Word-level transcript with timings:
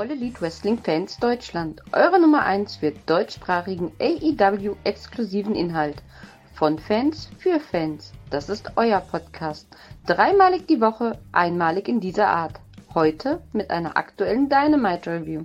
All 0.00 0.10
Elite 0.10 0.40
Wrestling 0.40 0.78
Fans 0.78 1.18
Deutschland. 1.18 1.82
Eure 1.92 2.18
Nummer 2.18 2.42
1 2.46 2.76
für 2.76 2.90
deutschsprachigen 3.04 3.92
AEW-exklusiven 4.00 5.54
Inhalt. 5.54 6.02
Von 6.54 6.78
Fans 6.78 7.28
für 7.36 7.60
Fans. 7.60 8.14
Das 8.30 8.48
ist 8.48 8.72
euer 8.76 9.00
Podcast. 9.00 9.68
Dreimalig 10.06 10.66
die 10.66 10.80
Woche, 10.80 11.18
einmalig 11.32 11.86
in 11.86 12.00
dieser 12.00 12.28
Art. 12.28 12.60
Heute 12.94 13.42
mit 13.52 13.70
einer 13.70 13.98
aktuellen 13.98 14.48
Dynamite 14.48 15.10
Review. 15.10 15.44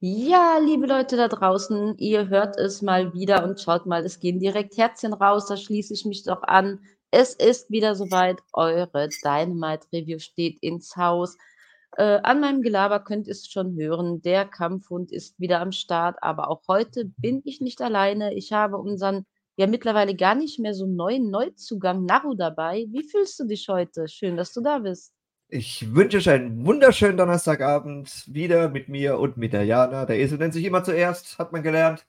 Ja, 0.00 0.58
liebe 0.58 0.88
Leute 0.88 1.16
da 1.16 1.28
draußen, 1.28 1.96
ihr 1.98 2.28
hört 2.28 2.58
es 2.58 2.82
mal 2.82 3.14
wieder 3.14 3.44
und 3.44 3.60
schaut 3.60 3.86
mal, 3.86 4.04
es 4.04 4.18
gehen 4.18 4.40
direkt 4.40 4.76
Herzchen 4.76 5.12
raus, 5.12 5.46
da 5.46 5.56
schließe 5.56 5.94
ich 5.94 6.04
mich 6.04 6.24
doch 6.24 6.42
an. 6.42 6.80
Es 7.10 7.34
ist 7.34 7.70
wieder 7.70 7.94
soweit, 7.94 8.38
eure 8.52 9.08
Dynamite 9.24 9.86
Review 9.92 10.18
steht 10.18 10.58
ins 10.60 10.96
Haus. 10.96 11.36
Äh, 11.96 12.20
an 12.22 12.40
meinem 12.40 12.62
Gelaber 12.62 13.00
könnt 13.00 13.26
ihr 13.26 13.32
es 13.32 13.46
schon 13.46 13.76
hören, 13.76 14.20
der 14.22 14.44
Kampfhund 14.44 15.12
ist 15.12 15.38
wieder 15.40 15.60
am 15.60 15.72
Start, 15.72 16.16
aber 16.22 16.50
auch 16.50 16.62
heute 16.68 17.06
bin 17.16 17.42
ich 17.44 17.60
nicht 17.60 17.80
alleine. 17.80 18.34
Ich 18.34 18.52
habe 18.52 18.76
unseren 18.76 19.24
ja 19.56 19.66
mittlerweile 19.66 20.14
gar 20.14 20.34
nicht 20.34 20.58
mehr 20.58 20.74
so 20.74 20.86
neuen 20.86 21.30
Neuzugang 21.30 22.04
Naru 22.04 22.34
dabei. 22.34 22.86
Wie 22.90 23.02
fühlst 23.02 23.40
du 23.40 23.44
dich 23.44 23.68
heute? 23.68 24.08
Schön, 24.08 24.36
dass 24.36 24.52
du 24.52 24.60
da 24.60 24.78
bist. 24.80 25.12
Ich 25.48 25.94
wünsche 25.94 26.18
euch 26.18 26.28
einen 26.28 26.66
wunderschönen 26.66 27.16
Donnerstagabend 27.16 28.24
wieder 28.26 28.68
mit 28.68 28.88
mir 28.88 29.18
und 29.18 29.36
mit 29.36 29.52
der 29.52 29.64
Jana. 29.64 30.04
Der 30.04 30.18
Esel 30.18 30.38
nennt 30.38 30.52
sich 30.52 30.64
immer 30.64 30.82
zuerst, 30.84 31.38
hat 31.38 31.52
man 31.52 31.62
gelernt. 31.62 32.04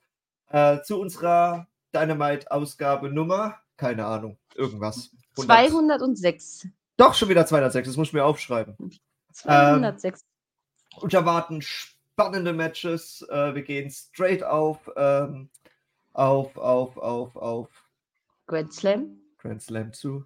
Äh, 0.49 0.81
zu 0.81 0.99
unserer 0.99 1.67
Dynamite-Ausgabe 1.93 3.09
Nummer, 3.09 3.59
keine 3.77 4.05
Ahnung, 4.05 4.37
irgendwas. 4.55 5.11
100. 5.37 5.99
206. 5.99 6.67
Doch, 6.97 7.13
schon 7.13 7.29
wieder 7.29 7.45
206, 7.45 7.87
das 7.87 7.97
muss 7.97 8.07
ich 8.07 8.13
mir 8.13 8.25
aufschreiben. 8.25 8.75
206. 9.33 10.21
Ähm, 10.21 11.01
und 11.01 11.13
erwarten 11.13 11.61
spannende 11.61 12.53
Matches. 12.53 13.25
Äh, 13.29 13.53
wir 13.53 13.61
gehen 13.61 13.91
straight 13.91 14.43
auf, 14.43 14.91
ähm, 14.95 15.49
auf, 16.13 16.57
auf, 16.57 16.97
auf, 16.97 17.35
auf 17.35 17.69
Grand 18.47 18.73
Slam. 18.73 19.19
Grand 19.37 19.61
Slam 19.61 19.93
zu 19.93 20.25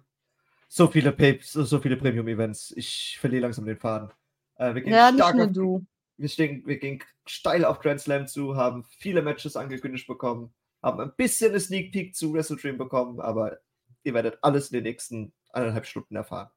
so 0.74 0.88
viele, 0.88 1.14
so, 1.42 1.64
so 1.64 1.80
viele 1.80 1.98
Premium-Events. 1.98 2.72
Ich 2.76 3.18
verliere 3.20 3.42
langsam 3.42 3.66
den 3.66 3.76
Faden. 3.76 4.10
Äh, 4.56 4.88
ja, 4.88 5.12
nicht 5.12 5.34
nur 5.34 5.44
auf, 5.44 5.52
du. 5.52 5.86
Wir, 6.16 6.30
stehen, 6.30 6.66
wir 6.66 6.78
gehen 6.78 7.02
steil 7.26 7.66
auf 7.66 7.80
Grand 7.80 8.00
Slam 8.00 8.26
zu, 8.26 8.56
haben 8.56 8.82
viele 8.98 9.20
Matches 9.20 9.54
angekündigt 9.54 10.06
bekommen, 10.06 10.54
haben 10.82 11.00
ein 11.00 11.12
bisschen 11.16 11.50
eine 11.50 11.60
Sneak 11.60 11.92
Peek 11.92 12.14
zu 12.14 12.32
Wrestle 12.32 12.56
Dream 12.56 12.78
bekommen, 12.78 13.20
aber 13.20 13.58
ihr 14.02 14.14
werdet 14.14 14.38
alles 14.42 14.70
in 14.70 14.74
den 14.74 14.84
nächsten 14.84 15.32
eineinhalb 15.52 15.86
Stunden 15.86 16.16
erfahren. 16.16 16.50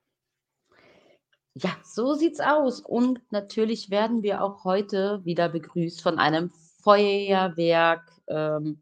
Ja, 1.53 1.69
so 1.83 2.15
sieht's 2.15 2.41
aus. 2.41 2.81
Und 2.81 3.21
natürlich 3.31 3.89
werden 3.89 4.23
wir 4.23 4.41
auch 4.41 4.65
heute 4.65 5.21
wieder 5.23 5.47
begrüßt 5.47 6.01
von 6.01 6.19
einem 6.19 6.51
Feuerwerk. 6.81 8.11
Ähm, 8.27 8.81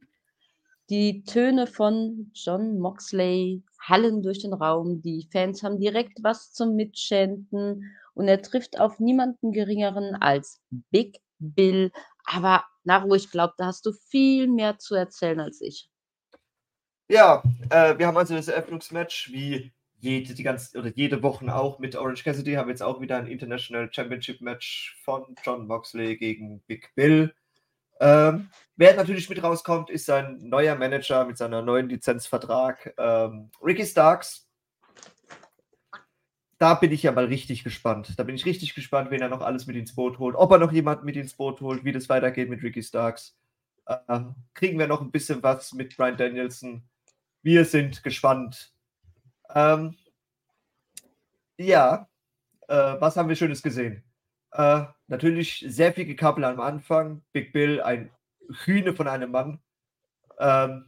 die 0.89 1.23
Töne 1.23 1.67
von 1.67 2.31
John 2.33 2.79
Moxley 2.79 3.63
hallen 3.79 4.21
durch 4.21 4.39
den 4.39 4.53
Raum. 4.53 5.01
Die 5.01 5.27
Fans 5.31 5.63
haben 5.63 5.79
direkt 5.79 6.23
was 6.23 6.51
zum 6.51 6.75
Mitschänden 6.75 7.95
und 8.15 8.27
er 8.27 8.41
trifft 8.41 8.79
auf 8.79 8.99
niemanden 8.99 9.51
geringeren 9.51 10.15
als 10.15 10.61
Big 10.91 11.19
Bill. 11.51 11.91
Aber 12.25 12.63
Naru, 12.83 13.15
ich 13.15 13.29
glaube, 13.29 13.53
da 13.57 13.67
hast 13.67 13.85
du 13.85 13.91
viel 13.91 14.47
mehr 14.47 14.77
zu 14.79 14.95
erzählen 14.95 15.39
als 15.39 15.61
ich. 15.61 15.89
Ja, 17.09 17.43
äh, 17.69 17.97
wir 17.97 18.07
haben 18.07 18.17
also 18.17 18.35
das 18.35 18.47
Eröffnungsmatch 18.47 19.31
wie 19.31 19.73
jede, 19.99 20.33
die 20.33 20.43
ganze, 20.43 20.77
oder 20.77 20.89
jede 20.89 21.23
Woche 21.23 21.53
auch 21.53 21.79
mit 21.79 21.95
Orange 21.95 22.23
Cassidy 22.23 22.53
haben 22.53 22.69
jetzt 22.69 22.83
auch 22.83 22.99
wieder 22.99 23.17
ein 23.17 23.27
International 23.27 23.89
Championship 23.91 24.41
Match 24.41 24.99
von 25.03 25.35
John 25.43 25.65
Moxley 25.65 26.17
gegen 26.17 26.61
Big 26.67 26.93
Bill. 26.95 27.33
Ähm, 28.01 28.49
wer 28.75 28.95
natürlich 28.95 29.29
mit 29.29 29.41
rauskommt, 29.41 29.89
ist 29.89 30.05
sein 30.05 30.39
neuer 30.41 30.75
Manager 30.75 31.23
mit 31.25 31.37
seiner 31.37 31.61
neuen 31.61 31.87
Lizenzvertrag, 31.87 32.93
ähm, 32.97 33.49
Ricky 33.61 33.85
Starks. 33.85 34.49
Da 36.57 36.75
bin 36.75 36.91
ich 36.91 37.03
ja 37.03 37.11
mal 37.11 37.25
richtig 37.25 37.63
gespannt. 37.63 38.17
Da 38.17 38.23
bin 38.23 38.35
ich 38.35 38.45
richtig 38.45 38.75
gespannt, 38.75 39.11
wen 39.11 39.21
er 39.21 39.29
noch 39.29 39.41
alles 39.41 39.67
mit 39.67 39.75
ins 39.75 39.95
Boot 39.95 40.19
holt. 40.19 40.35
Ob 40.35 40.51
er 40.51 40.59
noch 40.59 40.71
jemanden 40.71 41.05
mit 41.05 41.15
ins 41.15 41.33
Boot 41.33 41.61
holt, 41.61 41.83
wie 41.83 41.91
das 41.91 42.09
weitergeht 42.09 42.49
mit 42.49 42.63
Ricky 42.63 42.83
Starks. 42.83 43.35
Ähm, 44.07 44.35
kriegen 44.53 44.79
wir 44.79 44.87
noch 44.87 45.01
ein 45.01 45.11
bisschen 45.11 45.43
was 45.43 45.73
mit 45.73 45.97
Brian 45.97 46.15
Danielson. 46.15 46.83
Wir 47.41 47.65
sind 47.65 48.03
gespannt. 48.03 48.73
Ähm, 49.53 49.95
ja, 51.57 52.07
äh, 52.67 52.95
was 52.99 53.17
haben 53.17 53.29
wir 53.29 53.35
Schönes 53.35 53.61
gesehen? 53.61 54.03
Äh, 54.51 54.85
natürlich 55.07 55.65
sehr 55.67 55.93
viel 55.93 56.05
gekappelt 56.05 56.45
am 56.45 56.59
Anfang. 56.59 57.23
Big 57.33 57.51
Bill, 57.53 57.81
ein 57.81 58.11
Hühne 58.65 58.93
von 58.93 59.07
einem 59.07 59.31
Mann. 59.31 59.59
Ähm, 60.39 60.85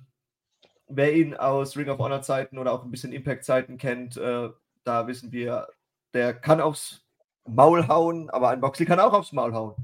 wer 0.88 1.14
ihn 1.14 1.34
aus 1.36 1.76
Ring 1.78 1.90
of 1.90 2.00
Honor 2.00 2.22
Zeiten 2.22 2.58
oder 2.58 2.72
auch 2.72 2.84
ein 2.84 2.92
bisschen 2.92 3.12
Impact 3.12 3.44
Zeiten 3.44 3.78
kennt, 3.78 4.18
äh, 4.18 4.50
da 4.86 5.08
wissen 5.08 5.32
wir, 5.32 5.68
der 6.14 6.34
kann 6.34 6.62
aufs 6.62 7.06
Maul 7.46 7.88
hauen, 7.88 8.30
aber 8.30 8.50
ein 8.50 8.62
Boxy 8.62 8.86
kann 8.86 9.00
auch 9.00 9.14
aufs 9.14 9.34
Maul 9.34 9.54
hauen. 9.54 9.76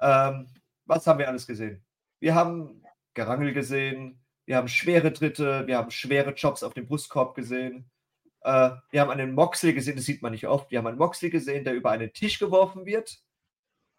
Ähm, 0.00 0.48
was 0.84 1.06
haben 1.06 1.18
wir 1.18 1.28
alles 1.28 1.46
gesehen? 1.46 1.84
Wir 2.18 2.34
haben 2.34 2.82
Gerangel 3.14 3.52
gesehen, 3.52 4.20
wir 4.44 4.56
haben 4.56 4.68
schwere 4.68 5.12
Tritte, 5.12 5.66
wir 5.66 5.78
haben 5.78 5.90
schwere 5.90 6.34
Chops 6.34 6.62
auf 6.62 6.74
dem 6.74 6.86
Brustkorb 6.86 7.34
gesehen. 7.34 7.90
Äh, 8.42 8.70
wir 8.90 9.00
haben 9.00 9.10
einen 9.10 9.34
Moxley 9.34 9.72
gesehen, 9.72 9.96
das 9.96 10.04
sieht 10.04 10.22
man 10.22 10.32
nicht 10.32 10.46
oft. 10.46 10.70
Wir 10.70 10.78
haben 10.78 10.86
einen 10.86 10.98
Moxley 10.98 11.30
gesehen, 11.30 11.64
der 11.64 11.74
über 11.74 11.90
einen 11.90 12.12
Tisch 12.12 12.38
geworfen 12.38 12.86
wird 12.86 13.18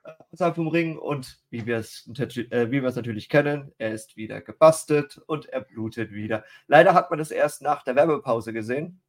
äh, 0.04 0.12
außerhalb 0.32 0.56
vom 0.56 0.68
Ring 0.68 0.98
und 0.98 1.40
wie 1.50 1.66
wir 1.66 1.78
es 1.78 2.08
äh, 2.08 2.72
wie 2.72 2.82
natürlich 2.82 3.30
kennen, 3.30 3.74
er 3.78 3.94
ist 3.94 4.16
wieder 4.16 4.42
gebastelt 4.42 5.22
und 5.28 5.48
er 5.48 5.62
blutet 5.62 6.12
wieder. 6.12 6.46
Leider 6.68 6.94
hat 6.94 7.12
man 7.12 7.20
es 7.20 7.32
erst 7.32 7.62
nach 7.62 7.84
der 7.84 7.96
Werbepause 7.96 8.54
gesehen, 8.54 9.02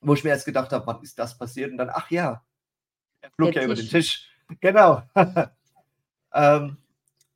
wo 0.00 0.14
ich 0.14 0.24
mir 0.24 0.30
erst 0.30 0.46
gedacht 0.46 0.72
habe, 0.72 0.86
wann 0.86 1.02
ist 1.02 1.18
das 1.18 1.36
passiert? 1.36 1.70
Und 1.70 1.78
dann, 1.78 1.90
ach 1.90 2.10
ja, 2.10 2.42
er 3.20 3.30
flog 3.30 3.54
ja 3.54 3.64
über 3.64 3.74
den 3.74 3.88
Tisch. 3.88 4.26
Genau. 4.60 5.04
ähm, 6.34 6.76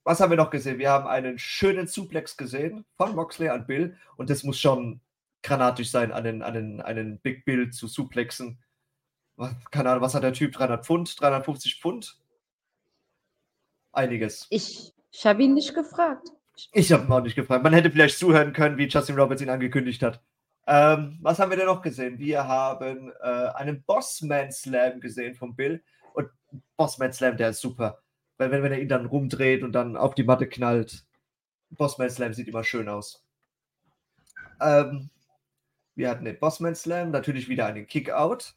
was 0.03 0.21
haben 0.21 0.31
wir 0.31 0.37
noch 0.37 0.51
gesehen? 0.51 0.81
Wir 0.81 0.91
haben 0.91 1.07
einen 1.07 1.39
schönen 1.39 1.87
Suplex 1.87 2.37
gesehen 2.37 2.85
von 2.97 3.15
Moxley 3.15 3.51
an 3.51 3.69
Bill 3.69 3.97
und 4.17 4.31
das 4.31 4.43
muss 4.43 4.59
schon 4.59 5.01
granatisch 5.45 5.91
sein, 5.93 6.11
einen, 6.11 6.43
einen, 6.43 6.81
einen 6.81 7.21
Big 7.21 7.45
Bill 7.45 7.71
zu 7.71 7.87
suplexen. 7.87 8.59
Keine 9.71 9.91
Ahnung, 9.91 10.03
was 10.03 10.15
hat 10.15 10.25
der 10.25 10.33
Typ? 10.33 10.53
300 10.55 10.85
Pfund? 10.85 11.21
350 11.21 11.81
Pfund? 11.81 12.19
Einiges. 13.93 14.47
Ich, 14.51 14.93
ich 15.13 15.27
habe 15.27 15.45
ihn 15.45 15.55
nicht 15.55 15.75
gefragt. 15.75 16.29
Ich 16.73 16.93
habe 16.93 17.05
ihn 17.05 17.13
auch 17.13 17.21
nicht 17.21 17.37
gefragt. 17.37 17.63
Man 17.63 17.73
hätte 17.73 17.91
vielleicht 17.91 18.19
zuhören 18.19 18.53
können, 18.53 18.79
wie 18.79 18.89
Justin 18.89 19.17
Roberts 19.17 19.43
ihn 19.43 19.51
angekündigt 19.51 20.03
hat. 20.03 20.21
Ähm, 20.67 21.19
was 21.21 21.39
haben 21.39 21.51
wir 21.51 21.57
denn 21.57 21.67
noch 21.67 21.83
gesehen? 21.83 22.19
Wir 22.19 22.47
haben 22.47 23.13
äh, 23.23 23.49
einen 23.55 23.83
Bossman 23.83 24.51
Slam 24.51 25.01
gesehen 25.01 25.35
von 25.35 25.55
Bill. 25.55 25.83
Und 26.15 26.31
Bossman 26.77 27.13
Slam, 27.13 27.37
der 27.37 27.51
ist 27.51 27.61
super. 27.61 28.03
Weil 28.39 28.51
wenn, 28.51 28.63
wenn 28.63 28.73
er 28.73 28.81
ihn 28.81 28.89
dann 28.89 29.07
rumdreht 29.07 29.63
und 29.63 29.73
dann 29.73 29.97
auf 29.97 30.15
die 30.15 30.25
Matte 30.25 30.49
knallt, 30.49 31.05
Bossman 31.71 32.11
Slam 32.11 32.33
sieht 32.33 32.49
immer 32.49 32.65
schön 32.65 32.89
aus. 32.89 33.25
Ähm, 34.61 35.11
wir 35.95 36.11
hatten 36.11 36.25
den 36.25 36.39
Bossman 36.39 36.75
Slam, 36.75 37.11
natürlich 37.11 37.49
wieder 37.49 37.67
einen 37.67 37.87
Kickout. 37.87 38.55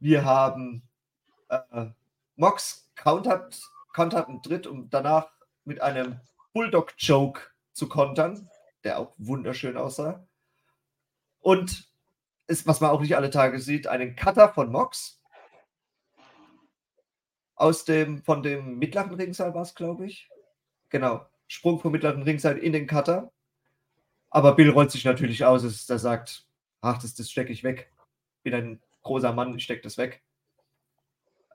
Wir 0.00 0.24
haben 0.24 0.82
äh, 1.48 1.86
Mox 2.36 2.90
countert, 2.94 3.60
countert 3.92 4.28
einen 4.28 4.42
Tritt, 4.42 4.66
um 4.66 4.90
danach 4.90 5.28
mit 5.64 5.80
einem 5.80 6.20
Bulldog 6.52 6.94
Choke 7.04 7.40
zu 7.72 7.88
kontern, 7.88 8.50
der 8.84 8.98
auch 8.98 9.14
wunderschön 9.18 9.76
aussah. 9.76 10.27
Und 11.48 11.88
ist, 12.46 12.66
was 12.66 12.82
man 12.82 12.90
auch 12.90 13.00
nicht 13.00 13.16
alle 13.16 13.30
Tage 13.30 13.58
sieht, 13.58 13.86
einen 13.86 14.16
Cutter 14.16 14.50
von 14.50 14.70
Mox. 14.70 15.18
Aus 17.54 17.86
dem, 17.86 18.22
von 18.22 18.42
dem 18.42 18.78
mittleren 18.78 19.14
Ringseil 19.14 19.54
war 19.54 19.62
es, 19.62 19.74
glaube 19.74 20.04
ich. 20.04 20.28
Genau. 20.90 21.24
Sprung 21.46 21.80
vom 21.80 21.92
mittleren 21.92 22.22
Ringseil 22.22 22.58
in 22.58 22.74
den 22.74 22.86
Cutter. 22.86 23.32
Aber 24.28 24.56
Bill 24.56 24.68
rollt 24.68 24.90
sich 24.90 25.06
natürlich 25.06 25.46
aus, 25.46 25.62
dass 25.62 25.88
er 25.88 25.98
sagt, 25.98 26.46
ach, 26.82 27.00
das, 27.00 27.14
das 27.14 27.30
stecke 27.30 27.50
ich 27.50 27.64
weg. 27.64 27.90
Bin 28.42 28.52
ein 28.52 28.82
großer 29.00 29.32
Mann, 29.32 29.56
ich 29.56 29.64
stecke 29.64 29.80
das 29.80 29.96
weg. 29.96 30.22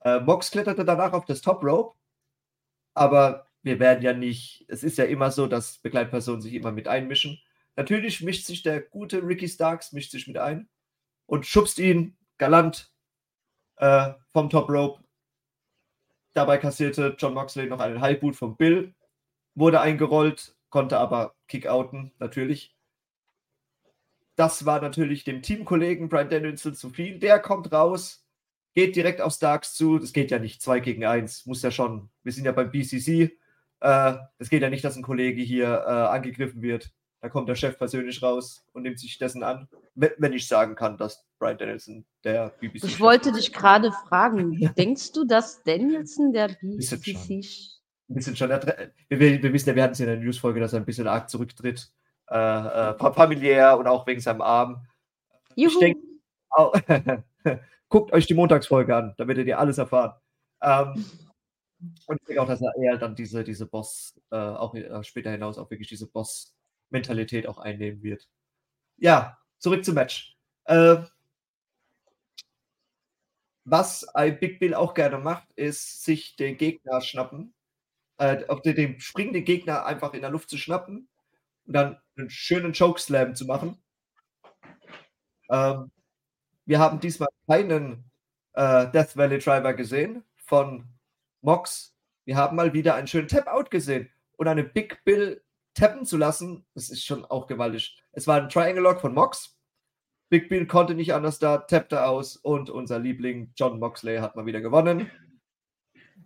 Äh, 0.01 0.21
Mox 0.21 0.49
kletterte 0.49 0.85
danach 0.85 1.13
auf 1.13 1.25
das 1.25 1.41
Top 1.41 1.63
Rope, 1.63 1.95
aber 2.95 3.45
wir 3.61 3.79
werden 3.79 4.03
ja 4.03 4.13
nicht, 4.13 4.65
es 4.69 4.83
ist 4.83 4.97
ja 4.97 5.05
immer 5.05 5.29
so, 5.29 5.45
dass 5.45 5.77
Begleitpersonen 5.77 6.41
sich 6.41 6.55
immer 6.55 6.71
mit 6.71 6.87
einmischen. 6.87 7.39
Natürlich 7.75 8.21
mischt 8.21 8.45
sich 8.45 8.61
der 8.63 8.81
gute 8.81 9.23
Ricky 9.23 9.47
Starks, 9.47 9.93
mischt 9.93 10.11
sich 10.11 10.27
mit 10.27 10.37
ein 10.37 10.69
und 11.25 11.45
schubst 11.45 11.79
ihn 11.79 12.17
galant 12.37 12.91
äh, 13.77 14.13
vom 14.31 14.49
Top 14.49 14.69
Rope. 14.69 15.03
Dabei 16.33 16.57
kassierte 16.57 17.15
John 17.17 17.33
Moxley 17.33 17.67
noch 17.67 17.79
einen 17.79 18.01
Highboot 18.01 18.35
von 18.35 18.57
Bill, 18.57 18.93
wurde 19.55 19.81
eingerollt, 19.81 20.55
konnte 20.69 20.97
aber 20.97 21.35
Kickouten, 21.47 22.11
natürlich. 22.19 22.75
Das 24.35 24.65
war 24.65 24.81
natürlich 24.81 25.23
dem 25.23 25.43
Teamkollegen 25.43 26.09
Brian 26.09 26.29
Danielson 26.29 26.73
zu 26.73 26.89
viel. 26.89 27.19
Der 27.19 27.39
kommt 27.39 27.71
raus, 27.71 28.25
geht 28.73 28.95
direkt 28.95 29.21
auf 29.21 29.33
Starks 29.33 29.75
zu. 29.75 29.99
Das 29.99 30.13
geht 30.13 30.31
ja 30.31 30.39
nicht 30.39 30.61
zwei 30.61 30.79
gegen 30.79 31.05
eins, 31.05 31.45
muss 31.45 31.61
ja 31.61 31.69
schon. 31.69 32.09
Wir 32.23 32.31
sind 32.31 32.45
ja 32.45 32.51
beim 32.51 32.71
BCC. 32.71 33.37
Äh, 33.79 34.15
das 34.39 34.49
geht 34.49 34.63
ja 34.63 34.69
nicht, 34.69 34.83
dass 34.83 34.95
ein 34.95 35.03
Kollege 35.03 35.41
hier 35.41 35.83
äh, 35.85 35.89
angegriffen 35.89 36.63
wird. 36.63 36.91
Da 37.23 37.29
kommt 37.29 37.47
der 37.47 37.55
Chef 37.55 37.77
persönlich 37.77 38.21
raus 38.21 38.65
und 38.73 38.81
nimmt 38.81 38.99
sich 38.99 39.17
dessen 39.17 39.43
an, 39.43 39.69
wenn 39.95 40.33
ich 40.33 40.45
sagen 40.45 40.75
kann, 40.75 40.97
dass 40.97 41.25
Brian 41.39 41.57
Danielson 41.57 42.03
der 42.25 42.49
BBC. 42.59 42.83
Ich 42.83 42.99
wollte 42.99 43.31
dich 43.31 43.53
gerade 43.53 43.93
fragen, 43.93 44.59
denkst 44.77 45.13
du, 45.13 45.23
dass 45.23 45.63
Danielson 45.63 46.33
der 46.33 46.49
BBC. 46.49 46.91
Ein 48.09 48.15
bisschen 48.15 48.35
schon. 48.35 48.49
Wir, 48.49 49.41
wir, 49.41 49.53
wissen 49.53 49.69
ja, 49.69 49.75
wir 49.77 49.83
hatten 49.83 49.93
es 49.93 50.01
in 50.01 50.07
der 50.07 50.17
Newsfolge, 50.17 50.59
dass 50.59 50.73
er 50.73 50.81
ein 50.81 50.85
bisschen 50.85 51.07
arg 51.07 51.29
zurücktritt. 51.29 51.93
Äh, 52.29 52.35
äh, 52.35 53.13
familiär 53.13 53.77
und 53.79 53.87
auch 53.87 54.05
wegen 54.05 54.19
seinem 54.19 54.41
Arm. 54.41 54.85
Juhu. 55.55 55.71
Ich 55.71 55.79
denke, 55.79 57.23
guckt 57.87 58.11
euch 58.11 58.27
die 58.27 58.33
Montagsfolge 58.33 58.93
an, 58.93 59.13
da 59.17 59.25
werdet 59.25 59.47
ihr 59.47 59.59
alles 59.59 59.77
erfahren. 59.77 60.11
Ähm, 60.61 61.05
und 62.05 62.19
ich 62.19 62.27
denke 62.27 62.41
auch, 62.41 62.47
dass 62.47 62.61
er 62.61 62.75
eher 62.75 62.97
dann 62.97 63.15
diese, 63.15 63.45
diese 63.45 63.65
Boss, 63.65 64.19
äh, 64.29 64.35
auch 64.35 64.75
äh, 64.75 65.01
später 65.05 65.31
hinaus 65.31 65.57
auch 65.57 65.71
wirklich 65.71 65.87
diese 65.87 66.07
Boss-Mentalität 66.93 67.47
auch 67.47 67.57
einnehmen 67.57 68.03
wird. 68.03 68.27
Ja, 68.97 69.37
zurück 69.57 69.83
zum 69.83 69.95
Match. 69.95 70.37
Äh, 70.65 70.97
was 73.65 74.03
ein 74.09 74.39
Big 74.39 74.59
Bill 74.59 74.75
auch 74.75 74.93
gerne 74.93 75.17
macht, 75.17 75.51
ist 75.53 76.03
sich 76.03 76.35
den 76.35 76.57
Gegner 76.57 77.01
schnappen, 77.01 77.53
äh, 78.17 78.45
auf 78.47 78.61
den, 78.61 78.75
den 78.75 78.99
springenden 78.99 79.43
Gegner 79.43 79.85
einfach 79.85 80.13
in 80.13 80.21
der 80.21 80.29
Luft 80.29 80.49
zu 80.49 80.57
schnappen 80.57 81.09
und 81.65 81.73
dann 81.73 81.99
einen 82.15 82.29
schönen 82.29 82.73
Chokeslam 82.73 83.35
zu 83.35 83.45
machen. 83.45 83.81
Ähm, 85.49 85.91
wir 86.65 86.79
haben 86.79 86.99
diesmal 86.99 87.29
keinen 87.47 88.09
äh, 88.53 88.89
Death 88.91 89.17
Valley 89.17 89.39
Driver 89.39 89.73
gesehen 89.73 90.23
von 90.35 90.87
Mox. 91.41 91.95
Wir 92.25 92.37
haben 92.37 92.55
mal 92.55 92.73
wieder 92.73 92.95
einen 92.95 93.07
schönen 93.07 93.27
Tap-Out 93.27 93.71
gesehen. 93.71 94.09
Und 94.35 94.47
eine 94.47 94.63
Big 94.63 95.03
Bill 95.05 95.41
tappen 95.73 96.05
zu 96.05 96.17
lassen, 96.17 96.65
das 96.73 96.89
ist 96.89 97.05
schon 97.05 97.25
auch 97.25 97.47
gewaltig. 97.47 98.01
Es 98.11 98.27
war 98.27 98.41
ein 98.41 98.49
Triangle 98.49 98.83
Lock 98.83 99.01
von 99.01 99.13
Mox. 99.13 99.57
Big 100.29 100.49
Bill 100.49 100.65
konnte 100.65 100.95
nicht 100.95 101.13
anders 101.13 101.39
da, 101.39 101.59
tappte 101.59 102.05
aus 102.05 102.37
und 102.37 102.69
unser 102.69 102.99
Liebling 102.99 103.51
John 103.55 103.79
Moxley 103.79 104.17
hat 104.17 104.35
mal 104.35 104.45
wieder 104.45 104.61
gewonnen. 104.61 105.11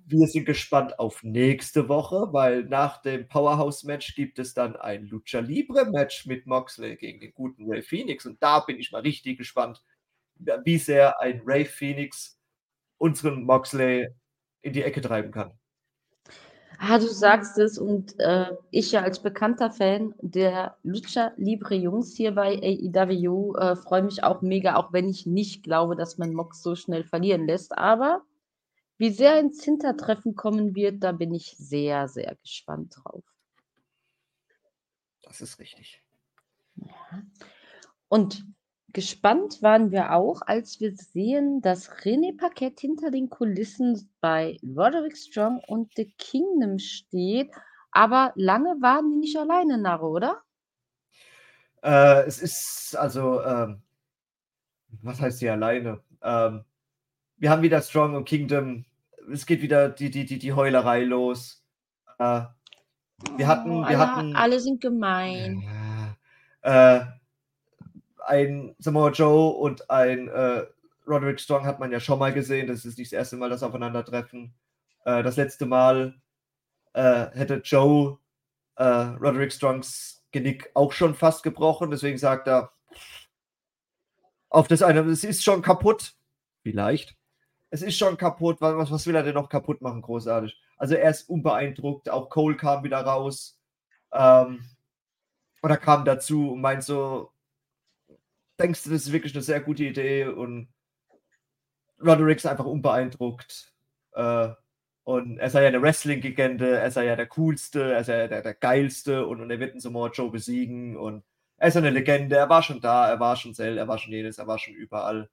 Wir 0.10 0.28
sind 0.28 0.46
gespannt 0.46 1.00
auf 1.00 1.22
nächste 1.24 1.90
Woche, 1.90 2.30
weil 2.32 2.64
nach 2.64 3.02
dem 3.02 3.28
Powerhouse-Match 3.28 4.16
gibt 4.16 4.40
es 4.40 4.54
dann 4.54 4.78
ein 4.78 5.06
Lucha 5.08 5.40
Libre-Match 5.40 6.26
mit 6.28 6.48
Moxley 6.48 6.96
gegen 6.96 7.20
den 7.20 7.34
guten 7.34 7.70
Ray 7.70 7.82
Phoenix. 7.82 8.26
Und 8.26 8.42
da 8.42 8.62
bin 8.62 8.80
ich 8.80 8.94
mal 8.94 9.02
richtig 9.02 9.38
gespannt, 9.38 9.84
wie 10.64 10.78
sehr 10.78 11.20
ein 11.20 11.42
Ray 11.46 11.66
Phoenix 11.66 12.40
unseren 12.98 13.44
Moxley 13.44 14.08
in 14.62 14.72
die 14.72 14.84
Ecke 14.84 15.02
treiben 15.02 15.32
kann. 15.32 15.60
Ah, 16.80 17.00
du 17.00 17.08
sagst 17.08 17.58
es 17.58 17.78
und 17.80 18.20
äh, 18.20 18.56
ich 18.70 18.92
ja 18.92 19.02
als 19.02 19.20
bekannter 19.20 19.72
Fan 19.72 20.14
der 20.22 20.78
Lucha 20.84 21.32
Libre 21.36 21.76
Jungs 21.76 22.16
hier 22.16 22.36
bei 22.36 22.60
AEW 22.62 23.56
äh, 23.56 23.76
freue 23.76 24.04
mich 24.04 24.24
auch 24.24 24.42
mega, 24.42 24.76
auch 24.76 24.94
wenn 24.94 25.10
ich 25.10 25.26
nicht 25.26 25.64
glaube, 25.64 25.96
dass 25.96 26.18
man 26.18 26.34
Mox 26.34 26.62
so 26.62 26.76
schnell 26.76 27.04
verlieren 27.04 27.48
lässt. 27.48 27.78
Aber 27.78 28.22
wie 28.98 29.10
sehr 29.10 29.40
ins 29.40 29.64
Hintertreffen 29.64 30.36
kommen 30.36 30.76
wird, 30.76 31.04
da 31.04 31.12
bin 31.12 31.34
ich 31.34 31.56
sehr, 31.58 32.08
sehr 32.08 32.36
gespannt 32.36 32.96
drauf. 32.96 33.24
Das 35.24 35.42
ist 35.42 35.60
richtig. 35.60 36.04
Ja. 36.76 37.24
Und 38.08 38.46
Gespannt 38.98 39.62
waren 39.62 39.92
wir 39.92 40.12
auch, 40.14 40.42
als 40.48 40.80
wir 40.80 40.92
sehen, 40.92 41.62
dass 41.62 41.88
René 41.88 42.36
Paquette 42.36 42.82
hinter 42.82 43.12
den 43.12 43.30
Kulissen 43.30 44.10
bei 44.22 44.58
Roderick 44.76 45.16
Strong 45.16 45.62
und 45.68 45.92
The 45.96 46.12
Kingdom 46.18 46.80
steht. 46.80 47.52
Aber 47.92 48.34
lange 48.34 48.70
waren 48.82 49.12
die 49.12 49.18
nicht 49.18 49.38
alleine, 49.38 49.78
Narro, 49.78 50.08
oder? 50.08 50.42
Äh, 51.84 52.24
es 52.26 52.40
ist 52.40 52.98
also, 52.98 53.44
ähm, 53.44 53.84
was 55.04 55.22
heißt 55.22 55.42
hier 55.42 55.52
alleine? 55.52 56.02
Ähm, 56.24 56.66
wir 57.38 57.52
haben 57.52 57.62
wieder 57.62 57.84
Strong 57.84 58.16
und 58.16 58.26
Kingdom. 58.26 58.86
Es 59.32 59.46
geht 59.46 59.62
wieder 59.62 59.90
die, 59.90 60.10
die, 60.10 60.26
die, 60.26 60.40
die 60.40 60.54
Heulerei 60.54 61.04
los. 61.04 61.64
Äh, 62.18 62.46
wir 63.36 63.48
hatten, 63.48 63.70
oh, 63.70 63.82
wir 63.82 63.90
alle, 63.90 64.00
hatten. 64.00 64.36
Alle 64.36 64.60
sind 64.60 64.82
gemein. 64.82 65.62
Äh, 66.64 67.02
ein 68.28 68.76
Samoa 68.80 69.12
Joe 69.12 69.52
und 69.52 69.90
ein 69.90 70.28
äh, 70.28 70.66
Roderick 71.08 71.40
Strong 71.40 71.66
hat 71.66 71.80
man 71.80 71.92
ja 71.92 72.00
schon 72.00 72.20
mal 72.20 72.34
gesehen. 72.34 72.68
Das 72.68 72.86
ist 72.86 72.98
nicht 72.98 73.12
das 73.12 73.18
erste 73.18 73.38
Mal, 73.38 73.50
dass 73.50 73.62
sie 73.62 73.68
aufeinandertreffen. 73.68 74.54
Äh, 75.06 75.24
das 75.24 75.38
letzte 75.38 75.66
Mal 75.66 76.16
äh, 76.94 77.28
hätte 77.34 77.62
Joe 77.64 78.20
äh, 78.76 78.84
Roderick 78.84 79.54
Strongs 79.54 80.26
Genick 80.32 80.70
auch 80.74 80.92
schon 80.92 81.16
fast 81.16 81.44
gebrochen. 81.44 81.90
Deswegen 81.90 82.18
sagt 82.18 82.48
er, 82.48 82.72
auf 84.50 84.68
das 84.68 84.82
eine, 84.82 85.02
es 85.02 85.24
ist 85.24 85.44
schon 85.44 85.62
kaputt. 85.62 86.14
Vielleicht. 86.64 87.16
Es 87.70 87.82
ist 87.82 87.98
schon 87.98 88.18
kaputt. 88.18 88.58
Was, 88.60 88.92
was 88.92 89.08
will 89.08 89.16
er 89.16 89.24
denn 89.24 89.36
noch 89.36 89.50
kaputt 89.50 89.82
machen? 89.82 90.02
Großartig. 90.02 90.60
Also 90.78 90.96
er 90.96 91.10
ist 91.10 91.30
unbeeindruckt. 91.30 92.10
Auch 92.10 92.30
Cole 92.30 92.58
kam 92.58 92.84
wieder 92.84 93.02
raus. 93.02 93.60
Ähm, 94.12 94.64
oder 95.62 95.78
kam 95.78 96.06
dazu 96.06 96.52
und 96.54 96.62
meint 96.62 96.84
so, 96.84 97.32
denkst 98.60 98.84
du, 98.84 98.90
das 98.90 99.04
ist 99.04 99.12
wirklich 99.12 99.34
eine 99.34 99.44
sehr 99.44 99.60
gute 99.62 99.84
Idee 99.84 100.26
und 100.26 100.70
Roderick 102.00 102.38
ist 102.38 102.46
einfach 102.46 102.66
unbeeindruckt. 102.66 103.74
Äh, 104.14 104.50
und 105.04 105.38
er 105.38 105.50
sei 105.50 105.62
ja 105.62 105.70
eine 105.70 105.82
Wrestling-Legende, 105.82 106.78
er 106.80 106.92
sei 106.92 107.06
ja 107.06 107.16
der 107.16 107.28
coolste, 107.28 107.94
er 107.94 108.04
sei 108.04 108.18
ja 108.20 108.28
der, 108.28 108.42
der 108.42 108.54
geilste 108.54 109.26
und, 109.26 109.42
und 109.42 109.50
er 109.50 109.60
wird 109.60 109.72
einen 109.72 109.80
Samoa 109.80 110.10
Joe 110.10 110.30
besiegen 110.30 110.98
und 110.98 111.24
er 111.58 111.70
ist 111.70 111.78
eine 111.78 111.90
Legende, 111.92 112.36
er 112.36 112.50
war 112.50 112.62
schon 112.62 112.82
da, 112.82 113.10
er 113.10 113.20
war 113.20 113.36
schon 113.36 113.54
Zell, 113.56 113.78
er 113.78 113.88
war 113.88 113.98
schon 113.98 114.12
jedes, 114.12 114.38
er 114.38 114.48
war 114.48 114.60
schon 114.60 114.74
überall. 114.74 115.30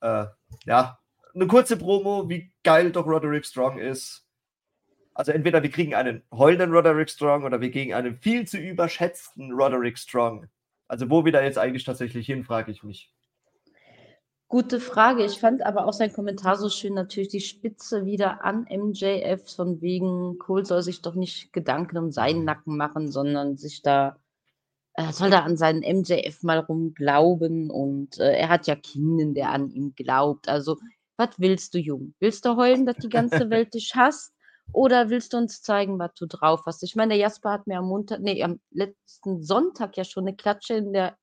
Äh, 0.00 0.26
ja, 0.64 0.98
eine 1.34 1.46
kurze 1.46 1.76
Promo, 1.76 2.28
wie 2.28 2.52
geil 2.64 2.92
doch 2.92 3.06
Roderick 3.06 3.46
Strong 3.46 3.78
ist. 3.78 4.26
Also 5.14 5.32
entweder 5.32 5.62
wir 5.62 5.70
kriegen 5.70 5.94
einen 5.94 6.22
heulenden 6.32 6.72
Roderick 6.72 7.08
Strong 7.08 7.44
oder 7.44 7.60
wir 7.60 7.70
kriegen 7.70 7.94
einen 7.94 8.16
viel 8.16 8.46
zu 8.46 8.58
überschätzten 8.58 9.52
Roderick 9.52 9.98
Strong. 9.98 10.48
Also 10.88 11.10
wo 11.10 11.24
wir 11.24 11.32
da 11.32 11.42
jetzt 11.42 11.58
eigentlich 11.58 11.84
tatsächlich 11.84 12.26
hin, 12.26 12.44
frage 12.44 12.70
ich 12.70 12.82
mich. 12.82 13.12
Gute 14.48 14.78
Frage. 14.78 15.24
Ich 15.24 15.40
fand 15.40 15.66
aber 15.66 15.86
auch 15.86 15.92
sein 15.92 16.12
Kommentar 16.12 16.56
so 16.56 16.68
schön, 16.68 16.94
natürlich 16.94 17.28
die 17.28 17.40
Spitze 17.40 18.04
wieder 18.04 18.44
an 18.44 18.66
MJF, 18.70 19.52
von 19.52 19.80
wegen, 19.80 20.38
Cole 20.38 20.64
soll 20.64 20.82
sich 20.82 21.02
doch 21.02 21.16
nicht 21.16 21.52
Gedanken 21.52 21.98
um 21.98 22.12
seinen 22.12 22.44
Nacken 22.44 22.76
machen, 22.76 23.10
sondern 23.10 23.56
sich 23.56 23.82
da, 23.82 24.16
äh, 24.94 25.10
soll 25.12 25.30
da 25.30 25.40
an 25.40 25.56
seinen 25.56 25.80
MJF 25.80 26.44
mal 26.44 26.60
rumglauben 26.60 27.70
und 27.70 28.20
äh, 28.20 28.38
er 28.38 28.48
hat 28.48 28.68
ja 28.68 28.76
Kinder, 28.76 29.34
der 29.34 29.50
an 29.50 29.70
ihm 29.70 29.94
glaubt. 29.96 30.48
Also, 30.48 30.78
was 31.16 31.30
willst 31.38 31.74
du, 31.74 31.78
Jung? 31.78 32.14
Willst 32.20 32.44
du 32.44 32.54
heulen, 32.56 32.86
dass 32.86 32.98
die 32.98 33.08
ganze 33.08 33.50
Welt 33.50 33.74
dich 33.74 33.96
hasst? 33.96 34.32
Oder 34.72 35.10
willst 35.10 35.32
du 35.32 35.38
uns 35.38 35.62
zeigen, 35.62 35.98
was 35.98 36.14
du 36.14 36.26
drauf 36.26 36.62
hast? 36.66 36.82
Ich 36.82 36.96
meine, 36.96 37.14
der 37.14 37.18
Jasper 37.18 37.50
hat 37.50 37.66
mir 37.66 37.78
am 37.78 37.86
Montag, 37.86 38.20
nee, 38.20 38.42
am 38.42 38.60
letzten 38.70 39.42
Sonntag 39.42 39.96
ja 39.96 40.04
schon 40.04 40.26
eine 40.26 40.36
Klatsche 40.36 40.74
in 40.74 40.92
der 40.92 41.16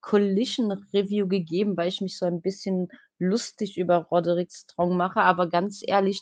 Collision 0.00 0.72
Review 0.92 1.28
gegeben, 1.28 1.76
weil 1.76 1.88
ich 1.88 2.00
mich 2.00 2.18
so 2.18 2.26
ein 2.26 2.40
bisschen 2.40 2.88
lustig 3.18 3.78
über 3.78 4.06
Roderick 4.10 4.50
Strong 4.52 4.96
mache. 4.96 5.20
Aber 5.20 5.48
ganz 5.48 5.82
ehrlich, 5.86 6.20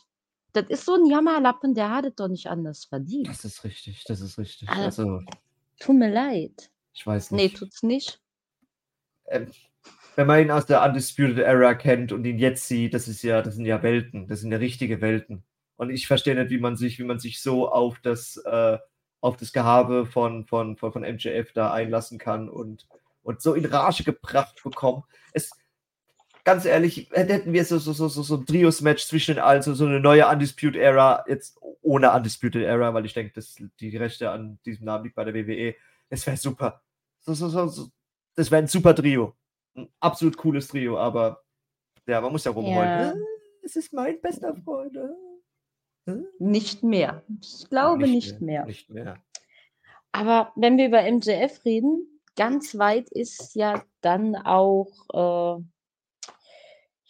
das 0.53 0.67
ist 0.69 0.85
so 0.85 0.95
ein 0.95 1.07
Jammerlappen, 1.07 1.75
der 1.75 1.91
hat 1.91 2.05
es 2.05 2.15
doch 2.17 2.29
nicht 2.29 2.49
anders 2.49 2.85
verdient. 2.85 3.29
Das 3.29 3.45
ist 3.45 3.65
richtig, 3.65 4.05
das 4.05 4.21
ist 4.21 4.39
richtig. 4.39 4.69
Also, 4.69 5.03
also 5.03 5.21
tut 5.79 5.97
mir 5.97 6.13
leid. 6.13 6.71
Ich 6.93 7.07
weiß 7.07 7.31
nicht. 7.31 7.53
Nee, 7.53 7.59
tut's 7.59 7.83
nicht. 7.83 8.21
Ähm, 9.27 9.51
wenn 10.17 10.27
man 10.27 10.41
ihn 10.41 10.51
aus 10.51 10.67
der 10.67 10.83
Undisputed 10.83 11.39
Era 11.39 11.75
kennt 11.75 12.11
und 12.11 12.25
ihn 12.25 12.39
jetzt 12.39 12.67
sieht, 12.67 12.95
das 12.95 13.07
ist 13.07 13.23
ja, 13.23 13.41
das 13.41 13.55
sind 13.55 13.67
ja 13.67 13.83
Welten, 13.83 14.27
das 14.27 14.41
sind 14.41 14.51
ja 14.51 14.59
richtige 14.59 15.01
Welten. 15.01 15.45
Und 15.79 15.91
ich 15.91 16.09
verstehe 16.09 16.35
nicht, 16.35 16.51
wie 16.51 16.59
man 16.59 16.77
sich, 16.77 16.99
wie 16.99 17.05
man 17.05 17.21
sich 17.21 17.41
so 17.41 17.71
auf 17.71 18.01
das, 18.01 18.37
äh, 18.39 18.79
auf 19.21 19.37
das 19.37 19.53
Gehabe 19.53 20.07
von, 20.07 20.45
von, 20.45 20.77
von, 20.77 20.93
von 20.93 21.03
MJF 21.03 21.53
da 21.53 21.73
einlassen 21.73 22.19
kann 22.19 22.49
und, 22.49 22.89
und 23.23 23.41
so 23.41 23.55
in 23.55 23.65
Rage 23.65 24.03
gebracht 24.03 24.61
bekommen. 24.63 25.05
Es, 25.33 25.53
ganz 26.43 26.65
ehrlich, 26.65 27.09
hätten 27.13 27.53
wir 27.53 27.65
so, 27.65 27.79
so, 27.79 27.93
so, 27.93 28.09
so, 28.09 28.23
so 28.23 28.37
ein 28.39 28.45
Trios-Match 28.45 29.07
zwischen 29.07 29.37
den 29.37 29.45
allen, 29.45 29.63
so, 29.63 29.73
so 29.73 29.87
eine 29.87 30.01
neue 30.01 30.27
Undisputed 30.27 30.75
Era, 30.75 31.25
jetzt 31.29 31.57
ohne 31.81 32.13
Undisputed 32.13 32.63
Era, 32.63 32.93
weil 32.93 33.07
ich 33.07 33.15
denke, 33.15 33.35
dass 33.35 33.57
die 33.79 33.97
Rechte 33.97 34.31
an 34.31 34.59
diesem 34.67 34.85
Namen 34.85 35.05
liegt 35.05 35.15
bei 35.15 35.25
der 35.25 35.35
WWE. 35.35 35.77
Es 36.11 36.27
wäre 36.27 36.37
super. 36.37 36.83
So, 37.21 37.35
so, 37.35 37.49
so, 37.49 37.69
so. 37.69 37.89
Das 38.35 38.51
wäre 38.51 38.63
ein 38.63 38.69
super 38.69 38.97
Trio. 38.97 39.37
Ein 39.77 39.89
absolut 40.01 40.37
cooles 40.37 40.67
Trio, 40.67 40.99
aber 40.99 41.45
ja, 42.05 42.21
man 42.21 42.33
muss 42.33 42.43
ja 42.43 42.51
rumholen. 42.51 42.89
Ja. 42.89 43.15
Es 43.63 43.77
ist 43.77 43.93
mein 43.93 44.21
bester 44.21 44.57
Freund. 44.65 44.99
Nicht 46.39 46.83
mehr. 46.83 47.23
Ich 47.41 47.69
glaube 47.69 48.03
nicht, 48.03 48.13
nicht 48.13 48.41
mehr, 48.41 48.61
mehr. 48.61 48.67
Nicht 48.67 48.91
mehr. 48.91 49.17
Aber 50.13 50.53
wenn 50.57 50.79
wir 50.79 50.87
über 50.87 51.03
MJF 51.03 51.65
reden, 51.65 52.21
ganz 52.37 52.79
weit 52.79 53.11
ist 53.11 53.55
ja 53.55 53.83
dann 54.01 54.37
auch 54.37 54.89
äh, 55.13 55.63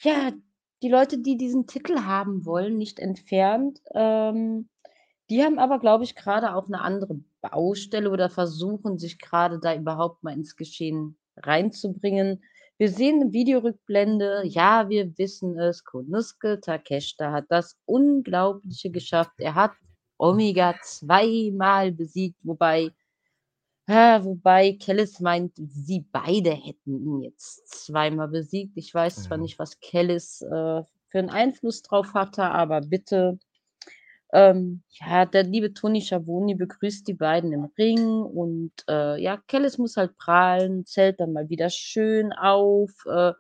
ja 0.03 0.33
die 0.83 0.89
Leute, 0.89 1.19
die 1.19 1.37
diesen 1.37 1.67
Titel 1.67 2.01
haben 2.05 2.45
wollen, 2.45 2.77
nicht 2.77 2.99
entfernt. 2.99 3.81
Ähm, 3.95 4.69
die 5.31 5.43
haben 5.43 5.59
aber, 5.59 5.79
glaube 5.79 6.05
ich, 6.05 6.15
gerade 6.15 6.55
auch 6.55 6.67
eine 6.67 6.81
andere 6.81 7.21
Baustelle 7.41 8.11
oder 8.11 8.31
versuchen 8.31 8.99
sich 8.99 9.19
gerade 9.19 9.59
da 9.59 9.75
überhaupt 9.75 10.23
mal 10.23 10.33
ins 10.33 10.57
Geschehen 10.57 11.19
reinzubringen. 11.37 12.43
Wir 12.81 12.91
sehen 12.91 13.19
'ne 13.19 13.33
Videorückblende. 13.33 14.43
Ja, 14.47 14.89
wir 14.89 15.19
wissen 15.19 15.59
es, 15.59 15.83
Konosuke 15.85 16.61
Takeshita 16.61 17.33
hat 17.33 17.47
das 17.49 17.77
Unglaubliche 17.87 18.91
geschafft. 18.93 19.33
Er 19.39 19.57
hat 19.57 19.73
Omega 20.17 20.77
zweimal 20.85 21.91
besiegt, 21.91 22.37
wobei 22.45 22.91
äh, 23.89 24.23
wobei 24.25 24.75
Kellis 24.81 25.21
meint, 25.21 25.53
sie 25.57 26.07
beide 26.13 26.53
hätten 26.53 26.97
ihn 27.07 27.23
jetzt 27.23 27.69
zweimal 27.87 28.29
besiegt. 28.29 28.77
Ich 28.77 28.95
weiß 28.95 29.25
zwar 29.25 29.39
nicht, 29.39 29.59
was 29.59 29.81
Kellis, 29.81 30.43
äh, 30.43 30.83
für 31.11 31.19
'n 31.21 31.31
Einfluss 31.31 31.83
drauf 31.83 32.15
hatte, 32.15 32.45
aber 32.45 32.81
bitte. 32.83 33.39
Ähm, 34.33 34.83
ja, 34.91 35.25
der 35.27 35.45
liebe 35.45 35.73
Tony 35.75 36.03
Schiavone 36.03 36.55
begrüßt 36.57 37.07
die 37.09 37.15
beiden 37.15 37.53
im 37.53 37.65
Ring 37.79 38.23
und, 38.23 38.73
äh, 38.89 39.21
ja, 39.23 39.39
Kellis 39.49 39.79
muss 39.79 39.97
halt 39.97 40.17
prahlen, 40.19 40.85
zählt 40.87 41.21
dann 41.21 41.33
mal 41.33 41.49
wieder 41.49 41.71
schön 41.71 42.33
auf, 42.35 42.91
äh, 43.07 43.33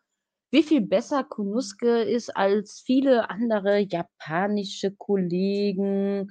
wie 0.50 0.62
viel 0.62 0.80
besser 0.82 1.24
Konosuke 1.24 2.02
ist 2.02 2.34
als 2.36 2.82
viele 2.86 3.30
andere 3.30 3.80
japanische 3.80 4.92
Kollegen. 4.96 6.28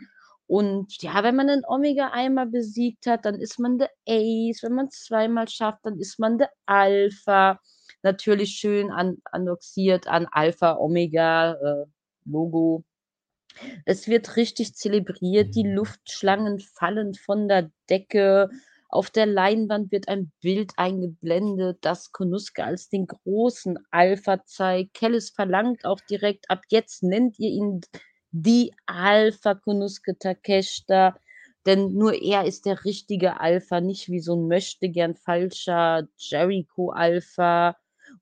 Und 0.48 1.02
ja, 1.04 1.24
wenn 1.24 1.36
man 1.36 1.48
den 1.48 1.64
Omega 1.68 2.10
einmal 2.12 2.48
besiegt 2.48 3.06
hat, 3.08 3.26
dann 3.26 3.36
ist 3.36 3.60
man 3.60 3.78
der 3.78 3.90
Ace. 4.08 4.64
Wenn 4.64 4.74
man's 4.74 5.04
zweimal 5.06 5.48
schafft, 5.50 5.80
dann 5.86 6.00
ist 6.00 6.20
man 6.20 6.38
der 6.40 6.50
Alpha. 6.66 7.60
Natürlich 8.04 8.52
schön 8.54 8.92
an 8.92 9.18
annonciert 9.32 10.08
an 10.08 10.28
Alpha 10.32 10.78
Omega, 10.78 11.54
äh, 11.54 11.86
Logo. 12.26 12.84
Es 13.86 14.08
wird 14.08 14.36
richtig 14.38 14.76
zelebriert. 14.76 15.56
Die 15.56 15.64
Luftschlangen 15.64 16.60
fallen 16.60 17.14
von 17.16 17.48
der 17.48 17.72
Decke. 17.90 18.50
Auf 18.90 19.10
der 19.10 19.26
Leinwand 19.26 19.92
wird 19.92 20.08
ein 20.08 20.32
Bild 20.42 20.72
eingeblendet, 20.78 21.80
das 21.82 22.12
Konosuke 22.14 22.64
als 22.64 22.90
den 22.90 23.06
großen 23.08 23.78
Alpha 23.92 24.44
zeigt. 24.46 24.94
Kellis 24.94 25.30
verlangt 25.32 25.86
auch 25.86 26.00
direkt: 26.10 26.50
„Ab 26.50 26.62
jetzt 26.70 27.04
nennt 27.04 27.38
ihr 27.40 27.50
ihn 27.50 27.82
die 28.32 28.74
Alpha 28.86 29.56
Konosuke 29.56 30.18
Takeshita“, 30.18 31.16
denn 31.66 31.94
nur 31.94 32.14
er 32.22 32.46
ist 32.46 32.66
der 32.66 32.86
richtige 32.86 33.40
Alpha, 33.42 33.82
nicht 33.82 34.08
wie 34.10 34.22
so 34.22 34.36
'n 34.36 34.48
Möchtegern 34.48 35.16
falscher 35.16 36.08
Jericho 36.18 36.92
Alpha. 36.92 37.78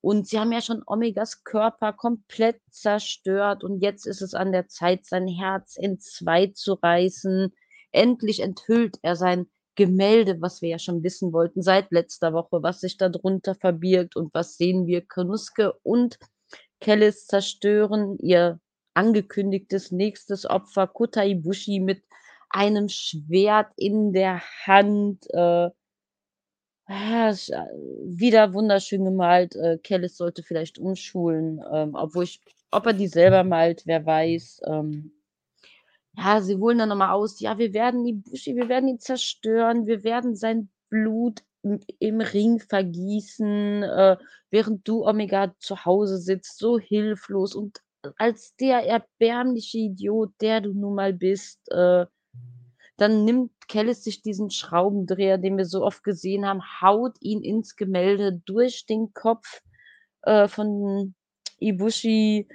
Und 0.06 0.28
sie 0.28 0.40
haben 0.40 0.52
ja 0.52 0.62
schon 0.62 0.84
Omegas 0.86 1.44
Körper 1.44 1.92
komplett 1.92 2.62
zerstört 2.70 3.64
und 3.64 3.82
jetzt 3.82 4.06
ist 4.06 4.22
es 4.22 4.36
an 4.36 4.52
der 4.52 4.68
Zeit, 4.68 5.04
sein 5.08 5.28
Herz 5.28 5.78
entzwei 5.78 6.52
zu 6.54 6.74
reißen. 6.74 7.52
Endlich 7.92 8.42
enthüllt 8.42 9.00
er 9.02 9.16
sein 9.16 9.48
Gemälde, 9.74 10.40
was 10.42 10.62
wir 10.62 10.70
ja 10.70 10.78
schon 10.78 11.02
wissen 11.02 11.34
wollten 11.34 11.64
seit 11.64 11.92
letzter 11.92 12.34
Woche, 12.34 12.62
was 12.62 12.82
sich 12.82 12.98
da 12.98 13.10
drunter 13.10 13.56
verbirgt. 13.56 14.16
Und 14.16 14.32
was 14.36 14.58
sehen 14.58 14.86
wir? 14.86 15.04
Konosuke 15.04 15.74
und 15.82 16.20
Kellis 16.82 17.26
zerstören 17.26 18.20
ihr 18.20 18.60
angekündigtes 18.94 19.92
nächstes 19.92 20.48
Opfer, 20.48 20.86
Kota 20.86 21.24
Ibushi, 21.24 21.80
mit 21.80 22.04
einem 22.52 22.90
Schwert 22.90 23.72
in 23.76 24.14
der 24.14 24.44
Hand, 24.68 25.26
äh 25.34 25.72
Ah, 26.88 27.30
äh, 27.32 27.66
wieder 28.04 28.54
wunderschön 28.54 29.04
gemalt. 29.06 29.56
Äh, 29.56 29.78
Kellis 29.80 30.18
sollte 30.18 30.44
vielleicht 30.44 30.78
umschulen, 30.78 31.60
ähm, 31.74 31.96
obwohl 31.96 32.26
ich 32.26 32.42
ob 32.72 32.86
er 32.86 32.94
die 32.94 33.08
selber 33.08 33.44
malt, 33.44 33.84
wer 33.86 34.06
weiß. 34.06 34.62
Ähm, 34.68 35.12
ja, 36.18 36.42
sie 36.42 36.58
holen 36.58 36.78
dann 36.80 36.90
noch 36.90 36.96
mal 36.98 37.12
aus: 37.14 37.40
„Ja, 37.42 37.58
wir 37.58 37.74
werden 37.74 38.06
Ibushi 38.06 38.56
wir 38.56 38.70
werden 38.70 38.90
ihn 38.90 39.00
zerstören. 39.00 39.88
Wir 39.88 40.04
werden 40.04 40.36
sein 40.36 40.70
Blut 40.90 41.42
im 41.64 41.80
im 42.00 42.22
Ring 42.22 42.60
vergießen, 42.60 43.84
äh, 43.84 44.18
während 44.52 44.88
du, 44.88 45.06
Omega, 45.08 45.54
zu 45.60 45.86
Hause 45.86 46.18
sitzt, 46.20 46.60
so 46.60 46.80
hilflos 46.80 47.56
und 47.56 47.80
als 48.18 48.56
der 48.58 48.86
erbärmliche 48.88 49.80
Idiot, 49.80 50.32
der 50.42 50.62
du 50.62 50.74
nun 50.74 50.96
mal 50.96 51.14
bist.“ 51.14 51.60
Äh, 51.72 52.06
dann 52.98 53.26
nimmt 53.26 53.52
Kellis 53.68 54.04
sich 54.04 54.22
diesen 54.22 54.52
Schraubendreher, 54.52 55.38
den 55.38 55.58
wir 55.58 55.66
so 55.66 55.84
oft 55.84 56.04
gesehen 56.04 56.46
haben, 56.46 56.62
haut 56.82 57.18
ihn 57.22 57.42
ins 57.44 57.76
Gemälde 57.76 58.42
durch 58.46 58.86
den 58.86 59.14
Kopf, 59.14 59.62
äh, 60.24 60.48
von 60.48 61.16
Ibushi, 61.60 62.48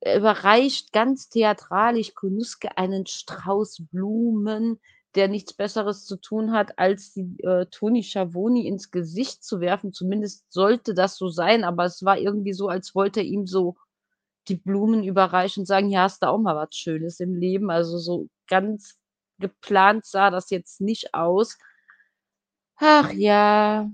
Er 0.00 0.18
überreicht 0.18 0.92
ganz 0.92 1.28
theatralisch 1.30 2.14
Konosuke 2.14 2.76
einen 2.78 3.06
Strauß 3.06 3.82
Blumen, 3.92 4.80
der 5.16 5.28
nichts 5.28 5.52
Besseres 5.54 6.06
zu 6.06 6.16
tun 6.18 6.52
hat, 6.52 6.78
als 6.78 7.12
die, 7.14 7.36
äh, 7.44 7.66
Tony 7.70 8.02
Schiavone 8.04 8.66
ins 8.66 8.90
Gesicht 8.92 9.44
zu 9.44 9.60
werfen. 9.60 9.92
Zumindest 9.92 10.52
sollte 10.52 10.94
das 10.94 11.16
so 11.18 11.28
sein, 11.28 11.64
aber 11.64 11.84
es 11.86 12.04
war 12.04 12.18
irgendwie 12.18 12.52
so, 12.54 12.68
als 12.68 12.94
wollte 12.94 13.20
er 13.20 13.26
ihm 13.26 13.46
so 13.46 13.76
die 14.48 14.56
Blumen 14.56 15.04
überreichen 15.04 15.62
und 15.62 15.66
sagen: 15.66 15.88
„Hier 15.88 16.02
hast 16.02 16.22
du 16.22 16.28
auch 16.28 16.38
mal 16.38 16.56
was 16.56 16.74
Schönes 16.76 17.20
im 17.20 17.34
Leben.“ 17.34 17.70
Also, 17.70 17.98
so 17.98 18.28
ganz 18.48 18.96
geplant 19.40 20.06
sah 20.06 20.30
das 20.30 20.50
jetzt 20.50 20.80
nicht 20.80 21.14
aus. 21.14 21.58
Ach 22.76 23.12
ja, 23.12 23.90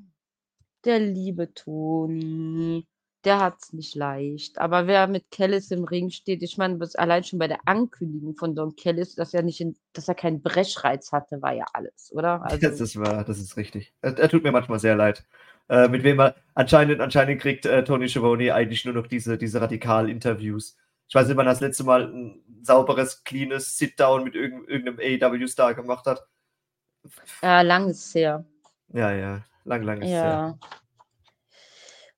der 0.85 1.01
liebe 1.01 1.53
Toni, 1.55 2.87
der 3.25 3.41
hat's 3.41 3.73
nicht 3.73 3.95
leicht. 3.97 4.59
Aber 4.59 4.87
wer 4.87 5.09
mit 5.09 5.31
Kellis 5.31 5.71
im 5.73 5.85
Ring 5.85 6.11
steht 6.11 6.43
ich 6.43 6.57
meine, 6.59 6.79
allein 6.95 7.25
schon 7.25 7.41
bei 7.41 7.49
der 7.49 7.59
Ankündigung 7.67 8.37
von 8.37 8.55
Don 8.55 8.77
Kellis, 8.77 9.17
dass 9.17 9.35
er 9.35 9.43
nicht 9.43 9.61
in 9.61 9.77
dass 9.93 10.09
er 10.09 10.15
keinen 10.15 10.43
Brechreiz 10.43 11.13
hatte, 11.13 11.43
war 11.43 11.53
ja 11.53 11.65
alles, 11.73 12.13
oder? 12.13 12.41
Das 12.61 12.63
Also 12.63 12.85
ist 12.85 12.97
wahr, 13.01 13.25
das 13.25 13.39
ist 13.39 13.57
richtig. 13.57 13.93
Er 14.01 14.17
er 14.19 14.29
tut 14.29 14.45
mir 14.45 14.53
manchmal 14.53 14.79
sehr 14.79 14.97
leid. 14.97 15.25
Äh, 15.69 15.89
mit 15.89 16.05
wem 16.05 16.21
er 16.21 16.37
anscheinend 16.55 17.01
anscheinend 17.01 17.41
kriegt, 17.43 17.67
äh, 17.67 17.83
Tony 17.85 18.09
Schiavone 18.09 18.55
eigentlich 18.55 18.85
nur 18.85 18.95
noch 18.95 19.09
diese 19.09 19.37
diese 19.39 19.61
Radikal-Interviews. 19.61 20.77
Ich 21.09 21.15
weiß 21.15 21.29
nicht, 21.29 21.37
wann 21.37 21.47
das 21.47 21.61
letzte 21.61 21.85
Mal 21.85 22.03
'n 22.13 22.43
sauberes, 22.63 23.23
cleanes 23.23 23.77
Sit-Down 23.79 24.25
mit 24.25 24.35
irgend 24.35 24.69
irgend 24.69 24.87
'nem 24.87 24.99
AEW-Star 24.99 25.75
gemacht 25.75 26.07
hat. 26.07 26.27
Ja, 27.43 27.61
lang 27.63 27.89
ist's 27.89 28.15
her. 28.15 28.45
Ja, 28.89 29.13
ja, 29.13 29.45
lang, 29.65 29.83
lang 29.83 30.01
ist's 30.03 30.11
her. 30.13 30.23
Ja. 30.23 30.59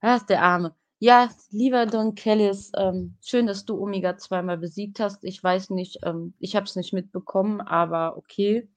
Ach, 0.01 0.23
der 0.27 0.43
Arme. 0.43 0.75
Ja, 1.01 1.29
lieber 1.51 1.87
Don 1.87 2.15
Kellis, 2.15 2.73
ähm, 2.77 3.17
schön, 3.21 3.47
dass 3.47 3.65
du 3.65 3.81
Omega 3.81 4.17
zweimal 4.17 4.59
besiegt 4.59 4.99
hast. 5.01 5.25
Ich 5.25 5.43
weiß 5.43 5.71
nicht, 5.71 5.99
ähm 6.05 6.35
ich 6.41 6.57
habe 6.57 6.67
es 6.67 6.77
nicht 6.77 6.93
mitbekommen, 6.93 7.61
aber 7.61 8.17
okay. 8.17 8.69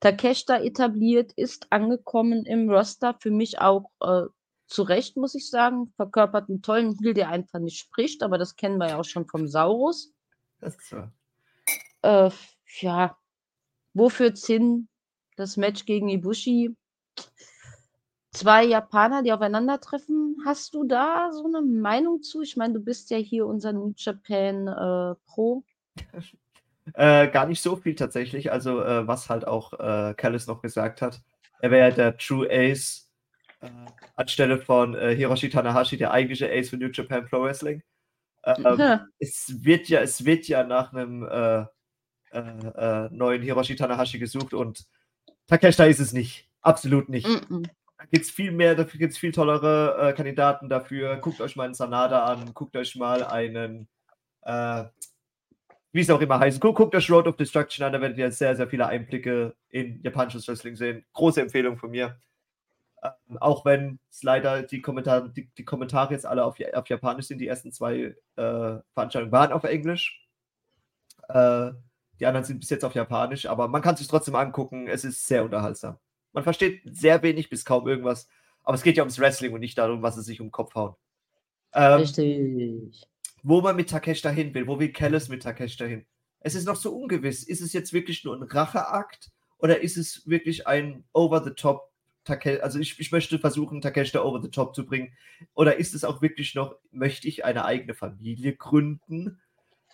Takeshita 0.00 0.58
etabliert, 0.58 1.32
ist 1.32 1.66
angekommen 1.70 2.44
im 2.46 2.70
Roster, 2.70 3.14
für 3.20 3.30
mich 3.32 3.58
auch, 3.60 3.90
äh, 4.00 4.22
zu 4.66 4.82
Recht, 4.82 5.16
muss 5.16 5.34
ich 5.34 5.48
sagen. 5.50 5.92
Verkörpert 5.96 6.48
'n 6.48 6.62
tollen 6.62 6.96
Heel, 7.00 7.14
der 7.14 7.28
einfach 7.30 7.58
nicht 7.60 7.78
spricht, 7.78 8.22
aber 8.22 8.38
das 8.38 8.56
kennen 8.56 8.78
wir 8.78 8.88
ja 8.88 8.98
auch 9.00 9.04
schon 9.04 9.26
vom 9.28 9.46
Saurus. 9.48 10.12
Das 10.60 10.76
ist 10.76 10.92
wahr. 10.92 11.12
Äh, 12.02 12.30
ja, 12.80 13.16
wo 13.94 14.08
führt's 14.10 14.46
hin? 14.46 14.88
Das 15.36 15.56
Match 15.56 15.84
gegen 15.86 16.08
Ibushi. 16.08 16.76
2 18.32 18.64
Japaner, 18.64 19.22
die 19.22 19.32
aufeinandertreffen. 19.32 20.36
Hast 20.44 20.74
du 20.74 20.84
da 20.84 21.30
so 21.32 21.46
'ne 21.48 21.62
Meinung 21.62 22.22
zu? 22.22 22.42
Ich 22.42 22.56
meine, 22.56 22.74
du 22.74 22.80
bist 22.80 23.10
ja 23.10 23.16
hier 23.18 23.46
unser 23.46 23.72
New 23.72 23.92
Japan, 23.96 24.66
äh, 24.68 25.14
Pro. 25.26 25.64
Äh, 26.94 27.28
gar 27.30 27.46
nicht 27.46 27.62
so 27.62 27.76
viel 27.76 27.94
tatsächlich. 27.94 28.52
Also, 28.52 28.82
äh, 28.82 29.06
was 29.08 29.30
halt 29.30 29.46
auch, 29.46 29.72
äh, 29.74 30.14
Callis 30.16 30.46
noch 30.46 30.60
gesagt 30.62 31.02
hat, 31.02 31.22
er 31.60 31.70
wäre 31.70 31.88
ja 31.90 31.94
der 31.94 32.18
True 32.18 32.46
Ace, 32.50 33.03
anstelle 34.16 34.58
von, 34.58 34.94
äh, 34.94 35.14
Hiroshi 35.16 35.48
Tanahashi, 35.50 35.96
der 35.96 36.12
eigentliche 36.12 36.50
Ace 36.50 36.70
für 36.70 36.76
New 36.76 36.88
Japan 36.92 37.26
Pro 37.26 37.42
Wrestling. 37.42 37.82
Ähm, 38.44 38.78
Ja. 38.78 39.06
es 39.20 39.64
wird 39.64 39.88
ja 39.88 40.00
es 40.02 40.24
wird 40.24 40.48
ja 40.48 40.64
nach 40.64 40.92
'nem, 40.92 41.24
äh, 41.28 41.64
äh, 42.32 42.40
äh, 42.40 43.08
neuen 43.12 43.42
Hiroshi 43.42 43.76
Tanahashi 43.76 44.18
gesucht 44.18 44.54
und 44.54 44.84
Takeshita 45.48 45.86
ist 45.86 46.00
es 46.00 46.12
nicht. 46.14 46.48
Absolut 46.62 47.08
nicht. 47.10 47.26
Mm-mm. 47.26 47.64
Da 47.98 48.06
gibt's 48.12 48.30
viel 48.30 48.52
mehr 48.52 48.74
dafür 48.76 48.98
gibt's 49.00 49.18
viel 49.18 49.32
tollere, 49.32 50.10
äh, 50.10 50.12
Kandidaten 50.14 50.68
dafür. 50.70 51.16
Guckt 51.18 51.40
euch 51.40 51.56
mal 51.56 51.68
'n 51.68 51.74
Sanada 51.74 52.24
an, 52.26 52.54
guckt 52.54 52.76
euch 52.76 52.96
mal 52.96 53.24
einen, 53.24 53.88
äh, 54.44 54.84
wie 55.92 56.00
es 56.02 56.10
auch 56.10 56.20
immer 56.22 56.38
heißt, 56.40 56.60
gu 56.60 56.72
guckt 56.74 56.94
euch 56.96 57.10
Road 57.10 57.28
of 57.28 57.36
Destruction 57.36 57.84
an, 57.86 57.92
da 57.94 58.00
werdet 58.02 58.18
ihr 58.18 58.30
sehr, 58.32 58.56
sehr 58.56 58.68
viele 58.68 58.86
Einblicke 58.88 59.54
in 59.70 60.00
japanisches 60.02 60.48
Wrestling 60.48 60.76
sehen. 60.76 61.04
Große 61.14 61.40
Empfehlung 61.42 61.78
von 61.78 61.90
mir. 61.92 62.18
Ähm, 63.04 63.38
auch 63.38 63.64
wenn 63.66 63.98
es 64.10 64.22
leider 64.22 64.62
die 64.62 64.80
Kommentare 64.80 65.30
die 65.30 65.50
die 65.58 65.64
Kommentare 65.64 66.14
jetzt 66.14 66.26
alle 66.26 66.44
auf 66.44 66.56
auf 66.72 66.88
Japanisch 66.88 67.26
sind. 67.26 67.38
Die 67.38 67.46
ersten 67.48 67.70
2, 67.72 67.96
äh, 67.96 68.14
Veranstaltungen 68.94 69.32
waren 69.32 69.52
auf 69.52 69.64
Englisch. 69.64 70.26
Äh, 71.28 71.72
die 72.20 72.26
anderen 72.26 72.44
sind 72.44 72.60
bis 72.60 72.70
jetzt 72.70 72.84
auf 72.84 72.94
Japanisch, 72.94 73.46
aber 73.46 73.68
man 73.68 73.82
kann 73.82 73.96
sich's 73.96 74.08
trotzdem 74.08 74.34
angucken. 74.36 74.86
Es 74.88 75.04
ist 75.04 75.26
sehr 75.26 75.44
unterhaltsam. 75.44 75.98
Man 76.32 76.44
versteht 76.44 76.82
sehr 76.84 77.22
wenig 77.22 77.50
bis 77.50 77.64
kaum 77.64 77.86
irgendwas, 77.88 78.28
aber 78.62 78.74
es 78.76 78.82
geht 78.82 78.96
ja 78.96 79.02
ums 79.02 79.18
Wrestling 79.18 79.52
und 79.52 79.60
nicht 79.60 79.76
darum, 79.78 80.02
was 80.02 80.14
sie 80.16 80.22
sich 80.22 80.40
um 80.40 80.48
'n 80.48 80.52
Kopf 80.52 80.74
hauen. 80.74 80.94
Ähm 81.74 82.00
Richtig. 82.00 83.06
wo 83.42 83.60
man 83.60 83.76
mit 83.76 83.90
Takeshita 83.90 84.30
hin 84.30 84.54
will, 84.54 84.66
wo 84.66 84.78
will 84.78 84.92
Callis 84.92 85.28
mit 85.28 85.42
Takeshita 85.42 85.84
hin. 85.84 86.06
Es 86.40 86.54
ist 86.54 86.66
noch 86.66 86.76
so 86.76 86.94
ungewiss. 86.96 87.42
Ist 87.44 87.60
es 87.60 87.72
jetzt 87.72 87.92
wirklich 87.92 88.24
nur 88.24 88.36
ein 88.36 88.42
Racheakt 88.42 89.30
oder 89.58 89.80
ist 89.82 89.96
es 89.96 90.26
wirklich 90.28 90.66
ein 90.66 91.04
Over-the-Top 91.12 91.90
Take 92.24 92.62
also 92.62 92.78
ich, 92.78 92.98
ich 92.98 93.12
möchte 93.12 93.38
versuchen, 93.38 93.80
Takeshita 93.80 94.22
over 94.22 94.40
the 94.40 94.50
top 94.50 94.74
zu 94.74 94.86
bringen. 94.86 95.12
Oder 95.54 95.76
ist 95.76 95.94
es 95.94 96.04
auch 96.04 96.22
wirklich 96.22 96.54
noch, 96.54 96.76
möchte 96.90 97.28
ich 97.28 97.44
eine 97.44 97.64
eigene 97.64 97.94
Familie 97.94 98.54
gründen? 98.54 99.40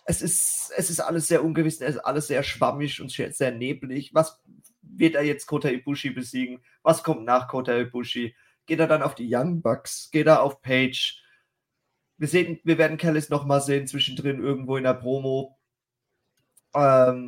Es 0.05 0.21
ist, 0.21 0.71
es 0.75 0.89
ist 0.89 0.99
alles 0.99 1.27
sehr 1.27 1.43
ungewiss, 1.43 1.81
es 1.81 1.95
ist 1.95 2.01
alles 2.01 2.27
sehr 2.27 2.43
schwammig 2.43 3.01
und 3.01 3.11
sehr 3.11 3.51
neblig. 3.51 4.13
Was 4.13 4.41
wird 4.81 5.15
er 5.15 5.23
jetzt 5.23 5.45
Kota 5.45 5.69
Ibushi 5.69 6.09
besiegen? 6.09 6.61
Was 6.83 7.03
kommt 7.03 7.23
nach 7.25 7.47
Kota 7.47 7.77
Ibushi? 7.77 8.35
Geht 8.65 8.79
er 8.79 8.87
dann 8.87 9.03
auf 9.03 9.15
die 9.15 9.27
Young 9.29 9.61
Bucks? 9.61 10.09
Geht 10.11 10.27
er 10.27 10.41
auf 10.41 10.61
Page? 10.61 11.21
Wir, 12.17 12.27
sehen, 12.27 12.59
wir 12.63 12.77
werden 12.77 12.97
Kellis 12.97 13.29
nochmal 13.29 13.61
sehen, 13.61 13.87
zwischendrin 13.87 14.41
irgendwo 14.41 14.77
in 14.77 14.83
der 14.83 14.93
Promo. 14.93 15.57
Ähm, 16.73 17.27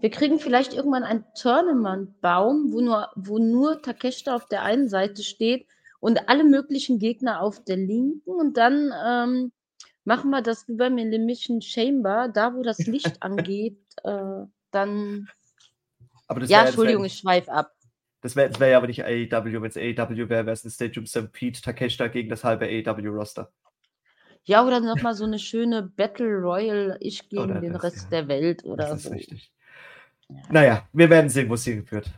wir, 0.00 0.10
kriegen 0.10 0.38
vielleicht 0.38 0.74
irgendwann 0.74 1.04
einen 1.04 1.24
Tournament-Baum, 1.34 2.72
wo 2.72 2.80
nur, 2.80 3.08
wo 3.16 3.38
nur 3.38 3.82
Takeshita 3.82 4.34
auf 4.34 4.46
der 4.46 4.62
einen 4.62 4.88
Seite 4.88 5.22
steht 5.22 5.66
und 6.00 6.28
alle 6.28 6.44
möglichen 6.44 6.98
Gegner 6.98 7.40
auf 7.40 7.62
der 7.64 7.76
linken. 7.76 8.30
Und 8.30 8.56
dann 8.56 8.92
ähm, 9.06 9.52
machen 10.04 10.30
wir 10.30 10.42
das 10.42 10.66
wie 10.68 10.76
beim 10.76 10.98
Elimination 10.98 11.60
Chamber, 11.60 12.28
da 12.32 12.54
wo 12.54 12.62
das 12.62 12.78
Licht 12.78 13.16
angeht, 13.22 13.78
äh, 14.04 14.44
dann. 14.70 15.28
ja, 16.46 16.64
Entschuldigung, 16.64 17.04
ich 17.04 17.18
schweife 17.18 17.52
ab. 17.52 17.72
Das 18.22 18.36
wäre 18.36 18.58
wär 18.60 18.68
ja 18.68 18.76
aber 18.76 18.86
nicht 18.86 19.04
AEW. 19.04 19.62
Wenn 19.62 19.70
es 19.70 19.76
AEW 19.76 20.28
wäre, 20.28 20.46
wäre 20.46 20.52
es 20.52 20.64
ein 20.64 20.70
Stadium 20.70 21.06
Stampede 21.06 21.60
Takeshita 21.60 22.08
gegen 22.08 22.28
das 22.28 22.44
halbe 22.44 22.66
AEW-Roster. 22.66 23.50
Ja, 24.44 24.66
oder 24.66 24.80
nochmal 24.80 25.14
so 25.14 25.24
eine 25.24 25.38
schöne 25.38 25.82
Battle 25.82 26.38
Royal, 26.38 26.96
ich 27.00 27.28
gegen 27.28 27.42
oder 27.42 27.60
den 27.60 27.74
das, 27.74 27.82
Rest 27.82 28.02
ja. 28.04 28.08
der 28.10 28.28
Welt 28.28 28.64
oder 28.64 28.88
das 28.88 28.96
ist 28.96 29.02
so. 29.04 29.10
Richtig. 29.10 29.52
Ja. 30.30 30.42
Naja, 30.50 30.88
wir 30.92 31.10
werden 31.10 31.30
sehen, 31.30 31.48
wo 31.48 31.54
es 31.54 31.64
hinführt. 31.64 32.10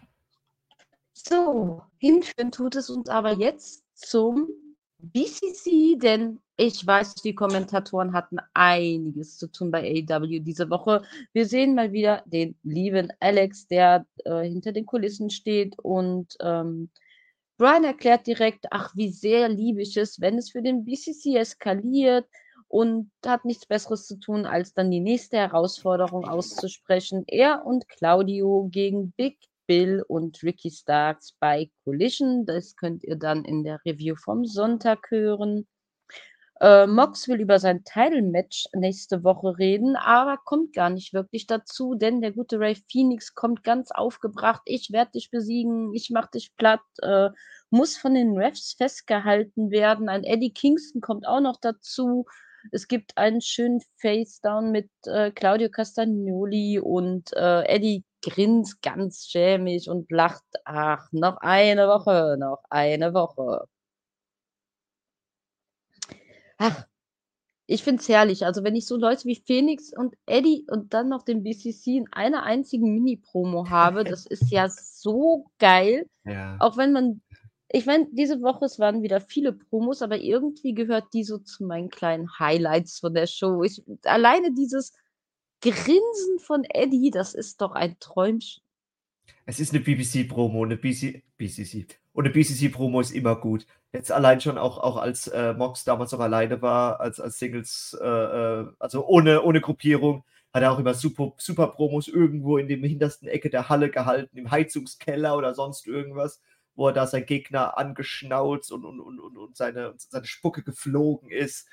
So, 1.12 1.82
hinführen 1.98 2.50
tut 2.50 2.76
es 2.76 2.90
uns 2.90 3.08
aber 3.08 3.32
jetzt 3.32 3.84
zum 3.94 4.48
BCC, 4.98 5.98
denn 5.98 6.40
ich 6.56 6.86
weiß, 6.86 7.16
die 7.16 7.34
Kommentatoren 7.34 8.12
hatten 8.12 8.38
einiges 8.54 9.36
zu 9.36 9.50
tun 9.50 9.70
bei 9.70 10.04
AEW 10.08 10.40
diese 10.40 10.70
Woche. 10.70 11.02
Wir 11.32 11.46
sehen 11.46 11.74
mal 11.74 11.92
wieder 11.92 12.22
den 12.26 12.56
lieben 12.62 13.12
Alex, 13.20 13.66
der 13.66 14.06
äh, 14.24 14.42
hinter 14.42 14.72
den 14.72 14.86
Kulissen 14.86 15.30
steht 15.30 15.78
und 15.78 16.36
ähm, 16.40 16.90
Brian 17.56 17.84
erklärt 17.84 18.26
direkt, 18.26 18.66
ach, 18.70 18.94
wie 18.96 19.10
sehr 19.10 19.48
liebe 19.48 19.82
ich 19.82 19.96
es, 19.96 20.20
wenn 20.20 20.38
es 20.38 20.50
für 20.50 20.62
den 20.62 20.84
BCC 20.84 21.36
eskaliert 21.36 22.26
und 22.72 23.10
hat 23.26 23.44
nichts 23.44 23.66
Besseres 23.66 24.06
zu 24.06 24.18
tun, 24.18 24.46
als 24.46 24.72
dann 24.72 24.90
die 24.90 25.00
nächste 25.00 25.36
Herausforderung 25.36 26.24
auszusprechen. 26.26 27.22
Er 27.26 27.66
und 27.66 27.86
Claudio 27.86 28.68
gegen 28.72 29.12
Big 29.12 29.38
Bill 29.66 30.02
und 30.08 30.42
Ricky 30.42 30.70
Starks 30.70 31.34
bei 31.38 31.70
Collision. 31.84 32.46
Das 32.46 32.74
könnt 32.74 33.04
ihr 33.04 33.16
dann 33.16 33.44
in 33.44 33.62
der 33.62 33.78
Review 33.84 34.16
vom 34.16 34.46
Sonntag 34.46 35.10
hören. 35.10 35.66
Äh, 36.62 36.86
Mox 36.86 37.28
will 37.28 37.42
über 37.42 37.58
sein 37.58 37.84
Title-Match 37.84 38.68
nächste 38.72 39.22
Woche 39.22 39.58
reden, 39.58 39.94
aber 39.96 40.38
kommt 40.42 40.72
gar 40.72 40.88
nicht 40.88 41.12
wirklich 41.12 41.46
dazu, 41.46 41.94
denn 41.94 42.22
der 42.22 42.32
gute 42.32 42.58
Ray 42.58 42.76
Phoenix 42.90 43.34
kommt 43.34 43.64
ganz 43.64 43.90
aufgebracht. 43.90 44.62
Ich 44.64 44.92
werde 44.92 45.10
dich 45.10 45.30
besiegen, 45.30 45.92
ich 45.92 46.08
mach 46.08 46.30
dich 46.30 46.56
platt, 46.56 46.80
äh, 47.02 47.28
muss 47.68 47.98
von 47.98 48.14
den 48.14 48.38
Refs 48.38 48.72
festgehalten 48.78 49.70
werden. 49.70 50.08
Ein 50.08 50.24
Eddie 50.24 50.54
Kingston 50.54 51.02
kommt 51.02 51.26
auch 51.26 51.40
noch 51.40 51.58
dazu. 51.60 52.24
Es 52.70 52.88
gibt 52.88 53.16
einen 53.16 53.40
schönen 53.40 53.80
Face-Down 53.96 54.70
mit 54.70 54.88
äh, 55.06 55.30
Claudio 55.30 55.68
Castagnoli 55.68 56.78
und 56.78 57.32
äh, 57.34 57.64
Eddie 57.64 58.04
grinst 58.22 58.82
ganz 58.82 59.26
schämig 59.26 59.88
und 59.88 60.10
lacht. 60.10 60.44
Ach, 60.64 61.08
noch 61.12 61.38
eine 61.38 61.88
Woche, 61.88 62.36
noch 62.38 62.62
eine 62.70 63.14
Woche. 63.14 63.66
Ach, 66.58 66.86
ich 67.66 67.82
finde 67.82 68.02
es 68.02 68.08
herrlich. 68.08 68.44
Also, 68.44 68.64
wenn 68.64 68.76
ich 68.76 68.86
so 68.86 68.96
Leute 68.96 69.24
wie 69.24 69.42
Phoenix 69.46 69.92
und 69.96 70.14
Eddie 70.26 70.66
und 70.68 70.94
dann 70.94 71.08
noch 71.08 71.22
den 71.22 71.42
BCC 71.42 71.96
in 71.96 72.12
einer 72.12 72.42
einzigen 72.42 72.92
Mini-Promo 72.94 73.70
habe, 73.70 74.04
das 74.04 74.26
ist 74.26 74.50
ja 74.50 74.68
so 74.68 75.46
geil. 75.58 76.06
Ja. 76.24 76.56
Auch 76.60 76.76
wenn 76.76 76.92
man, 76.92 77.20
ich 77.72 77.86
meine, 77.86 78.06
diese 78.12 78.42
Woche, 78.42 78.66
es 78.66 78.78
waren 78.78 79.02
wieder 79.02 79.20
viele 79.20 79.54
Promos, 79.54 80.02
aber 80.02 80.18
irgendwie 80.18 80.74
gehört 80.74 81.06
die 81.14 81.24
so 81.24 81.38
zu 81.38 81.64
meinen 81.64 81.88
kleinen 81.88 82.38
Highlights 82.38 83.00
von 83.00 83.14
der 83.14 83.26
Show. 83.26 83.62
Ich, 83.62 83.82
alleine 84.04 84.52
dieses 84.52 84.92
Grinsen 85.62 86.38
von 86.40 86.64
Eddie, 86.64 87.10
das 87.10 87.34
ist 87.34 87.62
doch 87.62 87.72
ein 87.72 87.96
Träumchen. 87.98 88.62
Es 89.46 89.58
ist 89.58 89.72
eine 89.72 89.82
BBC-Promo, 89.82 90.64
eine 90.64 90.76
BC, 90.76 91.22
BCC. 91.38 91.86
Und 92.12 92.26
eine 92.26 92.34
BCC-Promo 92.34 93.00
ist 93.00 93.12
immer 93.12 93.36
gut. 93.36 93.66
Jetzt 93.92 94.12
allein 94.12 94.40
schon 94.40 94.58
auch, 94.58 94.78
auch 94.78 94.96
als 94.96 95.28
äh, 95.28 95.54
Mox 95.54 95.84
damals 95.84 96.12
noch 96.12 96.20
alleine 96.20 96.60
war, 96.60 97.00
als, 97.00 97.20
als 97.20 97.38
Singles, 97.38 97.96
äh, 98.00 98.06
äh, 98.06 98.66
also 98.78 99.06
ohne, 99.06 99.42
ohne 99.42 99.60
Gruppierung, 99.60 100.24
hat 100.52 100.62
er 100.62 100.72
auch 100.72 100.78
immer 100.78 100.92
super, 100.92 101.32
super 101.38 101.68
Promos 101.68 102.08
irgendwo 102.08 102.58
in 102.58 102.68
dem 102.68 102.84
hintersten 102.84 103.28
Ecke 103.28 103.48
der 103.48 103.70
Halle 103.70 103.90
gehalten, 103.90 104.36
im 104.36 104.50
Heizungskeller 104.50 105.36
oder 105.36 105.54
sonst 105.54 105.86
irgendwas, 105.86 106.42
wo 106.74 106.88
er 106.88 106.92
da 106.92 107.06
sein 107.06 107.26
Gegner 107.26 107.76
angeschnauzt 107.78 108.72
und, 108.72 108.84
und, 108.84 109.00
und, 109.00 109.36
und, 109.36 109.56
seine, 109.56 109.94
seine 109.96 110.26
Spucke 110.26 110.62
geflogen 110.62 111.30
ist. 111.30 111.68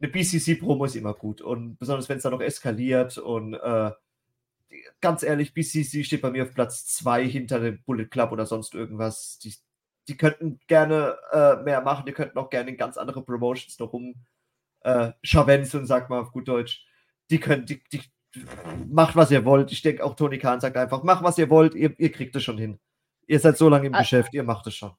eine 0.00 0.10
BCC-Promo 0.10 0.84
ist 0.84 0.96
immer 0.96 1.14
gut 1.14 1.40
und 1.40 1.76
besonders 1.78 2.08
wenn 2.08 2.16
es 2.16 2.22
dann 2.22 2.32
noch 2.32 2.40
eskaliert 2.40 3.18
und 3.18 3.54
äh, 3.54 3.90
ganz 5.00 5.22
ehrlich, 5.22 5.54
BCC 5.54 6.04
steht 6.04 6.22
bei 6.22 6.30
mir 6.30 6.44
auf 6.44 6.54
Platz 6.54 6.86
2 6.86 7.26
hinter 7.26 7.60
dem 7.60 7.82
Bullet 7.84 8.06
Club 8.06 8.32
oder 8.32 8.46
sonst 8.46 8.74
irgendwas. 8.74 9.38
Die, 9.38 9.54
die 10.08 10.16
könnten 10.16 10.60
gerne 10.66 11.16
äh, 11.32 11.56
mehr 11.62 11.80
machen, 11.80 12.06
die 12.06 12.12
könnten 12.12 12.38
auch 12.38 12.50
gerne 12.50 12.70
in 12.70 12.76
ganz 12.76 12.96
andere 12.96 13.22
Promotions 13.22 13.78
noch 13.78 13.92
rum 13.92 14.14
äh, 14.82 15.12
scharwenzeln, 15.22 15.86
sagt 15.86 16.10
man 16.10 16.20
auf 16.20 16.32
gut 16.32 16.48
Deutsch. 16.48 16.86
Die 17.30 17.40
können, 17.40 17.66
die, 17.66 17.82
die, 17.92 18.02
macht 18.88 19.16
was 19.16 19.30
ihr 19.30 19.44
wollt. 19.44 19.72
Ich 19.72 19.82
denke 19.82 20.04
auch 20.04 20.14
Tony 20.14 20.38
Khan 20.38 20.60
sagt 20.60 20.76
einfach, 20.76 21.02
macht 21.02 21.24
was 21.24 21.38
ihr 21.38 21.50
wollt, 21.50 21.74
ihr, 21.74 21.98
ihr 21.98 22.12
kriegt 22.12 22.36
es 22.36 22.44
schon 22.44 22.58
hin. 22.58 22.78
Ihr 23.26 23.40
seid 23.40 23.58
so 23.58 23.68
lange 23.68 23.86
im 23.86 23.94
also, 23.94 24.02
Geschäft, 24.02 24.34
ihr 24.34 24.44
macht 24.44 24.66
es 24.66 24.74
schon. 24.74 24.92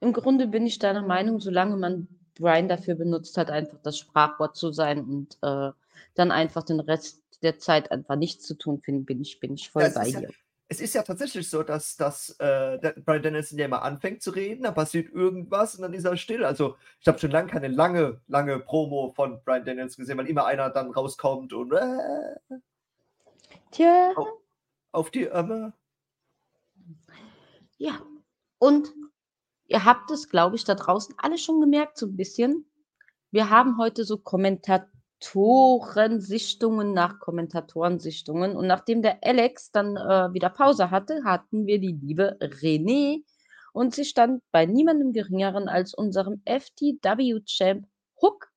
Im 0.00 0.12
Grunde 0.12 0.46
bin 0.46 0.66
ich 0.66 0.78
deiner 0.78 1.02
Meinung, 1.02 1.40
solange 1.40 1.76
man 1.76 2.08
Brian 2.34 2.68
dafür 2.68 2.96
benutzt 2.96 3.38
hat, 3.38 3.50
einfach 3.50 3.78
das 3.82 3.98
Sprachwort 3.98 4.56
zu 4.56 4.72
sein 4.72 5.04
und 5.04 5.38
äh, 5.42 5.72
dann 6.14 6.30
einfach 6.30 6.64
den 6.64 6.80
Rest 6.80 7.22
der 7.42 7.58
Zeit 7.58 7.90
einfach 7.90 8.16
nichts 8.16 8.46
zu 8.46 8.54
tun, 8.54 8.80
finde 8.80 9.04
bin 9.04 9.20
ich, 9.20 9.40
bin 9.40 9.54
ich 9.54 9.70
voll 9.70 9.82
ja, 9.82 9.90
bei 9.90 10.10
dir. 10.10 10.22
Ja, 10.22 10.28
es 10.68 10.80
ist 10.80 10.94
ja 10.94 11.02
tatsächlich 11.02 11.48
so, 11.48 11.62
dass, 11.62 11.96
dass 11.96 12.30
äh, 12.40 12.78
Brian 13.04 13.22
Dennison 13.22 13.58
ja 13.58 13.66
immer 13.66 13.82
anfängt 13.82 14.22
zu 14.22 14.30
reden, 14.30 14.64
dann 14.64 14.74
passiert 14.74 15.12
irgendwas 15.12 15.76
und 15.76 15.82
dann 15.82 15.94
ist 15.94 16.04
er 16.04 16.16
still. 16.16 16.44
Also 16.44 16.76
ich 17.00 17.06
habe 17.06 17.18
schon 17.18 17.30
lange 17.30 17.48
keine 17.48 17.68
lange, 17.68 18.20
lange 18.26 18.58
Promo 18.58 19.12
von 19.14 19.40
Brian 19.44 19.64
Dennison 19.64 20.02
gesehen, 20.02 20.18
weil 20.18 20.26
immer 20.26 20.46
einer 20.46 20.70
dann 20.70 20.90
rauskommt 20.90 21.52
und 21.52 21.72
äh, 21.72 22.58
Tja. 23.70 24.12
Auf, 24.16 24.28
auf 24.92 25.10
die 25.10 25.26
Ömme. 25.26 25.72
Ja, 27.78 28.00
und 28.58 28.92
ihr 29.66 29.84
habt 29.84 30.10
es, 30.10 30.28
glaube 30.28 30.56
ich, 30.56 30.64
da 30.64 30.74
draußen 30.74 31.14
alle 31.18 31.38
schon 31.38 31.60
gemerkt, 31.60 31.98
so 31.98 32.06
ein 32.06 32.16
bisschen. 32.16 32.66
Wir 33.30 33.50
haben 33.50 33.78
heute 33.78 34.04
so 34.04 34.18
Kommentatorensichtungen 34.18 36.92
nach 36.94 37.20
Kommentatorensichtungen. 37.20 38.56
Und 38.56 38.66
nachdem 38.66 39.02
der 39.02 39.18
Alex 39.22 39.70
dann 39.72 39.96
äh, 39.96 40.32
wieder 40.32 40.48
Pause 40.48 40.90
hatte, 40.90 41.22
hatten 41.24 41.66
wir 41.66 41.78
die 41.78 41.92
liebe 41.92 42.38
René 42.40 43.22
und 43.72 43.94
sie 43.94 44.06
stand 44.06 44.42
bei 44.52 44.64
niemandem 44.64 45.12
geringeren 45.12 45.68
als 45.68 45.92
unserem 45.92 46.40
FTW-Champ 46.46 47.86
Hook. 48.22 48.50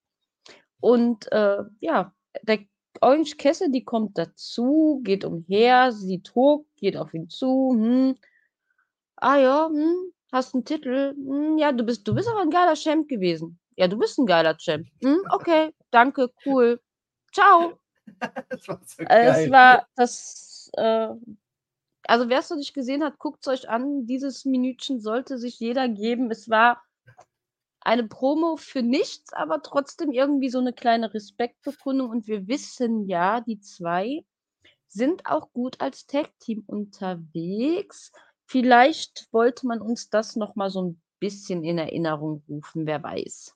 Und 0.79 1.29
äh, 1.34 1.63
ja, 1.82 2.13
der 2.43 2.60
Orange 3.01 3.36
Cassidy 3.36 3.84
kommt 3.84 4.17
dazu, 4.17 5.01
geht 5.03 5.25
umher, 5.25 5.91
sieht 5.91 6.34
Hook, 6.36 6.67
geht 6.77 6.95
auf 6.95 7.13
ihn 7.13 7.27
zu. 7.27 7.73
Hm. 7.73 8.15
Ah 9.21 9.38
ja, 9.38 9.67
hm, 9.67 10.13
hast 10.32 10.53
einen 10.53 10.65
Titel. 10.65 11.13
Hm, 11.13 11.58
ja, 11.58 11.71
du 11.71 11.84
bist, 11.84 12.08
du 12.08 12.15
bist 12.15 12.27
aber 12.29 12.41
ein 12.41 12.49
geiler 12.49 12.75
Champ 12.75 13.08
gewesen. 13.08 13.60
Ja, 13.75 13.88
du 13.88 13.97
bist 13.97 14.17
ein 14.17 14.25
geiler 14.25 14.58
Champ. 14.58 14.88
Hm, 15.01 15.21
okay, 15.32 15.73
danke, 15.91 16.29
cool. 16.45 16.79
Ciao. 17.34 17.79
das 18.49 18.67
war 18.67 18.82
so 18.86 19.03
geil. 19.03 19.45
Es 19.45 19.51
war 19.51 19.88
das, 19.95 20.69
äh, 20.73 21.10
also 22.03 22.29
wer 22.29 22.39
es 22.39 22.49
noch 22.49 22.58
nicht 22.58 22.73
gesehen 22.73 23.03
hat, 23.03 23.19
guckt 23.19 23.39
es 23.41 23.47
euch 23.47 23.69
an. 23.69 24.05
Dieses 24.05 24.45
Minütchen 24.45 24.99
sollte 24.99 25.38
sich 25.38 25.60
jeder 25.60 25.88
geben. 25.89 26.32
Es 26.32 26.49
war 26.49 26.82
eine 27.82 28.08
Promo 28.08 28.58
für 28.58 28.82
nichts, 28.82 29.34
aber 29.34 29.62
trotzdem 29.62 30.12
irgendwie 30.12 30.49
so 30.49 30.60
eine 30.60 30.73
kleine 30.73 31.13
Respektbekundung. 31.13 32.10
Und 32.10 32.27
wir 32.27 32.47
wissen 32.47 33.08
ja, 33.08 33.41
die 33.41 33.60
zwei 33.60 34.25
sind 34.88 35.25
auch 35.25 35.51
gut 35.53 35.79
als 35.82 36.08
Tag-Team 36.08 36.63
unterwegs. 36.65 38.12
Vielleicht 38.50 39.28
wollte 39.32 39.68
man 39.68 39.80
uns 39.80 40.10
das 40.10 40.36
nochmal 40.36 40.72
so 40.72 40.82
ein 40.82 41.02
bisschen 41.20 41.64
in 41.64 41.78
Erinnerung 41.78 42.42
rufen, 42.50 42.88
wer 42.88 43.04
weiß. 43.04 43.56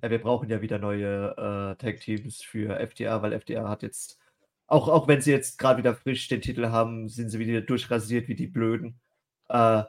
ja, 0.00 0.10
wir 0.10 0.20
brauchen 0.20 0.48
ja 0.48 0.62
wieder 0.62 0.78
neue 0.78 1.32
äh, 1.32 1.74
Tag-Teams 1.74 2.40
für 2.40 2.78
FTA, 2.86 3.20
weil 3.20 3.40
FTA 3.40 3.68
hat 3.68 3.82
jetzt, 3.82 4.20
auch, 4.68 4.88
auch 4.88 5.08
wenn 5.08 5.20
sie 5.20 5.32
jetzt 5.32 5.58
gerade 5.58 5.78
wieder 5.78 5.96
frisch 5.96 6.28
den 6.28 6.40
Titel 6.40 6.68
haben, 6.68 7.08
sind 7.08 7.30
sie 7.30 7.40
wieder 7.40 7.62
durchrasiert 7.62 8.28
wie 8.28 8.36
die 8.36 8.46
Blöden. 8.46 9.00
Äh, 9.48 9.82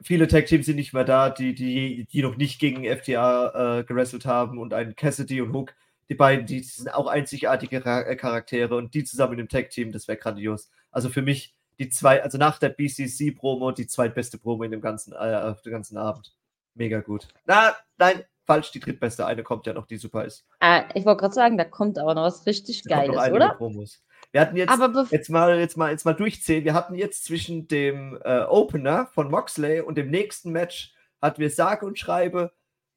viele 0.00 0.28
Tag-Teams 0.28 0.66
sind 0.66 0.76
nicht 0.76 0.92
mehr 0.92 1.02
da, 1.02 1.30
die, 1.30 1.56
die, 1.56 2.06
die 2.12 2.22
noch 2.22 2.36
nicht 2.36 2.60
gegen 2.60 2.84
FTA 2.84 3.80
äh, 3.80 3.84
gerestelt 3.84 4.24
haben 4.24 4.56
und 4.56 4.72
ein 4.72 4.94
Cassidy 4.94 5.40
und 5.40 5.52
Hook, 5.52 5.74
die 6.08 6.14
beiden, 6.14 6.46
die 6.46 6.60
sind 6.60 6.94
auch 6.94 7.08
einzigartige 7.08 7.84
äh, 7.84 8.14
Charaktere 8.14 8.76
und 8.76 8.94
die 8.94 9.02
zusammen 9.02 9.32
in 9.32 9.38
dem 9.38 9.48
Tag-Team, 9.48 9.90
das 9.90 10.06
wäre 10.06 10.16
grandios. 10.18 10.70
Also 10.92 11.08
für 11.08 11.22
mich 11.22 11.57
die 11.78 11.90
zwei, 11.90 12.22
also 12.22 12.38
nach 12.38 12.58
der 12.58 12.70
BCC-Promo, 12.70 13.72
die 13.72 13.86
zweitbeste 13.86 14.38
Promo 14.38 14.64
in 14.64 14.70
dem 14.70 14.80
ganzen, 14.80 15.12
äh, 15.12 15.16
auf 15.16 15.62
dem 15.62 15.72
ganzen 15.72 15.96
Abend. 15.96 16.34
Mega 16.74 17.00
gut. 17.00 17.28
Na, 17.44 17.74
nein, 17.98 18.24
falsch, 18.44 18.72
die 18.72 18.80
drittbeste. 18.80 19.26
Eine 19.26 19.42
kommt 19.42 19.66
ja 19.66 19.72
noch, 19.72 19.86
die 19.86 19.96
super 19.96 20.24
ist. 20.24 20.46
Ah, 20.60 20.84
ich 20.94 21.04
wollte 21.04 21.20
gerade 21.20 21.34
sagen, 21.34 21.58
da 21.58 21.64
kommt 21.64 21.98
aber 21.98 22.14
noch 22.14 22.22
was 22.22 22.46
richtig 22.46 22.82
da 22.82 23.06
Geiles, 23.06 23.30
oder? 23.32 23.54
Promos. 23.54 24.02
Wir 24.32 24.40
hatten 24.40 24.56
jetzt, 24.56 24.70
jetzt, 25.10 25.30
mal, 25.30 25.58
jetzt, 25.58 25.76
mal, 25.76 25.90
jetzt 25.90 26.04
mal 26.04 26.14
durchzählen. 26.14 26.64
Wir 26.64 26.74
hatten 26.74 26.94
jetzt 26.94 27.24
zwischen 27.24 27.68
dem 27.68 28.18
äh, 28.24 28.40
Opener 28.40 29.06
von 29.06 29.30
Moxley 29.30 29.80
und 29.80 29.96
dem 29.96 30.10
nächsten 30.10 30.50
Match 30.50 30.92
hatten 31.22 31.40
wir 31.40 31.50
sage 31.50 31.86
und 31.86 31.98
schreibe 31.98 32.52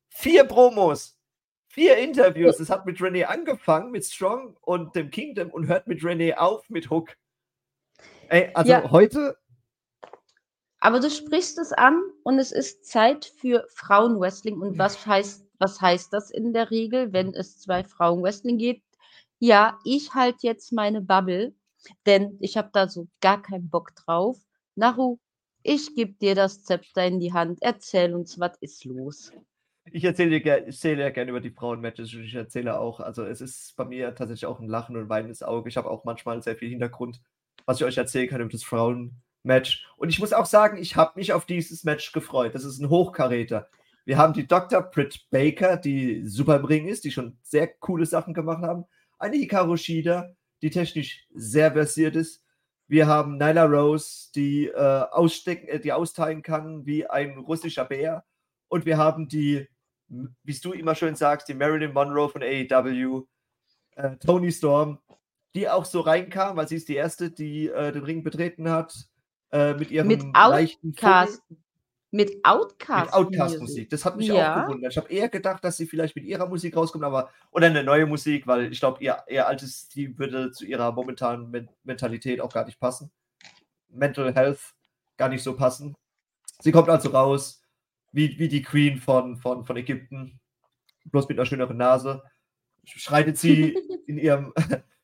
vier 0.10 0.44
Promos, 0.44 1.18
vier 1.68 1.98
Interviews. 1.98 2.60
Es 2.60 2.70
hat 2.70 2.86
mit 2.86 2.98
René 2.98 3.24
angefangen, 3.24 3.92
mit 3.92 4.06
Strong 4.06 4.58
und 4.62 4.96
dem 4.96 5.10
Kingdom 5.10 5.52
und 5.52 5.68
hört 5.68 5.88
mit 5.88 6.02
René 6.02 6.36
auf, 6.36 6.70
mit 6.70 6.90
Hook. 6.90 7.16
Ey, 8.32 8.50
also 8.54 8.72
ja. 8.72 8.90
heute. 8.90 9.38
Aber 10.80 11.02
du 11.02 11.10
sprichst 11.10 11.60
es 11.60 11.74
an 11.74 12.02
und 12.24 12.40
es 12.40 12.54
ist 12.54 12.86
Zeit 12.86 13.26
für 13.26 13.68
Frauenwrestling. 13.68 14.58
Und 14.62 14.78
was 14.78 15.06
heißt, 15.06 15.46
was 15.60 15.82
heißt 15.82 16.14
das 16.14 16.32
in 16.32 16.54
der 16.54 16.72
Regel, 16.72 17.12
wenn 17.12 17.34
es 17.34 17.60
zwei 17.60 17.84
Frauenwrestling 17.84 18.58
gibt? 18.58 18.86
Ja, 19.40 19.78
ich 19.84 20.14
halte 20.14 20.48
jetzt 20.48 20.72
meine 20.72 21.02
Bubble, 21.02 21.54
denn 22.06 22.38
ich 22.40 22.56
habe 22.56 22.70
da 22.72 22.88
so 22.88 23.10
gar 23.20 23.42
keinen 23.42 23.70
Bock 23.70 23.94
drauf. 23.96 24.38
Naru, 24.76 25.18
ich 25.62 25.94
gebe 25.94 26.14
dir 26.14 26.34
das 26.34 26.64
Zepter 26.64 27.06
in 27.06 27.20
die 27.20 27.34
Hand. 27.34 27.60
Erzähl 27.62 28.16
uns, 28.16 28.40
was 28.40 28.58
ist 28.62 28.86
los? 28.86 29.34
Ich 29.92 30.06
erzähle 30.06 30.40
dir, 30.40 30.66
erzähle 30.66 31.02
ja 31.02 31.10
gerne 31.10 31.32
über 31.32 31.42
die 31.42 31.52
Frauenmatches 31.52 32.14
und 32.14 32.24
ich 32.24 32.34
erzähle 32.34 32.80
auch, 32.80 33.02
also 33.02 33.26
es 33.26 33.42
ist 33.42 33.76
bei 33.76 33.84
mir 33.84 34.16
tatsächlich 34.16 34.46
auch 34.46 34.62
ein 34.62 34.70
Lachen 34.70 34.96
und 34.96 35.10
weinendes 35.10 35.44
Auge. 35.44 35.68
Ich 35.68 35.76
habe 35.76 35.92
auch 35.92 36.06
manchmal 36.06 36.42
sehr 36.42 36.56
viel 36.56 36.70
Hintergrund 36.70 37.20
was 37.72 37.80
ich 37.80 37.86
euch 37.86 37.98
erzählen 37.98 38.28
kann 38.28 38.42
über 38.42 38.52
das 38.52 38.64
Frauenmatch. 38.64 39.88
Und 39.96 40.10
ich 40.10 40.20
muss 40.20 40.34
auch 40.34 40.46
sagen, 40.46 40.78
ich 40.78 40.98
habe 40.98 41.14
mich 41.16 41.32
auf 41.32 41.46
dieses 41.46 41.86
Match 41.86 42.12
gefreut. 42.12 42.54
Das 42.54 42.66
ist 42.66 42.80
ein 42.80 42.90
Hochkaräter. 42.90 43.70
Wir 44.04 44.18
haben 44.18 44.34
die 44.34 44.46
Dr. 44.46 44.82
Britt 44.82 45.26
Baker, 45.30 45.78
die 45.78 46.28
super 46.28 46.58
im 46.58 46.66
Ring 46.66 46.88
ist, 46.88 47.06
die 47.06 47.12
schon 47.12 47.38
sehr 47.42 47.68
coole 47.68 48.06
Sachen 48.06 48.34
gemacht 48.34 48.62
haben. 48.62 48.86
Eine 49.20 49.38
Hikaru 49.38 49.78
Shida, 49.78 50.36
die 50.62 50.70
technisch 50.70 51.26
sehr 51.34 51.72
versiert 51.72 52.18
ist. 52.18 52.44
Wir 52.88 53.08
haben 53.08 53.38
Nyla 53.38 53.64
Rose, 53.64 54.32
die, 54.36 54.68
äh, 54.68 55.06
ausstecken, 55.12 55.70
äh, 55.70 55.80
die 55.80 55.94
austeilen 55.94 56.42
kann 56.42 56.86
wie 56.86 57.08
ein 57.08 57.38
russischer 57.38 57.86
Bär. 57.86 58.26
Und 58.68 58.86
wir 58.86 58.98
haben 58.98 59.30
die, 59.30 59.70
wie 60.10 60.60
du 60.62 60.74
immer 60.74 60.96
schön 60.96 61.16
sagst, 61.16 61.48
die 61.48 61.54
Marilyn 61.54 61.94
Monroe 61.94 62.28
von 62.28 62.44
AEW, 62.44 63.28
äh, 63.96 64.18
Tony 64.18 64.52
Storm, 64.52 65.00
die 65.56 65.70
auch 65.70 65.86
so 65.86 66.02
reinkam, 66.02 66.58
weil 66.58 66.68
sie 66.68 66.76
ist 66.76 66.90
die 66.90 66.96
erste, 66.96 67.30
die 67.32 67.68
äh, 67.68 67.92
den 67.92 68.04
Ring 68.04 68.24
betreten 68.24 68.70
hat, 68.70 68.94
äh, 69.52 69.74
mit 69.74 69.92
ihrem 69.92 70.08
mit 70.08 70.24
leichten 70.34 70.90
Outcast. 70.92 71.44
Mit 72.14 72.44
Outcast. 72.44 73.06
Mit 73.06 73.14
Outcast-Musik. 73.14 73.90
Das 73.90 74.04
hat 74.04 74.18
mich 74.18 74.28
ja. 74.28 74.64
auch 74.64 74.68
gewundert. 74.68 74.92
Ich 74.92 74.98
habe 74.98 75.12
eher 75.12 75.30
gedacht, 75.30 75.64
dass 75.64 75.78
sie 75.78 75.88
vielleicht 75.88 76.16
mit 76.16 76.26
ihrer 76.26 76.48
Musik 76.48 76.76
rauskommt, 76.76 77.06
aber 77.06 77.30
oder 77.52 77.68
eine 77.68 77.84
neue 77.84 78.06
Musik, 78.06 78.48
weil 78.48 78.72
ich 78.72 78.82
glaube, 78.82 79.02
ihr, 79.02 79.24
ihr 79.30 79.48
altes 79.48 79.88
Team 79.88 80.18
würde 80.20 80.52
zu 80.52 80.66
ihrer 80.66 80.92
momentanen 80.92 81.50
Men 81.50 81.70
Mentalität 81.84 82.42
auch 82.42 82.52
gar 82.52 82.66
nicht 82.66 82.82
passen. 82.82 83.12
Mental 83.88 84.34
Health 84.34 84.74
gar 85.16 85.30
nicht 85.30 85.44
so 85.44 85.56
passen. 85.56 85.96
Sie 86.60 86.72
kommt 86.74 86.90
also 86.90 87.10
raus, 87.10 87.62
wie, 88.12 88.38
wie 88.38 88.50
die 88.50 88.62
Queen 88.62 88.98
von, 88.98 89.38
von, 89.38 89.64
von 89.64 89.78
Ägypten, 89.78 90.40
bloß 91.06 91.30
mit 91.30 91.40
einer 91.40 91.46
schöneren 91.46 91.78
Nase. 91.78 92.24
Schreitet 92.84 93.38
sie 93.38 93.78
in 94.08 94.18
ihrem 94.18 94.54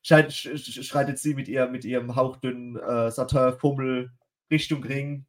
schreitet 0.08 1.18
sie 1.18 1.34
mit, 1.34 1.48
ihr, 1.48 1.66
mit 1.68 1.84
ihrem 1.84 2.16
hauchdünnen 2.16 2.76
äh, 2.76 3.10
Satin-Fummel 3.10 4.10
Richtung 4.50 4.82
Ring 4.82 5.26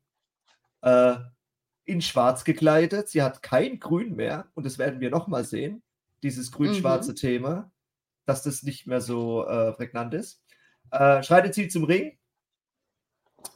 äh, 0.81 1.15
in 1.85 2.01
schwarz 2.01 2.43
gekleidet. 2.45 3.09
Sie 3.09 3.21
hat 3.21 3.41
kein 3.41 3.79
Grün 3.79 4.15
mehr 4.15 4.47
und 4.53 4.65
das 4.65 4.77
werden 4.77 5.01
wir 5.01 5.09
nochmal 5.09 5.43
sehen, 5.43 5.83
dieses 6.23 6.51
grün-schwarze 6.51 7.11
mhm. 7.11 7.15
Thema, 7.15 7.71
dass 8.25 8.43
das 8.43 8.63
nicht 8.63 8.87
mehr 8.87 9.01
so 9.01 9.45
äh, 9.47 9.73
prägnant 9.73 10.13
ist. 10.13 10.41
Äh, 10.91 11.23
schreitet 11.23 11.53
sie 11.53 11.67
zum 11.67 11.83
Ring, 11.83 12.17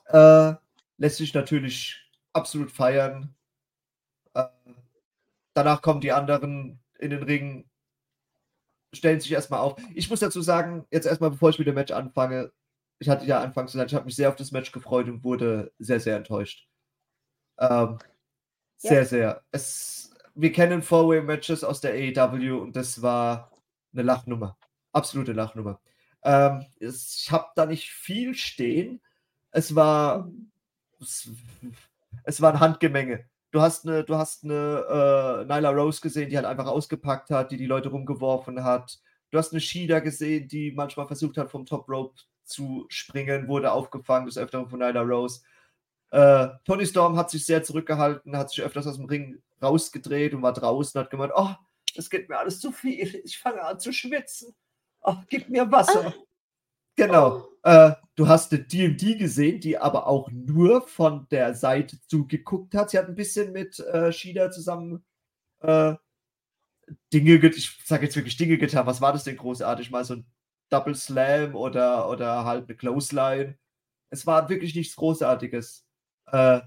äh, 0.07 0.53
lässt 0.97 1.17
sich 1.17 1.33
natürlich 1.33 2.09
absolut 2.33 2.71
feiern. 2.71 3.33
Äh, 4.33 4.45
danach 5.53 5.81
kommen 5.81 6.01
die 6.01 6.11
anderen 6.11 6.79
in 6.99 7.11
den 7.11 7.23
Ring, 7.23 7.69
stellen 8.93 9.19
sich 9.19 9.31
erstmal 9.31 9.59
auf. 9.59 9.75
Ich 9.93 10.09
muss 10.09 10.19
dazu 10.19 10.41
sagen, 10.41 10.85
jetzt 10.91 11.05
erstmal, 11.05 11.31
bevor 11.31 11.49
ich 11.49 11.59
mit 11.59 11.67
dem 11.67 11.75
Match 11.75 11.91
anfange, 11.91 12.51
ich 12.99 13.09
hatte 13.09 13.25
ja 13.25 13.41
anfangs 13.41 13.73
gesagt, 13.73 13.91
ich 13.91 13.95
habe 13.95 14.05
mich 14.05 14.15
sehr 14.15 14.29
auf 14.29 14.35
das 14.35 14.51
Match 14.51 14.71
gefreut 14.71 15.07
und 15.07 15.23
wurde 15.23 15.73
sehr, 15.79 15.99
sehr 15.99 16.17
enttäuscht. 16.17 16.67
Ähm, 17.59 17.99
sehr, 18.77 19.01
ja. 19.01 19.05
sehr. 19.05 19.43
Es, 19.51 20.13
wir 20.35 20.51
kennen 20.51 20.81
Four-Way-Matches 20.81 21.63
aus 21.63 21.81
der 21.81 21.93
AEW 21.93 22.61
und 22.61 22.75
das 22.75 23.01
war 23.01 23.51
eine 23.93 24.03
Lachnummer. 24.03 24.57
Absolute 24.91 25.33
Lachnummer. 25.33 25.81
Ähm, 26.23 26.65
es, 26.79 27.23
ich 27.23 27.31
habe 27.31 27.47
da 27.55 27.65
nicht 27.65 27.91
viel 27.91 28.35
stehen. 28.35 29.01
Es 29.51 29.75
war, 29.75 30.31
es, 31.01 31.29
es 32.23 32.41
war 32.41 32.53
ein 32.53 32.59
Handgemenge. 32.59 33.25
Du 33.53 33.61
hast 33.61 33.87
eine, 33.87 34.03
du 34.03 34.15
hast 34.15 34.43
eine 34.43 35.43
äh, 35.43 35.45
Nyla 35.45 35.69
Rose 35.69 36.01
gesehen, 36.01 36.27
die 36.27 36.35
halt 36.35 36.47
einfach 36.47 36.65
ausgepackt 36.65 37.29
hat, 37.29 37.51
die 37.51 37.57
die 37.57 37.67
Leute 37.67 37.89
rumgeworfen 37.89 38.63
hat. 38.63 38.99
Du 39.29 39.37
hast 39.37 39.51
eine 39.51 39.61
Shida 39.61 39.99
gesehen, 39.99 40.47
die 40.47 40.71
manchmal 40.71 41.05
versucht 41.05 41.37
hat, 41.37 41.51
vom 41.51 41.67
Top 41.67 41.87
Rope 41.87 42.19
zu 42.45 42.87
springen, 42.89 43.47
wurde 43.47 43.71
aufgefangen, 43.71 44.25
das 44.25 44.39
Öfteren 44.39 44.67
von 44.67 44.79
Nyla 44.79 45.01
Rose. 45.01 45.41
Äh, 46.09 46.47
Tony 46.65 46.87
Storm 46.87 47.15
hat 47.15 47.29
sich 47.29 47.45
sehr 47.45 47.61
zurückgehalten, 47.61 48.35
hat 48.35 48.49
sich 48.49 48.63
öfters 48.63 48.87
aus 48.87 48.97
dem 48.97 49.05
Ring 49.05 49.39
rausgedreht 49.61 50.33
und 50.33 50.41
war 50.41 50.53
draußen, 50.53 50.99
hat 50.99 51.11
gemeint, 51.11 51.33
oh, 51.35 51.53
das 51.95 52.09
geht 52.09 52.29
mir 52.29 52.39
alles 52.39 52.59
zu 52.59 52.71
viel, 52.71 53.21
ich 53.23 53.37
fange 53.37 53.61
an 53.61 53.79
zu 53.79 53.93
schwitzen. 53.93 54.55
Oh, 55.01 55.17
gib 55.29 55.49
mir 55.49 55.71
Wasser. 55.71 56.11
Genau. 56.95 57.47
Äh, 57.63 57.91
du 58.15 58.27
hast 58.27 58.51
eine 58.53 58.63
DD 58.63 59.15
gesehen, 59.17 59.59
die 59.59 59.77
aber 59.77 60.07
auch 60.07 60.29
nur 60.31 60.87
von 60.87 61.27
der 61.29 61.53
Seite 61.55 61.99
zugeguckt 62.07 62.75
hat. 62.75 62.89
Sie 62.91 62.97
hat 62.97 63.07
ein 63.07 63.15
bisschen 63.15 63.51
mit 63.51 63.79
äh, 63.79 64.11
Shida 64.11 64.51
zusammen 64.51 65.03
äh, 65.61 65.95
Dinge, 67.13 67.35
ich 67.47 67.79
sage 67.85 68.05
jetzt 68.05 68.15
wirklich 68.15 68.37
Dinge 68.37 68.57
getan. 68.57 68.85
Was 68.85 69.01
war 69.01 69.13
das 69.13 69.23
denn 69.23 69.37
großartig? 69.37 69.91
Mal 69.91 70.03
so 70.05 70.15
ein 70.15 70.25
Double 70.69 70.95
Slam 70.95 71.55
oder, 71.55 72.09
oder 72.09 72.45
halt 72.45 72.65
eine 72.67 72.75
Clothesline. 72.77 73.57
Es 74.09 74.25
war 74.27 74.49
wirklich 74.49 74.75
nichts 74.75 74.95
Großartiges. 74.95 75.85
Äh, 76.31 76.61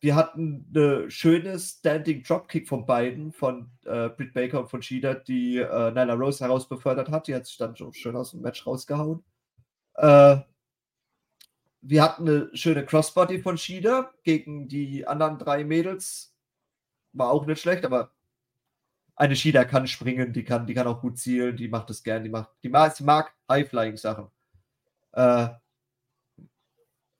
wir 0.00 0.14
hatten 0.14 0.66
eine 0.74 1.10
schöne 1.10 1.58
Standing 1.58 2.22
Dropkick 2.22 2.68
von 2.68 2.86
beiden, 2.86 3.32
von 3.32 3.70
äh, 3.84 4.08
Britt 4.08 4.32
Baker 4.32 4.60
und 4.60 4.70
von 4.70 4.82
Shida, 4.82 5.14
die 5.14 5.56
äh, 5.56 5.90
Nyla 5.90 6.14
Rose 6.14 6.44
herausbefördert 6.44 7.10
hat. 7.10 7.26
Die 7.26 7.34
hat 7.34 7.46
sich 7.46 7.56
dann 7.56 7.76
schon 7.76 7.92
schön 7.92 8.14
aus 8.14 8.30
dem 8.30 8.42
Match 8.42 8.64
rausgehauen. 8.66 9.24
Äh, 9.94 10.38
wir 11.80 12.02
hatten 12.02 12.28
eine 12.28 12.56
schöne 12.56 12.84
Crossbody 12.84 13.40
von 13.40 13.58
Shida 13.58 14.12
gegen 14.22 14.68
die 14.68 15.06
anderen 15.06 15.38
drei 15.38 15.64
Mädels. 15.64 16.34
War 17.12 17.30
auch 17.30 17.46
nicht 17.46 17.60
schlecht, 17.60 17.84
aber 17.84 18.12
eine 19.16 19.34
Shida 19.34 19.64
kann 19.64 19.88
springen, 19.88 20.32
die 20.32 20.44
kann, 20.44 20.66
die 20.66 20.74
kann 20.74 20.86
auch 20.86 21.00
gut 21.00 21.18
zielen, 21.18 21.56
die 21.56 21.66
macht 21.68 21.90
das 21.90 22.04
gern, 22.04 22.22
die 22.22 22.30
macht, 22.30 22.50
die 22.62 22.68
mag, 22.68 22.94
sie 22.94 23.02
mag 23.02 23.34
High-Flying-Sachen. 23.50 24.28
Äh, 25.12 25.48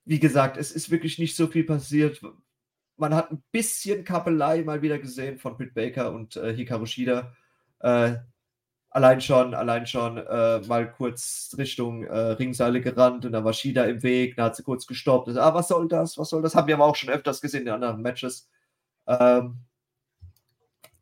wie 0.05 0.21
gesagt, 0.21 0.57
es 0.57 0.71
ist 0.71 0.91
wirklich 0.91 1.19
nicht 1.19 1.35
so 1.35 1.49
viel 1.49 1.65
passiert. 1.65 2.21
Man 2.99 3.15
hat 3.15 3.31
ein 3.31 3.43
bisschen 3.53 4.05
Kappelei 4.05 4.63
mal 4.63 4.83
wieder 4.83 4.99
gesehen 4.99 5.39
von 5.39 5.57
Britt 5.57 5.75
Baker 5.75 6.13
und 6.13 6.37
äh, 6.37 6.55
Hikaru 6.55 6.85
Shida. 6.85 7.33
Äh, 7.81 8.17
allein 8.91 9.21
schon, 9.21 9.55
allein 9.55 9.87
schon 9.87 10.19
äh, 10.19 10.61
mal 10.67 10.91
kurz 10.91 11.55
Richtung 11.57 12.05
äh, 12.05 12.19
Ringseile 12.19 12.81
gerannt 12.81 13.25
und 13.25 13.33
dann 13.33 13.45
war 13.45 13.53
Shida 13.53 13.85
im 13.85 14.03
Weg, 14.03 14.37
da 14.37 14.45
hat 14.45 14.57
sie 14.57 14.63
kurz 14.63 14.87
gestoppt. 14.87 15.29
ah, 15.37 15.55
was 15.55 15.69
soll 15.69 15.89
das? 15.89 16.19
Was 16.19 16.31
soll 16.31 16.43
das? 16.43 16.55
Haben 16.55 16.67
wir 16.67 16.75
aber 16.75 16.87
auch 16.87 16.97
schon 16.97 17.11
öfters 17.11 17.41
gesehen 17.41 17.63
in 17.63 17.69
anderen 17.69 18.03
Matches. 18.03 18.49
Ähm, 19.07 19.59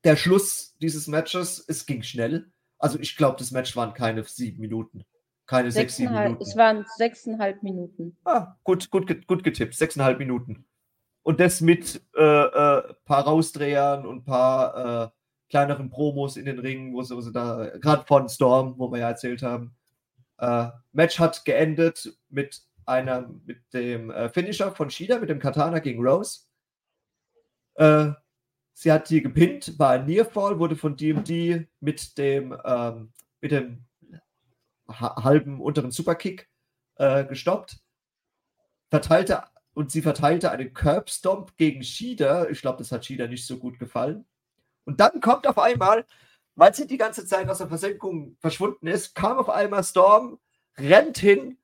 der 0.05 0.17
Schluss 0.17 0.77
dieses 0.81 1.07
Matches, 1.07 1.65
es 1.67 1.87
ging 1.87 2.03
schnell. 2.03 2.51
Also 2.79 2.99
ich 2.99 3.17
glaube, 3.17 3.39
das 3.39 3.51
Match 3.51 3.75
waren 3.75 3.95
keine 3.95 4.23
sieben 4.25 4.61
Minuten. 4.61 5.05
Keine 5.47 5.73
sechs, 5.73 5.97
sieben 5.97 6.13
Minuten. 6.13 6.43
Es 6.43 6.57
waren 6.57 6.85
sechseinhalb 6.97 7.63
Minuten. 7.63 8.17
Ah, 8.25 8.57
gut, 8.65 8.91
gut, 8.91 9.27
gut 9.27 9.45
getippt. 9.45 9.75
Sechseinhalb 9.75 10.19
Minuten. 10.19 10.66
Und 11.27 11.41
das 11.41 11.61
mit 11.61 12.01
äh, 12.17 12.23
äh, 12.23 12.95
paar 13.05 13.25
Rausdrehern 13.25 14.07
und 14.07 14.25
paar 14.25 15.13
kleineren 15.49 15.91
Promos 15.91 16.37
in 16.37 16.45
den 16.45 16.59
Ringen, 16.59 16.93
wo 16.95 17.03
sie, 17.03 17.17
wo 17.17 17.21
sie 17.21 17.33
da, 17.33 17.71
gerade 17.79 18.05
von 18.05 18.29
Storm, 18.29 18.75
wo 18.79 18.91
wir 18.91 18.99
ja 18.99 19.09
erzählt 19.09 19.43
haben. 19.43 19.75
Äh, 20.39 20.69
Match 20.93 21.19
hat 21.19 21.45
geendet 21.45 22.17
mit 22.29 22.63
einer, 22.85 23.29
mit 23.45 23.73
dem 23.73 24.11
äh, 24.11 24.29
Finisher 24.29 24.73
von 24.73 24.91
Shida, 24.91 25.19
mit 25.19 25.29
dem 25.29 25.39
Katana 25.39 25.79
gegen 25.79 26.07
Rose. 26.07 26.41
Äh, 27.75 28.11
sie 28.73 28.93
hat 28.93 29.11
die 29.11 29.23
gepinnt, 29.23 29.79
war 29.79 29.91
ein 29.91 30.07
Nearfall, 30.07 30.59
wurde 30.59 30.77
von 30.77 30.97
DMD 30.97 31.67
mit 31.81 32.19
dem, 32.19 32.57
ähm, 32.65 33.13
mit 33.41 33.53
dem 33.53 33.85
halben 34.89 35.61
unteren 35.61 35.91
Superkick 35.91 36.49
äh, 36.97 37.25
gestoppt. 37.25 37.79
Verteilte 38.89 39.43
und 39.77 39.91
sie 39.91 40.01
verteilte 40.01 40.51
einen 40.51 40.73
Curb 40.73 41.11
Stomp 41.11 41.55
gegen 41.59 41.83
Shida. 41.83 42.49
Ich 42.49 42.63
glaube, 42.63 42.79
das 42.79 42.91
hat 42.93 43.05
Shida 43.05 43.27
nicht 43.27 43.47
so 43.47 43.59
gut 43.59 43.79
gefallen. 43.79 44.25
Und 44.87 45.01
dann 45.01 45.21
kommt 45.21 45.47
auf 45.47 45.59
einmal, 45.59 46.07
weil 46.55 46.75
sie 46.75 46.87
die 46.87 46.97
ganze 46.97 47.27
Zeit 47.27 47.47
aus 47.51 47.59
der 47.59 47.69
Versenkung 47.69 48.39
verschwunden 48.41 48.87
ist, 48.87 49.15
kam 49.15 49.37
auf 49.37 49.51
einmal 49.51 49.85
Storm, 49.85 50.39
rennt 50.79 51.19
hin, 51.19 51.59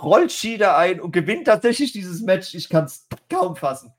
rollt 0.00 0.30
Shida 0.30 0.78
ein 0.78 1.00
und 1.00 1.10
gewinnt 1.10 1.46
tatsächlich 1.48 1.90
dieses 1.90 2.22
Match. 2.22 2.54
Ich 2.54 2.68
kann 2.68 2.84
es 2.84 3.08
kaum 3.28 3.56
fassen. 3.56 3.92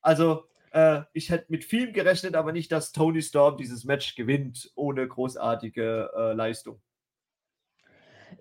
Also, 0.00 0.46
äh, 0.70 1.02
ich 1.12 1.28
hätte 1.28 1.44
mit 1.48 1.64
viel 1.64 1.92
gerechnet, 1.92 2.34
aber 2.34 2.52
nicht, 2.52 2.72
dass 2.72 2.92
Tony 2.92 3.20
Storm 3.20 3.58
dieses 3.58 3.84
Match 3.84 4.14
gewinnt 4.14 4.72
ohne 4.74 5.06
großartige 5.06 6.10
äh, 6.16 6.32
Leistung. 6.32 6.80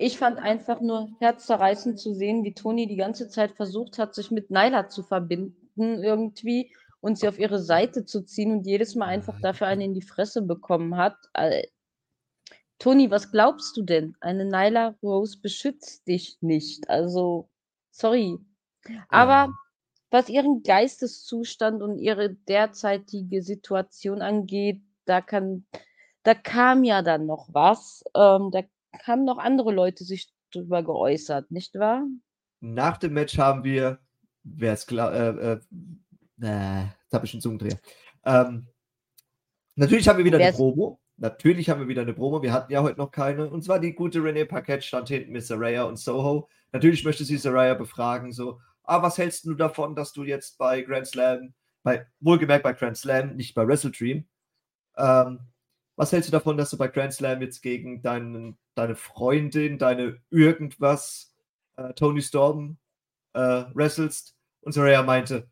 Ich 0.02 0.18
fand 0.18 0.40
einfach 0.40 0.82
nur 0.82 1.10
herzzerreißend 1.20 2.00
zu 2.00 2.16
sehen, 2.16 2.44
wie 2.44 2.56
Toni 2.56 2.88
die 2.88 2.96
ganze 2.96 3.30
Zeit 3.30 3.52
versucht 3.52 4.00
hat, 4.00 4.16
sich 4.16 4.32
mit 4.32 4.50
Nyla 4.50 4.90
zu 4.90 5.04
verbinden 5.04 6.04
irgendwie 6.04 6.74
und 7.02 7.20
sie 7.20 7.28
auf 7.28 7.38
ihre 7.38 7.60
Seite 7.60 8.04
zu 8.04 8.24
ziehen 8.24 8.52
und 8.52 8.66
jedes 8.66 8.96
Mal 8.96 9.06
einfach 9.06 9.40
dafür 9.42 9.68
eine 9.68 9.86
in 9.86 9.94
die 9.94 10.02
Fresse 10.02 10.42
bekommen 10.42 10.98
hat. 10.98 11.18
Äh, 11.34 11.68
Toni, 12.80 13.12
was 13.12 13.32
glaubst 13.32 13.78
du 13.78 13.84
denn? 13.84 14.16
Eine 14.22 14.46
Nyla 14.46 14.96
Rose 15.04 15.38
beschützt 15.40 16.08
dich 16.08 16.40
nicht. 16.42 16.90
Also, 16.90 17.48
sorry. 17.92 18.40
Aber 19.08 19.54
was 20.10 20.30
ihren 20.30 20.64
Geisteszustand 20.64 21.84
und 21.84 22.00
ihre 22.00 22.34
derzeitige 22.34 23.44
Situation 23.44 24.24
angeht, 24.24 24.82
da 25.06 25.22
kann, 25.22 25.68
da 26.24 26.34
kam 26.34 26.84
ja 26.84 27.04
dann 27.04 27.28
noch 27.28 27.50
was. 27.52 28.04
Ähm, 28.16 28.50
da 28.50 28.64
haben 29.04 29.26
noch 29.26 29.38
andere 29.38 29.72
Leute 29.72 30.04
sich 30.04 30.32
darüber 30.52 30.84
geäußert, 30.84 31.52
nicht 31.52 31.76
wahr? 31.76 32.06
Nach 32.60 32.98
dem 32.98 33.14
Match 33.14 33.38
haben 33.38 33.64
wir, 33.64 34.00
wer 34.44 34.74
es 34.74 34.86
klar, 34.86 35.14
äh, 35.14 35.30
äh, 35.30 35.60
äh, 36.42 36.84
jetzt 36.84 37.14
habe 37.14 37.26
ich 37.26 37.34
einen 37.34 37.42
Zungendreher. 37.42 37.80
Ähm, 38.26 38.68
natürlich 39.76 40.08
haben 40.08 40.18
wir 40.18 40.26
wieder 40.26 40.40
Wer's 40.40 40.56
eine 40.56 40.58
Promo. 40.58 41.00
Natürlich 41.18 41.70
haben 41.70 41.80
wir 41.80 41.88
wieder 41.88 42.02
eine 42.02 42.14
Promo. 42.14 42.42
Wir 42.42 42.54
hatten 42.54 42.72
ja 42.72 42.82
heute 42.82 42.98
noch 42.98 43.12
keine. 43.12 43.50
Und 43.50 43.64
zwar 43.64 43.80
die 43.80 43.94
gute 43.94 44.20
René 44.20 44.46
Paquette 44.46 44.84
stand 44.84 45.08
hinten 45.08 45.32
mit 45.32 45.46
Saraya 45.46 45.84
und 45.84 45.98
Soho. 45.98 46.50
Natürlich 46.72 47.04
möchte 47.04 47.24
sie 47.26 47.38
Saraya 47.38 47.74
befragen, 47.74 48.32
so, 48.32 48.60
ah, 48.84 49.02
was 49.02 49.18
hältst 49.18 49.46
du 49.46 49.54
davon, 49.54 49.96
dass 49.96 50.14
du 50.14 50.24
jetzt 50.24 50.58
bei 50.58 50.82
Grand 50.82 51.08
Slam, 51.08 51.54
bei, 51.84 52.08
wohlgemerkt 52.20 52.64
bei 52.64 52.74
Grand 52.74 52.98
Slam, 52.98 53.36
nicht 53.36 53.54
bei 53.54 53.68
Wrestle 53.68 53.92
Dream, 53.92 54.26
ähm, 54.98 55.40
was 56.02 56.12
hältst 56.12 56.30
du 56.30 56.32
davon, 56.32 56.58
dass 56.58 56.72
du 56.72 56.80
bei 56.80 56.88
Grand 56.88 57.14
Slam 57.14 57.44
jetzt 57.44 57.62
gegen 57.62 58.02
deinen, 58.02 58.58
deine 58.74 58.96
Freundin, 58.96 59.78
deine 59.78 60.20
irgendwas, 60.32 61.32
äh, 61.78 61.94
Tony 61.94 62.24
Storm, 62.24 62.78
äh, 63.34 63.66
wrestelst? 63.76 64.36
Und 64.62 64.72
Soraya 64.72 65.04
meinte, 65.04 65.48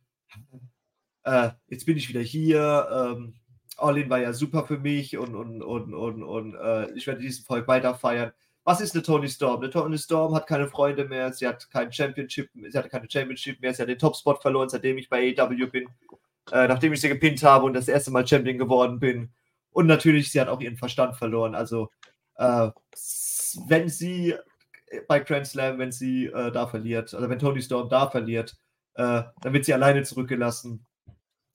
äh, 1.24 1.52
jetzt 1.68 1.86
bin 1.86 1.98
ich 1.98 2.10
wieder 2.10 2.22
hier, 2.22 2.88
ähm, 2.92 3.36
All-In 3.78 4.10
war 4.10 4.22
ja 4.22 4.34
super 4.34 4.66
für 4.66 4.80
mich 4.80 5.20
und, 5.20 5.36
und, 5.36 5.62
und, 5.62 5.94
und, 5.94 6.24
und 6.24 6.56
äh, 6.56 6.92
ich 6.94 7.06
werde 7.06 7.22
diesen 7.22 7.46
Volk 7.46 7.68
weiter 7.68 7.94
feiern. 7.94 8.32
Was 8.64 8.82
ist 8.82 8.96
eine 8.96 9.04
Tony 9.04 9.30
Storm? 9.30 9.62
Eine 9.62 9.70
Tony 9.70 10.00
Storm 10.00 10.34
hat 10.34 10.48
keine 10.48 10.68
Freunde 10.68 11.06
mehr, 11.06 11.32
sie 11.32 11.46
hat 11.48 11.70
kein 11.70 11.94
Championship, 11.94 12.50
sie 12.56 12.76
hatte 12.76 12.90
keine 12.90 13.08
Championship 13.08 13.62
mehr, 13.62 13.76
sie 13.76 13.84
hat 13.84 13.90
den 13.90 14.00
Topspot 14.00 14.42
verloren, 14.42 14.70
seitdem 14.70 14.98
ich 14.98 15.10
bei 15.10 15.36
AEW 15.38 15.68
bin, 15.68 15.88
äh, 16.52 16.68
nachdem 16.68 16.94
ich 16.94 17.02
sie 17.02 17.10
gepinnt 17.10 17.44
habe 17.44 17.66
und 17.66 17.74
das 17.74 17.88
erste 17.88 18.10
Mal 18.10 18.26
Champion 18.26 18.58
geworden 18.58 19.00
bin. 19.00 19.32
Und 19.72 19.88
natürlich, 19.88 20.32
sie 20.32 20.42
hat 20.42 20.48
auch 20.48 20.62
ihren 20.62 20.78
Verstand 20.78 21.16
verloren. 21.16 21.56
Also, 21.56 21.90
äh, 22.36 22.70
wenn 23.68 23.90
sie 23.90 24.36
bei 25.08 25.20
Grand 25.20 25.48
Slam, 25.48 25.78
wenn 25.78 25.92
sie 25.92 26.26
äh, 26.26 26.52
da 26.52 26.68
verliert, 26.68 27.14
also 27.14 27.30
wenn 27.30 27.40
Tony 27.40 27.62
Storm 27.62 27.90
da 27.90 28.10
verliert, 28.10 28.58
äh, 28.96 29.24
dann 29.42 29.54
wird 29.54 29.66
sie 29.66 29.74
alleine 29.74 30.04
zurückgelassen. 30.04 30.86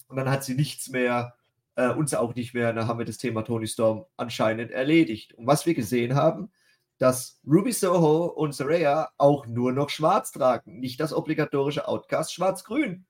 Und 0.08 0.16
dann 0.16 0.30
hat 0.30 0.44
sie 0.44 0.54
nichts 0.54 0.88
mehr, 0.88 1.34
äh, 1.76 1.88
uns 1.88 2.14
auch 2.14 2.34
nicht 2.34 2.54
mehr. 2.54 2.72
Dann 2.72 2.86
haben 2.86 2.98
wir 2.98 3.06
das 3.06 3.18
Thema 3.18 3.42
Tony 3.42 3.66
Storm 3.66 4.04
anscheinend 4.16 4.70
erledigt. 4.70 5.34
Und 5.34 5.46
was 5.46 5.66
wir 5.66 5.74
gesehen 5.74 6.14
haben, 6.14 6.50
dass 6.98 7.40
Ruby 7.46 7.72
Soho 7.72 8.26
und 8.26 8.54
Saraya 8.54 9.10
auch 9.18 9.46
nur 9.46 9.72
noch 9.72 9.90
schwarz 9.90 10.30
tragen, 10.30 10.78
nicht 10.78 11.00
das 11.00 11.12
obligatorische 11.12 11.88
Outcast 11.88 12.32
schwarz-grün. 12.32 13.04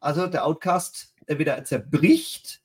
Also 0.00 0.26
der 0.26 0.44
Outcast 0.44 1.14
entweder 1.26 1.64
zerbricht 1.64 2.62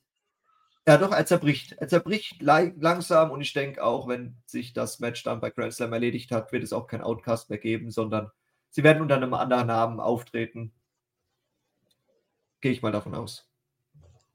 ja, 0.86 0.98
doch, 0.98 1.12
er 1.12 1.26
zerbricht. 1.26 1.72
Er 1.78 1.88
zerbricht 1.88 2.42
langsam 2.42 3.30
und 3.30 3.40
ich 3.40 3.52
denke 3.52 3.84
auch, 3.84 4.08
wenn 4.08 4.36
sich 4.46 4.72
das 4.72 4.98
Match 4.98 5.22
dann 5.22 5.40
bei 5.40 5.50
Grand 5.50 5.72
Slam 5.72 5.92
erledigt 5.92 6.32
hat, 6.32 6.50
wird 6.52 6.64
es 6.64 6.72
auch 6.72 6.88
kein 6.88 7.02
Outcast 7.02 7.50
mehr 7.50 7.58
geben, 7.58 7.90
sondern 7.90 8.30
sie 8.70 8.82
werden 8.82 9.02
unter 9.02 9.16
einem 9.16 9.34
anderen 9.34 9.68
Namen 9.68 10.00
auftreten. 10.00 10.72
Gehe 12.60 12.72
ich 12.72 12.82
mal 12.82 12.92
davon 12.92 13.14
aus. 13.14 13.48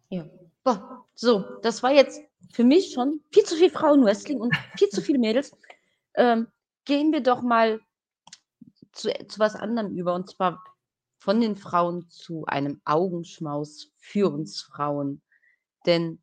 Ja. 0.09 0.25
Boah, 0.63 1.05
so, 1.15 1.45
das 1.61 1.83
war 1.83 1.91
jetzt 1.91 2.21
für 2.51 2.63
mich 2.63 2.93
schon 2.93 3.21
viel 3.31 3.43
zu 3.43 3.55
viel 3.55 3.69
Frauenwrestling 3.69 4.39
und 4.39 4.55
viel 4.77 4.89
zu 4.89 5.01
viele 5.01 5.19
Mädels. 5.19 5.51
Ähm, 6.19 6.47
gehen 6.85 7.11
wir 7.13 7.21
doch 7.21 7.43
mal 7.43 7.79
zu, 8.91 9.13
zu 9.27 9.37
was 9.37 9.55
anderem 9.55 9.95
über 9.95 10.15
und 10.15 10.27
zwar 10.27 10.63
von 11.19 11.39
den 11.39 11.55
Frauen 11.55 12.09
zu 12.09 12.45
einem 12.47 12.81
Augenschmaus 12.85 13.91
für 13.97 14.31
uns 14.31 14.63
Frauen. 14.63 15.21
Denn 15.85 16.19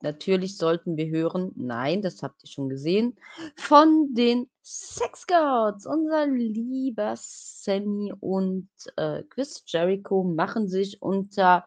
Natürlich 0.00 0.56
sollten 0.56 0.96
wir 0.96 1.08
hören, 1.08 1.52
nein, 1.56 2.02
das 2.02 2.22
habt 2.22 2.42
ihr 2.44 2.48
schon 2.48 2.68
gesehen, 2.68 3.16
von 3.56 4.14
den 4.14 4.48
Sex 4.62 5.26
Gods. 5.26 5.86
Unser 5.86 6.26
lieber 6.26 7.14
Sammy 7.16 8.12
und 8.20 8.68
äh, 8.96 9.22
Chris 9.30 9.62
Jericho 9.66 10.22
machen 10.22 10.68
sich 10.68 11.02
unter 11.02 11.66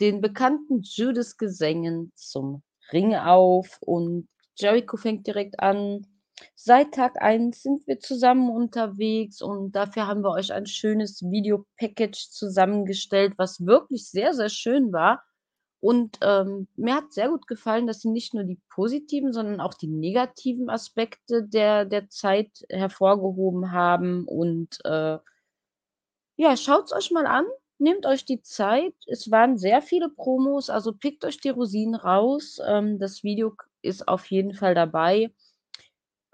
den 0.00 0.20
bekannten 0.20 0.82
Judas-Gesängen 0.82 2.12
zum 2.14 2.62
Ring 2.92 3.14
auf 3.14 3.78
und 3.80 4.28
Jericho 4.56 4.96
fängt 4.96 5.26
direkt 5.26 5.60
an. 5.60 6.06
Seit 6.54 6.94
Tag 6.94 7.20
1 7.20 7.62
sind 7.62 7.86
wir 7.86 7.98
zusammen 7.98 8.50
unterwegs 8.50 9.42
und 9.42 9.72
dafür 9.72 10.06
haben 10.06 10.22
wir 10.22 10.30
euch 10.30 10.52
ein 10.52 10.66
schönes 10.66 11.22
Video-Package 11.22 12.30
zusammengestellt, 12.30 13.34
was 13.36 13.64
wirklich 13.66 14.08
sehr, 14.08 14.34
sehr 14.34 14.48
schön 14.48 14.92
war. 14.92 15.22
Und, 15.80 16.18
ähm, 16.22 16.66
mir 16.76 16.96
hat 16.96 17.12
sehr 17.12 17.28
gut 17.30 17.46
gefallen, 17.46 17.86
dass 17.86 18.00
sie 18.00 18.10
nicht 18.10 18.34
nur 18.34 18.44
die 18.44 18.58
positiven, 18.70 19.32
sondern 19.32 19.60
auch 19.60 19.74
die 19.74 19.86
negativen 19.88 20.70
Aspekte 20.70 21.44
der 21.44 21.84
der 21.84 22.08
Zeit 22.08 22.64
hervorgehoben 22.70 23.70
haben 23.72 24.24
und, 24.26 24.78
äh 24.84 25.18
ja, 26.36 26.56
schaut's 26.56 26.92
euch 26.92 27.10
mal 27.10 27.26
an, 27.26 27.44
nehmt 27.78 28.06
euch 28.06 28.24
die 28.24 28.40
Zeit. 28.42 28.94
Es 29.08 29.30
waren 29.30 29.58
sehr 29.58 29.82
viele 29.82 30.08
Promos, 30.08 30.70
also 30.70 30.92
pickt 30.92 31.24
euch 31.24 31.38
die 31.40 31.48
Rosinen 31.50 31.96
raus. 31.96 32.60
Ähm, 32.66 32.98
das 33.00 33.24
Video 33.24 33.54
ist 33.82 34.06
auf 34.08 34.24
jeden 34.30 34.54
Fall 34.54 34.74
dabei. 34.74 35.32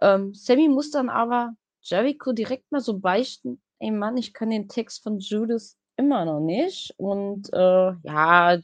Ähm, 0.00 0.34
Sammy 0.34 0.68
muss 0.68 0.90
dann 0.90 1.08
aber 1.08 1.54
Jericho 1.82 2.32
direkt 2.32 2.70
mal 2.72 2.80
so 2.80 2.98
beichten: 2.98 3.60
„Ey 3.78 3.90
Mann, 3.90 4.16
ich 4.16 4.32
kann 4.34 4.50
den 4.50 4.68
Text 4.68 5.02
von 5.02 5.18
Judas 5.18 5.76
immer 5.96 6.24
noch 6.24 6.40
nicht.“ 6.40 6.94
Und, 6.98 7.52
äh, 7.52 7.92
ja 8.02 8.58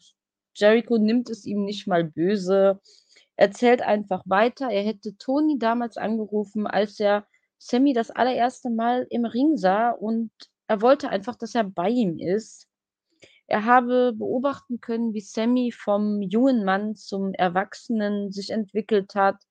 Jericho 0.61 0.99
nimmt 0.99 1.31
es 1.31 1.47
ihm 1.47 1.65
nicht 1.65 1.87
mal 1.87 2.05
böse, 2.05 2.81
erzählt 3.37 3.83
einfach 3.83 4.23
weiter. 4.27 4.71
Er 4.71 4.83
hätte 4.83 5.17
Tony 5.17 5.59
damals 5.59 5.97
angerufen, 5.97 6.67
als 6.67 7.01
er 7.01 7.27
Sammy 7.59 7.93
das 7.93 8.11
allererste 8.11 8.71
Mal 8.71 9.07
im 9.11 9.25
Ring 9.25 9.57
sah 9.57 9.91
und 9.91 10.31
er 10.67 10.83
wollte 10.83 11.09
einfach, 11.09 11.37
dass 11.37 11.55
er 11.55 11.65
bei 11.65 11.89
ihm 11.89 12.19
ist. 12.19 12.69
Er 13.47 13.65
habe 13.65 14.13
beobachten 14.15 14.81
können, 14.81 15.13
wie 15.13 15.21
Sammy 15.21 15.73
vom 15.73 16.23
jungen 16.23 16.65
Mann 16.65 16.95
zum 16.95 17.35
Erwachsenen 17.35 18.31
sich 18.31 18.51
entwickelt 18.51 19.15
hat. 19.17 19.43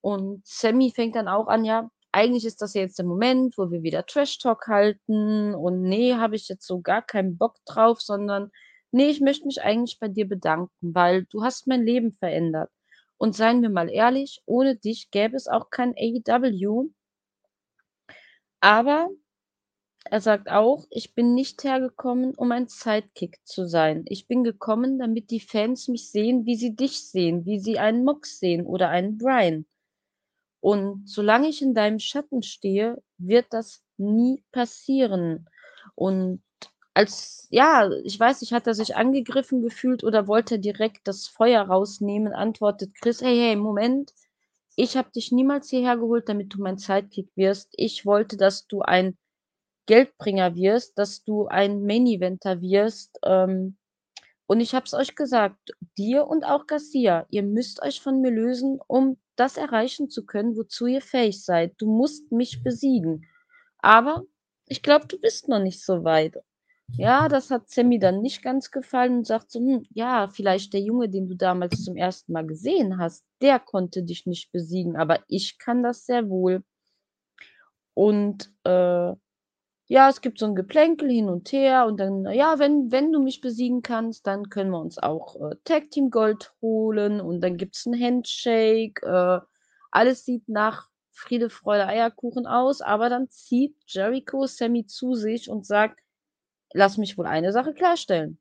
Und 0.00 0.46
Sammy 0.46 0.92
fängt 0.94 1.16
dann 1.16 1.28
auch 1.28 1.48
an, 1.48 1.64
ja, 1.64 1.90
eigentlich 2.12 2.46
ist 2.46 2.62
das 2.62 2.74
jetzt 2.74 2.98
der 2.98 3.04
Moment, 3.04 3.58
wo 3.58 3.70
wir 3.70 3.82
wieder 3.82 4.06
Trash 4.06 4.38
Talk 4.38 4.66
halten 4.68 5.54
und 5.54 5.82
nee, 5.82 6.14
habe 6.14 6.36
ich 6.36 6.48
jetzt 6.48 6.66
so 6.66 6.80
gar 6.80 7.02
keinen 7.02 7.36
Bock 7.36 7.56
drauf, 7.66 8.00
sondern 8.00 8.50
Nee, 8.94 9.08
ich 9.10 9.20
möchte 9.20 9.46
mich 9.46 9.62
eigentlich 9.62 9.98
bei 9.98 10.08
dir 10.08 10.26
bedanken, 10.28 10.94
weil 10.94 11.24
du 11.26 11.42
hast 11.42 11.66
mein 11.66 11.84
Leben 11.84 12.12
verändert. 12.12 12.70
Und 13.18 13.34
seien 13.34 13.62
wir 13.62 13.70
mal 13.70 13.88
ehrlich, 13.90 14.42
ohne 14.46 14.76
dich 14.76 15.10
gäbe 15.10 15.36
es 15.36 15.46
auch 15.48 15.70
kein 15.70 15.94
AEW. 15.96 16.90
Aber 18.62 19.08
er 20.04 20.20
sagt 20.20 20.50
auch: 20.50 20.86
„Ich 20.90 21.14
bin 21.14 21.34
nicht 21.34 21.64
hergekommen, 21.64 22.34
um 22.36 22.52
ein 22.52 22.68
Sidekick 22.68 23.38
zu 23.44 23.66
sein. 23.68 24.04
Ich 24.08 24.26
bin 24.28 24.44
gekommen, 24.44 24.98
damit 24.98 25.30
die 25.30 25.40
Fans 25.40 25.88
mich 25.88 26.10
sehen, 26.10 26.46
wie 26.46 26.56
sie 26.56 26.76
dich 26.76 27.00
sehen, 27.10 27.46
wie 27.46 27.60
sie 27.60 27.78
einen 27.78 28.04
Mox 28.04 28.38
sehen 28.40 28.66
oder 28.66 28.90
einen 28.90 29.18
Bryan. 29.18 29.66
Und 30.60 31.08
solange 31.08 31.48
ich 31.48 31.62
in 31.62 31.74
deinem 31.74 31.98
Schatten 32.00 32.42
stehe, 32.42 33.02
wird 33.18 33.46
das 33.50 33.82
nie 33.98 34.44
passieren.“ 34.52 35.48
Und 35.96 36.42
als 36.98 37.48
ja, 37.50 37.90
ich 38.04 38.20
weiß 38.20 38.42
nicht, 38.42 38.52
hat 38.52 38.66
er 38.66 38.74
sich 38.74 38.96
angegriffen 38.96 39.62
gefühlt 39.62 40.04
oder 40.04 40.28
wollte 40.28 40.58
direkt 40.58 41.08
das 41.08 41.28
Feuer 41.28 41.62
rausnehmen, 41.64 42.32
antwortet 42.34 42.94
Chris: 43.00 43.22
„Hey, 43.22 43.38
hey, 43.38 43.56
Moment. 43.56 44.12
Ich 44.76 44.96
habe 44.96 45.10
dich 45.12 45.32
niemals 45.32 45.70
hierher 45.70 45.96
geholt, 45.98 46.28
damit 46.28 46.54
du 46.54 46.60
mein 46.62 46.78
Sidekick 46.78 47.30
wirst. 47.36 47.70
Ich 47.74 48.06
wollte, 48.06 48.36
dass 48.36 48.66
du 48.68 48.82
ein 48.82 49.16
Geldbringer 49.86 50.54
wirst, 50.56 50.98
dass 50.98 51.24
du 51.24 51.46
ein 51.48 51.82
Main 51.84 52.06
Eventer 52.06 52.60
wirst, 52.60 53.18
ähm, 53.24 53.76
und 54.46 54.60
ich 54.60 54.74
habe 54.74 54.86
es 54.86 54.94
euch 54.94 55.14
gesagt, 55.16 55.72
dir 55.98 56.26
und 56.26 56.44
auch 56.44 56.66
Garcia, 56.66 57.26
ihr 57.30 57.42
müsst 57.44 57.82
euch 57.82 58.00
von 58.00 58.20
mir 58.20 58.30
lösen, 58.30 58.80
um 58.86 59.18
das 59.36 59.56
erreichen 59.56 60.10
zu 60.10 60.26
können, 60.26 60.56
wozu 60.56 60.86
ihr 60.86 61.02
fähig 61.02 61.44
seid. 61.44 61.74
Du 61.78 61.86
musst 61.86 62.32
mich 62.32 62.62
besiegen. 62.62 63.26
Aber 63.78 64.24
ich 64.66 64.82
glaube, 64.82 65.06
du 65.08 65.18
bist 65.20 65.48
noch 65.48 65.60
nicht 65.60 65.84
so 65.84 66.04
weit.“ 66.04 66.36
Ja, 66.96 67.28
das 67.28 67.50
hat 67.50 67.68
Sammy 67.70 67.98
dann 67.98 68.22
nicht 68.22 68.42
ganz 68.42 68.70
gefallen 68.70 69.18
und 69.18 69.26
sagt 69.26 69.50
so: 69.50 69.60
„Hm, 69.60 69.84
ja, 69.94 70.28
vielleicht 70.28 70.72
der 70.72 70.80
Junge, 70.80 71.08
den 71.08 71.28
du 71.28 71.34
damals 71.36 71.82
zum 71.84 71.96
ersten 71.96 72.32
Mal 72.32 72.46
gesehen 72.46 72.98
hast, 72.98 73.24
der 73.40 73.58
konnte 73.60 74.02
dich 74.02 74.26
nicht 74.26 74.50
besiegen, 74.52 74.96
aber 74.96 75.20
ich 75.28 75.58
kann 75.58 75.82
das 75.82 76.06
sehr 76.06 76.28
wohl.“ 76.28 76.62
Und, 77.96 78.50
äh, 78.64 79.12
ja, 79.88 80.08
es 80.10 80.20
gibt 80.22 80.38
so 80.40 80.46
'n 80.46 80.54
Geplänkel 80.56 81.10
hin 81.10 81.28
und 81.30 81.52
her 81.52 81.86
und 81.86 81.98
dann: 82.00 82.24
„Ja, 82.32 82.58
wenn 82.58 82.92
wenn 82.92 83.12
du 83.12 83.22
mich 83.22 83.40
besiegen 83.42 83.82
kannst, 83.82 84.26
dann 84.26 84.50
können 84.50 84.70
wir 84.72 84.80
uns 84.80 84.98
auch, 84.98 85.36
äh, 85.40 85.56
Tag 85.64 85.90
Team 85.92 86.10
Gold 86.10 86.52
holen.“ 86.62 87.20
Und 87.20 87.42
dann 87.42 87.56
gibt's 87.58 87.86
'n 87.86 87.94
Handshake. 88.00 89.02
Äh, 89.04 89.40
alles 89.92 90.24
sieht 90.26 90.48
nach 90.48 90.88
Friede, 91.12 91.50
Freude, 91.50 91.86
Eierkuchen 91.88 92.46
aus, 92.46 92.80
aber 92.82 93.08
dann 93.10 93.30
zieht 93.30 93.76
Jericho 93.88 94.46
Sammy 94.46 94.86
zu 94.86 95.14
sich 95.14 95.50
und 95.50 95.66
sagt: 95.66 96.00
„Lass 96.72 96.98
mich 96.98 97.18
wohl 97.18 97.26
eine 97.26 97.52
Sache 97.52 97.74
klarstellen. 97.74 98.38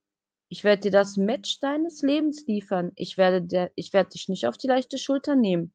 Ich 0.50 0.64
werde 0.64 0.84
dir 0.84 0.92
das 0.92 1.18
Match 1.18 1.60
deines 1.60 2.02
Lebens 2.02 2.46
liefern. 2.48 2.92
Ich 2.96 3.18
werde 3.18 3.42
dir 3.42 3.72
ich 3.76 3.94
werde 3.94 4.12
dich 4.12 4.30
nicht 4.30 4.48
auf 4.48 4.58
die 4.58 4.68
leichte 4.68 4.98
Schulter 4.98 5.36
nehmen. 5.36 5.74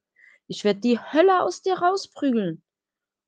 Ich 0.48 0.64
werde 0.64 0.80
die 0.80 0.98
Hölle 0.98 1.42
aus 1.42 1.62
dir 1.62 1.74
rausprügeln. 1.74 2.62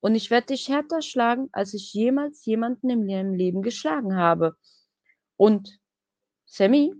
Und 0.00 0.14
ich 0.14 0.30
werde 0.30 0.48
dich 0.48 0.68
härter 0.68 1.02
schlagen, 1.02 1.48
als 1.52 1.74
ich 1.74 1.92
jemals 1.94 2.44
jemanden 2.46 2.90
in 2.90 3.06
meinem 3.06 3.34
Leben 3.34 3.62
geschlagen 3.62 4.16
habe. 4.16 4.56
Und 5.36 5.78
Sammy, 6.46 6.94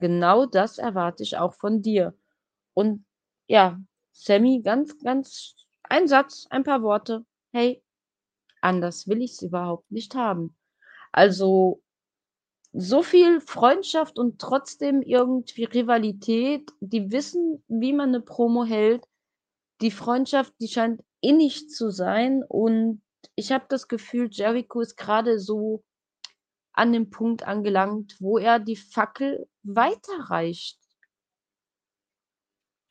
genau 0.00 0.46
das 0.46 0.78
erwarte 0.78 1.22
ich 1.24 1.36
auch 1.38 1.54
von 1.54 1.82
dir.“ 1.82 2.14
Und 2.74 3.04
ja, 3.48 3.80
Sammy 4.12 4.62
ganz, 4.62 4.98
ganz 5.00 5.56
ein 5.84 6.08
Satz, 6.08 6.46
ein 6.50 6.64
paar 6.64 6.82
Worte: 6.82 7.26
„Hey, 7.52 7.82
anders 8.62 9.08
will 9.08 9.22
ich's 9.22 9.42
überhaupt 9.42 9.90
nicht 9.92 10.14
haben.“ 10.16 10.56
Also, 11.14 11.82
so 12.74 13.02
viel 13.02 13.40
Freundschaft 13.40 14.18
und 14.18 14.40
trotzdem 14.40 15.02
irgendwie 15.02 15.64
Rivalität. 15.64 16.70
Die 16.80 17.12
wissen, 17.12 17.64
wie 17.68 17.92
man 17.94 18.12
'ne 18.12 18.20
Promo 18.22 18.64
hält. 18.64 19.04
Die 19.82 19.90
Freundschaft, 19.92 20.54
die 20.60 20.68
scheint 20.68 21.02
innig 21.22 21.68
zu 21.70 21.90
sein 21.90 22.44
und 22.48 23.02
ich 23.36 23.52
habe 23.52 23.66
das 23.68 23.88
Gefühl, 23.88 24.28
Jericho 24.32 24.80
ist 24.80 24.96
grade 24.96 25.38
so 25.40 25.84
an 26.74 26.92
dem 26.92 27.10
Punkt 27.10 27.44
angelangt, 27.46 28.16
wo 28.20 28.38
er 28.38 28.58
die 28.60 28.76
Fackel 28.76 29.48
weiterreicht. 29.64 30.76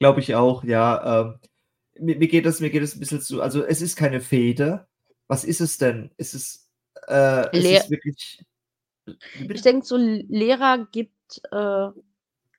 Glaube 0.01 0.19
ich 0.19 0.33
auch, 0.33 0.63
ja. 0.63 1.21
Ähm, 1.21 1.39
mir 1.99 2.17
mir 2.17 2.27
geht 2.27 2.47
das 2.47 2.59
mir 2.59 2.71
geht 2.71 2.81
das 2.81 2.95
'n 2.95 2.99
bisschen 2.99 3.21
zu 3.21 3.39
also, 3.43 3.63
es 3.63 3.81
ist 3.83 3.95
keine 3.95 4.19
Fehde. 4.19 4.87
Was 5.27 5.43
ist 5.43 5.61
es 5.61 5.77
denn? 5.77 6.09
Ist 6.17 6.33
es 6.33 6.67
äh, 7.11 7.49
es 7.57 7.71
ist 7.71 7.89
wirklich 7.91 8.45
Ich 9.53 9.61
denke, 9.61 9.85
so 9.85 9.97
Lehrer 9.97 10.87
gibt, 10.91 11.41
äh, 11.51 11.89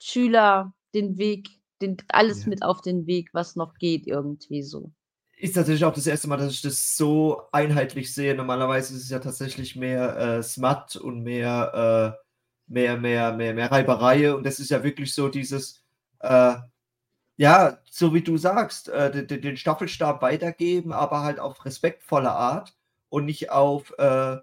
Schüler 0.01 0.75
den 0.95 1.19
Weg 1.19 1.49
den 1.83 1.97
alles 2.11 2.45
Ja. 2.45 2.51
mit 2.51 2.63
auf 2.63 2.81
den 2.83 3.07
Weg, 3.09 3.31
was 3.35 3.57
noch 3.57 3.75
geht 3.75 4.07
irgendwie 4.07 4.63
so. 4.63 4.93
Ist 5.39 5.55
tatsächlich 5.55 5.85
auch 5.85 5.95
das 5.95 6.07
1. 6.07 6.29
Mal, 6.29 6.37
dass 6.37 6.53
ich 6.53 6.63
das 6.63 6.97
so 6.97 7.43
einheitlich 7.53 8.15
sehe. 8.15 8.35
Normalerweise 8.35 8.95
ist 8.95 9.05
es 9.05 9.11
ja 9.11 9.19
tatsächlich 9.19 9.75
mehr, 9.77 10.17
äh, 10.17 10.43
Smut 10.43 10.97
und 10.97 11.23
mehr 11.23 12.17
äh, 12.19 12.23
mehr 12.73 12.97
mehr 12.97 13.33
mehr 13.33 13.55
mehr 13.55 13.71
Reiberei 13.71 14.33
und 14.35 14.45
das 14.47 14.61
ist 14.61 14.71
ja 14.71 14.83
wirklich 14.85 15.15
so 15.15 15.29
dieses, 15.29 15.85
äh 16.21 16.55
ja, 17.39 17.79
so 17.91 18.15
wie 18.15 18.23
du 18.23 18.37
sagst, 18.39 18.89
äh, 18.91 19.11
de 19.13 19.27
de 19.27 19.41
den 19.41 19.57
Staffelstab 19.59 20.23
weitergeben, 20.23 20.93
aber 20.93 21.23
halt 21.23 21.41
auf 21.41 21.65
respektvolle 21.67 22.33
Art 22.33 22.75
und 23.13 23.27
nicht 23.27 23.51
auf, 23.51 23.95
äh: 23.99 24.39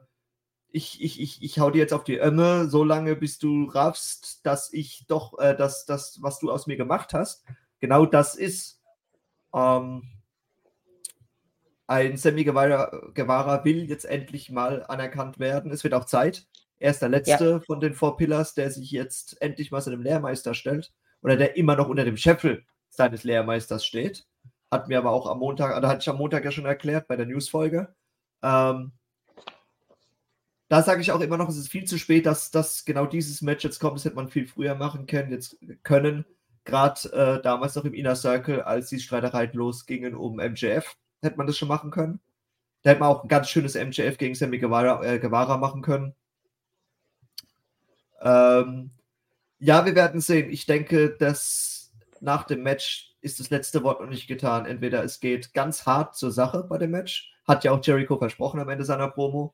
„Ich 0.71 1.01
ich 1.03 1.21
ich 1.21 1.41
ich 1.43 1.59
haue 1.59 1.71
dir 1.73 1.79
jetzt 1.79 1.93
auf 1.93 2.03
die 2.05 2.19
Ömme, 2.19 2.69
so 2.69 2.83
lange, 2.83 3.15
bis 3.17 3.39
du 3.39 3.65
raffst, 3.65 4.45
dass 4.45 4.73
ich 4.73 5.05
doch 5.07 5.39
äh, 5.39 5.55
dass 5.55 5.85
das, 5.85 6.19
was 6.21 6.39
du 6.39 6.51
aus 6.51 6.67
mir 6.67 6.77
gemacht 6.77 7.13
hast, 7.13 7.45
genau 7.81 8.05
das 8.07 8.35
ist.“ 8.35 8.81
Ähm 9.55 10.03
ein 11.87 12.17
Sammy 12.17 12.43
Guevara 12.43 12.91
Guevara 13.15 13.65
will 13.65 13.89
jetzt 13.89 14.05
endlich 14.05 14.51
mal 14.51 14.83
anerkannt 14.87 15.39
werden. 15.39 15.71
Es 15.71 15.83
wird 15.83 15.95
auch 15.95 16.05
Zeit. 16.05 16.45
Er 16.77 16.91
ist 16.91 17.01
der 17.01 17.09
Ja. 17.09 17.15
Letzte 17.17 17.61
von 17.61 17.79
den 17.79 17.93
4 17.95 18.15
Pillars, 18.15 18.53
der 18.53 18.69
sich 18.71 18.91
jetzt 18.91 19.41
endlich 19.41 19.71
mal 19.71 19.81
seinem 19.81 20.01
Lehrmeister 20.03 20.53
stellt 20.53 20.93
oder 21.23 21.35
der 21.35 21.57
immer 21.57 21.75
noch 21.75 21.89
unter 21.89 22.05
dem 22.05 22.15
Scheffel 22.17 22.63
seines 22.89 23.23
Lehrmeisters 23.23 23.85
steht. 23.85 24.27
Hatten 24.71 24.89
wir 24.89 24.99
aber 24.99 25.11
auch 25.11 25.25
am 25.27 25.39
Montag 25.39 25.75
oder 25.77 25.87
hatte 25.89 26.01
ich 26.01 26.09
am 26.09 26.17
Montag 26.17 26.45
ja 26.45 26.51
schon 26.51 26.65
erklärt 26.65 27.07
bei 27.07 27.15
der 27.15 27.25
News-Folge. 27.25 27.95
Ähm 28.43 28.91
da 30.69 30.83
sage 30.83 31.01
ich 31.01 31.11
auch 31.11 31.19
immer 31.19 31.37
noch, 31.37 31.49
es 31.49 31.57
ist 31.57 31.69
viel 31.69 31.85
zu 31.85 31.97
spät, 31.97 32.25
dass 32.27 32.51
dass 32.51 32.85
genau 32.85 33.07
dieses 33.07 33.41
Match 33.41 33.63
jetzt 33.63 33.79
kommt. 33.79 33.97
Das 33.97 34.05
hätte 34.05 34.15
man 34.15 34.29
viel 34.29 34.47
früher 34.47 34.75
machen 34.75 35.07
können 35.07 35.31
jetzt 35.31 35.57
können. 35.83 36.25
Grad, 36.65 37.05
äh, 37.13 37.41
damals 37.41 37.75
noch 37.75 37.85
im 37.85 37.93
Inner 37.95 38.15
Circle, 38.15 38.61
als 38.61 38.89
die 38.89 38.99
Streitereien 38.99 39.51
losgingen 39.53 40.13
um 40.15 40.35
MJF, 40.39 40.95
hätte 41.21 41.37
man 41.37 41.47
das 41.47 41.57
schon 41.57 41.67
machen 41.67 41.89
können. 41.89 42.19
Da 42.83 42.91
hätte 42.91 42.99
man 43.01 43.09
auch 43.09 43.23
'n 43.23 43.27
ganz 43.29 43.49
schönes 43.49 43.75
MJF 43.75 44.17
gegen 44.17 44.35
Sammy 44.35 44.59
Guevara 44.59 45.03
äh, 45.03 45.19
Guevara 45.19 45.57
machen 45.57 45.81
können. 45.81 46.15
Ähm, 48.21 48.91
ja, 49.59 49.85
wir 49.85 49.95
werden 49.95 50.21
sehen. 50.21 50.49
Ich 50.51 50.65
denke, 50.65 51.15
dass 51.17 51.91
nach 52.21 52.43
dem 52.45 52.63
Match 52.63 53.15
ist 53.21 53.39
das 53.39 53.49
letzte 53.49 53.83
Wort 53.83 54.01
noch 54.01 54.09
nicht 54.09 54.27
getan. 54.27 54.65
Entweder 54.65 55.03
es 55.03 55.19
geht 55.19 55.53
ganz 55.53 55.85
hart 55.85 56.15
zur 56.15 56.31
Sache 56.31 56.63
bei 56.63 56.77
dem 56.77 56.91
Match, 56.91 57.33
hat 57.49 57.63
ja 57.65 57.71
auch 57.73 57.83
Jericho 57.83 58.17
versprochen 58.17 58.59
am 58.61 58.69
Ende 58.69 58.85
seiner 58.85 59.09
Promo. 59.09 59.53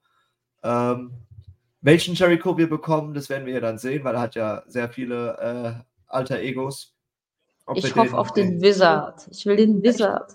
Ähm, 0.64 1.12
welchen 1.82 2.14
Jericho 2.16 2.58
wir 2.58 2.70
bekommen, 2.70 3.14
das 3.14 3.30
werden 3.30 3.46
wir 3.46 3.54
ja 3.54 3.60
dann 3.60 3.78
sehen, 3.78 4.04
weil 4.04 4.16
er 4.16 4.22
hat 4.22 4.36
ja 4.36 4.64
sehr 4.68 4.90
viele, 4.90 5.38
äh, 5.40 5.84
Alter 6.08 6.40
Egos. 6.40 6.94
Ob 7.66 7.78
Ich 7.78 7.96
hoffe 7.96 8.10
den 8.10 8.14
auf 8.16 8.34
den 8.34 8.62
Wizard. 8.62 9.28
Ich 9.32 9.46
will 9.46 9.56
den? 9.56 9.82
Wizard. 9.82 10.34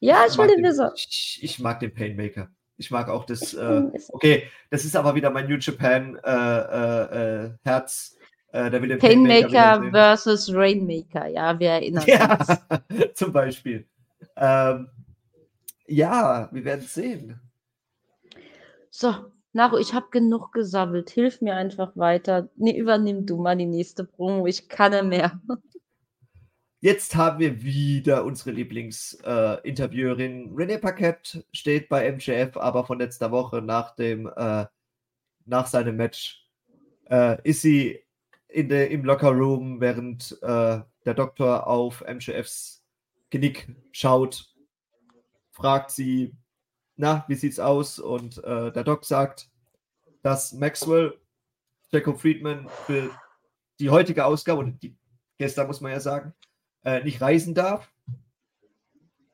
Ja, 0.00 0.24
Ich 0.26 0.32
ich 0.32 0.38
will 0.38 0.48
den 0.48 0.62
den 0.62 0.64
Wizard. 0.64 0.94
ich 0.96 1.38
ich 1.42 1.58
mag 1.60 1.80
den 1.80 1.94
Painmaker. 1.94 2.48
Ich 2.76 2.90
mag 2.90 3.08
auch 3.08 3.24
das, 3.24 3.54
äh 3.54 3.82
okay, 4.10 4.48
das 4.70 4.84
ist 4.84 4.96
aber 4.96 5.14
wieder 5.14 5.30
mein 5.30 5.48
New 5.48 5.56
Japan, 5.56 6.18
äh, 6.24 6.30
äh, 6.30 7.44
äh, 7.46 7.50
Herz. 7.64 8.16
Äh, 8.52 8.70
Painmaker 8.70 8.96
Painmaker 8.98 9.90
versus 9.90 10.50
Rainmaker. 10.54 11.26
Ja, 11.28 11.58
wir 11.58 11.70
erinnern 11.70 12.04
uns. 12.06 12.06
Ja, 12.06 12.38
zum 13.14 13.32
Beispiel. 13.32 13.86
Ähm, 14.36 14.88
ja, 15.86 16.48
wir 16.52 16.64
werden 16.64 16.84
sehen. 16.84 17.40
So, 18.90 19.14
Naru, 19.52 19.78
ich 19.78 19.94
habe 19.94 20.06
genug 20.10 20.52
gesabbelt. 20.52 21.10
Hilf 21.10 21.40
mir 21.40 21.54
einfach 21.54 21.96
weiter. 21.96 22.48
Ne, 22.56 22.76
übernimm 22.76 23.26
du 23.26 23.36
mal 23.36 23.56
die 23.56 23.66
nächste 23.66 24.04
Promo. 24.04 24.46
Ich 24.46 24.68
kann 24.68 24.92
nicht 24.92 25.04
mehr. 25.04 25.40
Jetzt 26.80 27.16
haben 27.16 27.38
wir 27.38 27.62
wieder 27.62 28.24
unsere 28.24 28.50
Lieblings 28.50 29.14
äh. 29.24 29.58
Renee 30.54 30.78
Paquette 30.78 31.44
steht 31.52 31.88
bei 31.88 32.10
MJF, 32.12 32.56
aber 32.56 32.84
von 32.84 32.98
letzter 32.98 33.30
Woche 33.30 33.62
nach 33.62 33.94
dem 33.96 34.30
äh, 34.36 34.66
nach 35.46 35.66
seinem 35.66 35.96
Match, 35.96 36.44
äh, 37.08 37.38
ist 37.48 37.62
sie 37.62 38.00
in 38.48 38.68
der 38.68 38.90
im 38.90 39.04
Lockerroom, 39.04 39.80
während, 39.80 40.38
äh, 40.42 40.80
der 41.04 41.14
Doktor 41.14 41.66
auf 41.66 42.02
MJFs 42.02 42.84
Genick 43.30 43.68
schaut, 43.92 44.54
fragt 45.56 45.90
sie: 45.90 46.36
„Na, 46.96 47.24
wie 47.28 47.34
sieht's 47.34 47.58
aus?“ 47.58 47.98
Und, 47.98 48.42
äh, 48.44 48.72
der 48.72 48.84
Doc 48.84 49.04
sagt, 49.04 49.50
dass 50.22 50.52
Maxwell 50.52 51.18
Jacob 51.90 52.20
Friedman 52.20 52.68
für 52.86 53.10
die 53.80 53.90
heutige 53.90 54.24
Ausgabe 54.24 54.60
und 54.60 54.82
die 54.82 54.96
gestern 55.38 55.66
muss 55.66 55.80
man 55.80 55.92
ja 55.92 56.00
sagen, 56.00 56.34
äh, 56.84 57.02
nicht 57.02 57.20
reisen 57.20 57.54
darf. 57.54 57.92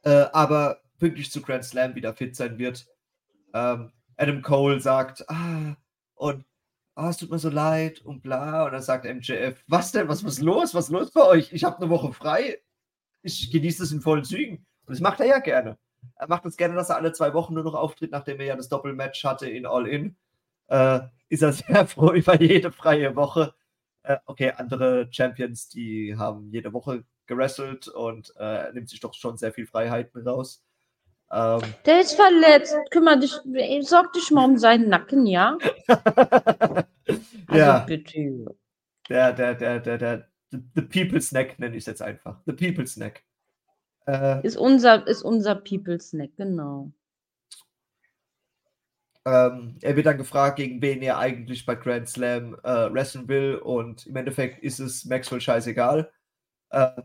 Äh, 0.02 0.26
aber 0.32 0.80
pünktlich 0.98 1.30
zu 1.30 1.42
Grand 1.42 1.64
Slam 1.64 1.94
wieder 1.94 2.14
fit 2.14 2.34
sein 2.34 2.58
wird. 2.58 2.86
Ähm, 3.54 3.92
Adam 4.16 4.42
Cole 4.42 4.80
sagt, 4.80 5.28
ah, 5.28 5.76
und 6.14 6.44
ah, 6.94 7.10
es 7.10 7.18
tut 7.18 7.30
mir 7.30 7.38
so 7.38 7.50
leid 7.50 8.00
und 8.00 8.22
bla. 8.22 8.64
Und 8.64 8.72
dann 8.72 8.82
sagt 8.82 9.04
MJF, 9.04 9.62
was 9.66 9.92
denn, 9.92 10.08
was 10.08 10.22
ist 10.22 10.40
los, 10.40 10.74
was 10.74 10.86
ist 10.86 10.90
los 10.90 11.10
bei 11.12 11.24
euch? 11.24 11.52
Ich 11.52 11.64
habe 11.64 11.76
eine 11.78 11.90
Woche 11.90 12.12
frei. 12.12 12.60
Ich 13.22 13.50
genieße 13.50 13.82
das 13.82 13.92
in 13.92 14.00
vollen 14.00 14.24
Zügen. 14.24 14.66
Und 14.86 14.94
das 14.94 15.00
macht 15.00 15.20
er 15.20 15.26
ja 15.26 15.38
gerne. 15.38 15.78
Er 16.16 16.28
macht 16.28 16.44
es 16.44 16.52
das 16.52 16.56
gerne, 16.56 16.74
dass 16.74 16.90
er 16.90 16.96
alle 16.96 17.12
zwei 17.12 17.34
Wochen 17.34 17.54
nur 17.54 17.64
noch 17.64 17.74
auftritt, 17.74 18.12
nachdem 18.12 18.40
er 18.40 18.46
ja 18.46 18.56
das 18.56 18.68
Doppelmatch 18.68 19.24
hatte 19.24 19.48
in 19.48 19.66
All 19.66 19.86
In. 19.86 20.16
Äh, 20.68 21.00
ist 21.28 21.42
er 21.42 21.52
sehr 21.52 21.86
froh 21.88 22.12
über 22.12 22.40
jede 22.40 22.72
freie 22.72 23.16
Woche. 23.16 23.54
Äh, 24.02 24.18
okay, 24.26 24.52
andere 24.56 25.08
Champions, 25.10 25.68
die 25.68 26.16
haben 26.16 26.50
jede 26.50 26.72
Woche 26.72 27.04
gerestelt 27.26 27.88
und 27.88 28.32
äh, 28.38 28.72
nimmt 28.72 28.88
sich 28.88 29.00
doch 29.00 29.14
schon 29.14 29.36
sehr 29.36 29.52
viel 29.52 29.66
Freiheiten 29.66 30.26
raus. 30.26 30.62
Ähm, 31.30 31.60
der 31.86 32.00
ist 32.00 32.14
verletzt. 32.14 32.76
Kümmer 32.90 33.16
dich, 33.16 33.32
sorg 33.80 34.12
dich 34.12 34.30
mal 34.30 34.44
um 34.44 34.58
seinen 34.58 34.88
Nacken, 34.88 35.26
ja? 35.26 35.56
also 35.88 36.84
ja. 37.48 37.78
bitte. 37.80 38.44
Der, 39.08 39.32
der, 39.32 39.54
der, 39.54 39.80
der, 39.80 39.98
der, 39.98 40.28
The 40.50 40.82
People 40.82 41.20
Snack 41.20 41.58
nenne 41.58 41.76
ich 41.76 41.82
es 41.82 41.86
jetzt 41.86 42.02
einfach. 42.02 42.40
The 42.44 42.52
People 42.52 42.86
Snack. 42.86 43.22
Äh, 44.06 44.46
ist, 44.46 44.56
unser, 44.56 45.06
ist 45.06 45.22
unser 45.22 45.54
People 45.54 46.00
Snack, 46.00 46.30
genau. 46.36 46.90
Ähm, 49.24 49.76
er 49.80 49.94
wird 49.94 50.06
dann 50.06 50.18
gefragt, 50.18 50.56
gegen 50.56 50.82
wen 50.82 51.00
er 51.00 51.18
eigentlich 51.18 51.64
bei 51.64 51.76
Grand 51.76 52.08
Slam 52.08 52.56
äh, 52.64 52.92
wrestlen 52.92 53.28
will 53.28 53.56
und 53.56 54.06
im 54.06 54.16
Endeffekt 54.16 54.62
ist 54.62 54.80
es 54.80 55.04
Maxwell 55.04 55.40
scheißegal. 55.40 56.10
Äh, 56.70 57.02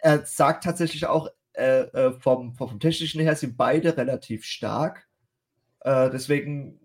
er 0.00 0.26
sagt 0.26 0.64
tatsächlich 0.64 1.06
auch, 1.06 1.30
äh, 1.54 1.80
äh, 1.80 2.12
vom, 2.20 2.54
vom 2.54 2.78
technischen 2.78 3.20
her 3.20 3.34
sind 3.34 3.56
beide 3.56 3.96
relativ 3.96 4.44
stark. 4.44 5.08
Äh, 5.80 6.10
deswegen 6.10 6.78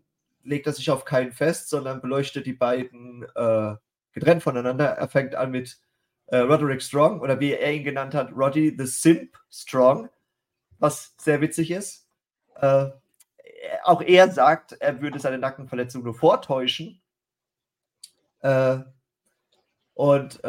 legt 0.43 0.67
er 0.67 0.73
sich 0.73 0.89
auf 0.89 1.05
keinen 1.05 1.31
fest, 1.31 1.69
sondern 1.69 2.01
beleuchtet 2.01 2.45
die 2.45 2.53
beiden 2.53 3.23
äh, 3.35 3.75
getrennt 4.13 4.43
voneinander. 4.43 4.85
Er 4.85 5.07
fängt 5.09 5.35
an 5.35 5.51
mit 5.51 5.77
äh, 6.33 6.39
Roderick 6.39 6.81
Strong 6.81 7.21
oder 7.21 7.39
wie 7.39 7.53
er 7.53 7.71
ihn 7.71 7.83
genannt 7.83 8.15
hat, 8.15 8.31
Roddy 8.35 8.75
the 8.75 8.87
Simp 8.87 9.37
Strong, 9.51 10.09
was 10.79 11.13
sehr 11.17 11.39
witzig 11.41 11.69
ist. 11.69 12.07
Äh, 12.55 12.87
auch 13.83 14.01
er 14.01 14.31
sagt, 14.31 14.73
er 14.73 14.99
würde 14.99 15.19
seine 15.19 15.37
Nackenverletzung 15.37 16.03
nur 16.03 16.15
vortäuschen. 16.15 17.01
und 19.93 20.43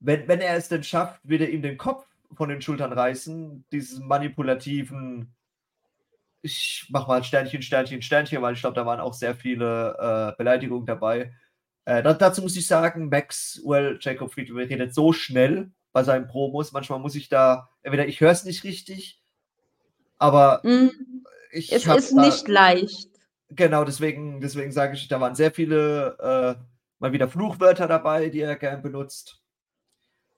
wenn, 0.00 0.28
wenn 0.28 0.40
er 0.40 0.56
es 0.56 0.68
denn 0.68 0.82
schafft, 0.82 1.20
wird 1.24 1.42
er 1.42 1.50
ihm 1.50 1.60
den 1.60 1.76
Kopf 1.76 2.06
von 2.34 2.48
den 2.48 2.62
Schultern 2.62 2.92
reißen, 2.92 3.66
diesen 3.70 4.06
manipulativen, 4.06 5.34
ich 6.40 6.86
mach 6.88 7.06
mal 7.06 7.22
Sternchen, 7.22 7.60
Sternchen, 7.60 8.00
Sternchen, 8.00 8.40
weil 8.40 8.54
ich 8.54 8.60
glaube, 8.60 8.76
da 8.76 8.86
waren 8.86 9.00
auch 9.00 9.12
sehr 9.12 9.34
viele 9.34 10.32
äh, 10.32 10.36
Beleidigungen 10.38 10.86
dabei. 10.86 11.34
Äh, 11.90 12.04
da, 12.04 12.14
dazu 12.14 12.40
muss 12.40 12.56
ich 12.56 12.68
sagen, 12.68 13.08
Maxwell 13.08 13.98
Jacob 14.00 14.32
Friedman 14.32 14.68
redet 14.68 14.94
so 14.94 15.12
schnell 15.12 15.72
bei 15.90 16.04
seinen 16.04 16.28
Promos. 16.28 16.70
Manchmal 16.70 17.00
muss 17.00 17.16
ich 17.16 17.28
da, 17.28 17.68
entweder 17.82 18.06
ich 18.06 18.20
höre 18.20 18.30
es 18.30 18.44
nicht 18.44 18.62
richtig, 18.62 19.20
aber 20.16 20.60
mm, 20.62 20.90
ich 21.50 21.72
es 21.72 21.86
ist 21.86 22.16
da, 22.16 22.20
nicht 22.20 22.46
leicht. 22.46 23.08
Genau, 23.48 23.82
deswegen, 23.82 24.40
deswegen 24.40 24.70
sage 24.70 24.94
ich, 24.94 25.08
da 25.08 25.20
waren 25.20 25.34
sehr 25.34 25.50
viele 25.50 26.16
äh, 26.20 26.62
mal 27.00 27.12
wieder 27.12 27.26
Fluchwörter 27.26 27.88
dabei, 27.88 28.28
die 28.28 28.38
er 28.38 28.54
gern 28.54 28.82
benutzt. 28.82 29.42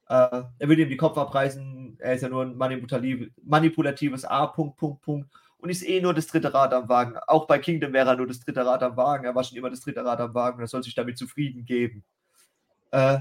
Äh, 0.08 0.44
er 0.58 0.68
will 0.68 0.80
ihm 0.80 0.88
die 0.88 0.96
Kopf 0.96 1.18
abreißen. 1.18 1.98
Er 1.98 2.14
ist 2.14 2.22
ja 2.22 2.30
nur 2.30 2.44
ein 2.44 2.56
manipulativ, 2.56 3.30
manipulatives 3.44 4.24
A. 4.24 4.46
Punkt, 4.46 4.78
Punkt, 4.78 5.02
Punkt. 5.02 5.28
Und 5.62 5.70
ist 5.70 5.88
eh 5.88 6.00
nur 6.00 6.12
das 6.12 6.26
dritte 6.26 6.52
Rad 6.52 6.74
am 6.74 6.88
Wagen. 6.88 7.16
Auch 7.28 7.46
bei 7.46 7.60
Kingdom 7.60 7.92
wäre 7.92 8.10
er 8.10 8.16
nur 8.16 8.26
das 8.26 8.40
dritte 8.40 8.66
Rad 8.66 8.82
am 8.82 8.96
Wagen. 8.96 9.24
Er 9.26 9.34
war 9.36 9.44
schon 9.44 9.56
immer 9.56 9.70
das 9.70 9.80
dritte 9.80 10.04
Rad 10.04 10.18
am 10.18 10.34
Wagen. 10.34 10.60
Er 10.60 10.66
soll 10.66 10.82
sich 10.82 10.96
damit 10.96 11.16
zufrieden 11.16 11.64
geben. 11.64 12.04
Äh, 12.90 13.20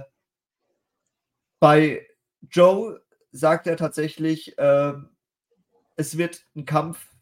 bei 1.59 2.07
Joe 2.49 2.99
sagt 3.31 3.67
er 3.67 3.77
tatsächlich, 3.77 4.57
äh, 4.57 4.93
es 5.97 6.17
wird 6.17 6.43
ein 6.55 6.65
Kampf, 6.65 7.13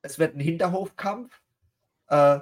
es 0.00 0.18
wird 0.18 0.34
ein 0.34 0.40
Hinterhofkampf. 0.40 1.38
Äh, 2.08 2.40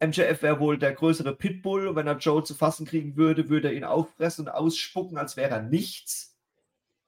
MJF 0.00 0.42
wäre 0.42 0.58
wohl 0.58 0.76
der 0.76 0.92
größere 0.92 1.36
Pitbull. 1.36 1.94
Wenn 1.94 2.08
er 2.08 2.18
Joe 2.18 2.42
zu 2.42 2.56
fassen 2.56 2.84
kriegen 2.84 3.16
würde, 3.16 3.48
würde 3.48 3.68
er 3.68 3.74
ihn 3.74 3.84
auffressen 3.84 4.46
und 4.46 4.52
ausspucken, 4.52 5.18
als 5.18 5.36
wäre 5.36 5.50
er 5.50 5.62
nichts. 5.62 6.36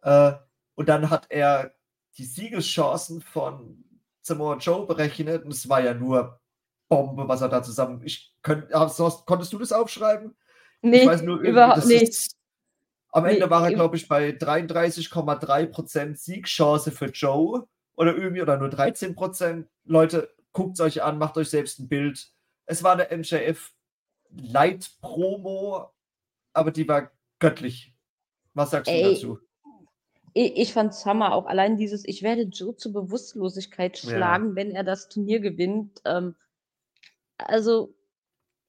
Äh, 0.02 0.34
und 0.76 0.88
dann 0.88 1.10
hat 1.10 1.26
er 1.30 1.74
die 2.16 2.24
Siegeschancen 2.24 3.22
von 3.22 3.84
Samoa 4.22 4.56
Joe 4.56 4.86
berechnet. 4.86 5.44
Und 5.44 5.52
es 5.52 5.68
war 5.68 5.82
ja 5.82 5.94
nur 5.94 6.40
Bombe, 6.88 7.28
was 7.28 7.40
er 7.40 7.48
da 7.48 7.62
zusammen. 7.62 8.02
Ich 8.04 8.34
könnt, 8.42 8.70
konntest 8.70 9.52
du 9.52 9.58
das 9.58 9.72
aufschreiben? 9.72 10.36
Nee, 10.82 11.02
ich 11.02 11.06
weiß 11.06 11.22
nur, 11.22 11.40
überhaupt 11.40 11.86
nicht. 11.86 12.30
am 13.12 13.26
Ende 13.26 13.44
nee, 13.44 13.50
war 13.50 13.64
er, 13.64 13.74
glaube 13.74 13.96
ich, 13.96 14.08
bei 14.08 14.30
33,3% 14.30 16.16
Siegchance 16.16 16.90
für 16.90 17.06
Joe. 17.06 17.66
Oder 17.96 18.16
irgendwie, 18.16 18.42
oder 18.42 18.56
nur 18.56 18.68
13%. 18.68 19.66
Leute, 19.84 20.32
guckt 20.52 20.74
es 20.74 20.80
euch 20.80 21.02
an, 21.02 21.18
macht 21.18 21.36
euch 21.36 21.50
selbst 21.50 21.80
ein 21.80 21.88
Bild 21.88 22.32
es 22.70 22.84
war 22.84 22.92
eine 22.92 23.16
MJF 23.16 23.72
Light 24.30 24.92
Promo, 25.00 25.90
aber 26.52 26.70
die 26.70 26.86
war 26.86 27.10
göttlich. 27.40 27.92
Was 28.54 28.70
sagst 28.70 28.90
Ey, 28.90 29.02
du 29.02 29.10
dazu? 29.10 29.38
Ich, 30.32 30.56
ich 30.56 30.72
fand 30.72 30.94
Summer 30.94 31.34
auch 31.34 31.46
allein 31.46 31.76
dieses, 31.76 32.06
ich 32.06 32.22
werde 32.22 32.42
Joe 32.42 32.76
zur 32.76 32.92
Bewusstlosigkeit 32.92 33.98
schlagen, 33.98 34.50
ja. 34.50 34.56
wenn 34.56 34.70
er 34.70 34.84
das 34.84 35.08
Turnier 35.08 35.40
gewinnt. 35.40 36.00
Ähm, 36.04 36.34
also 37.38 37.94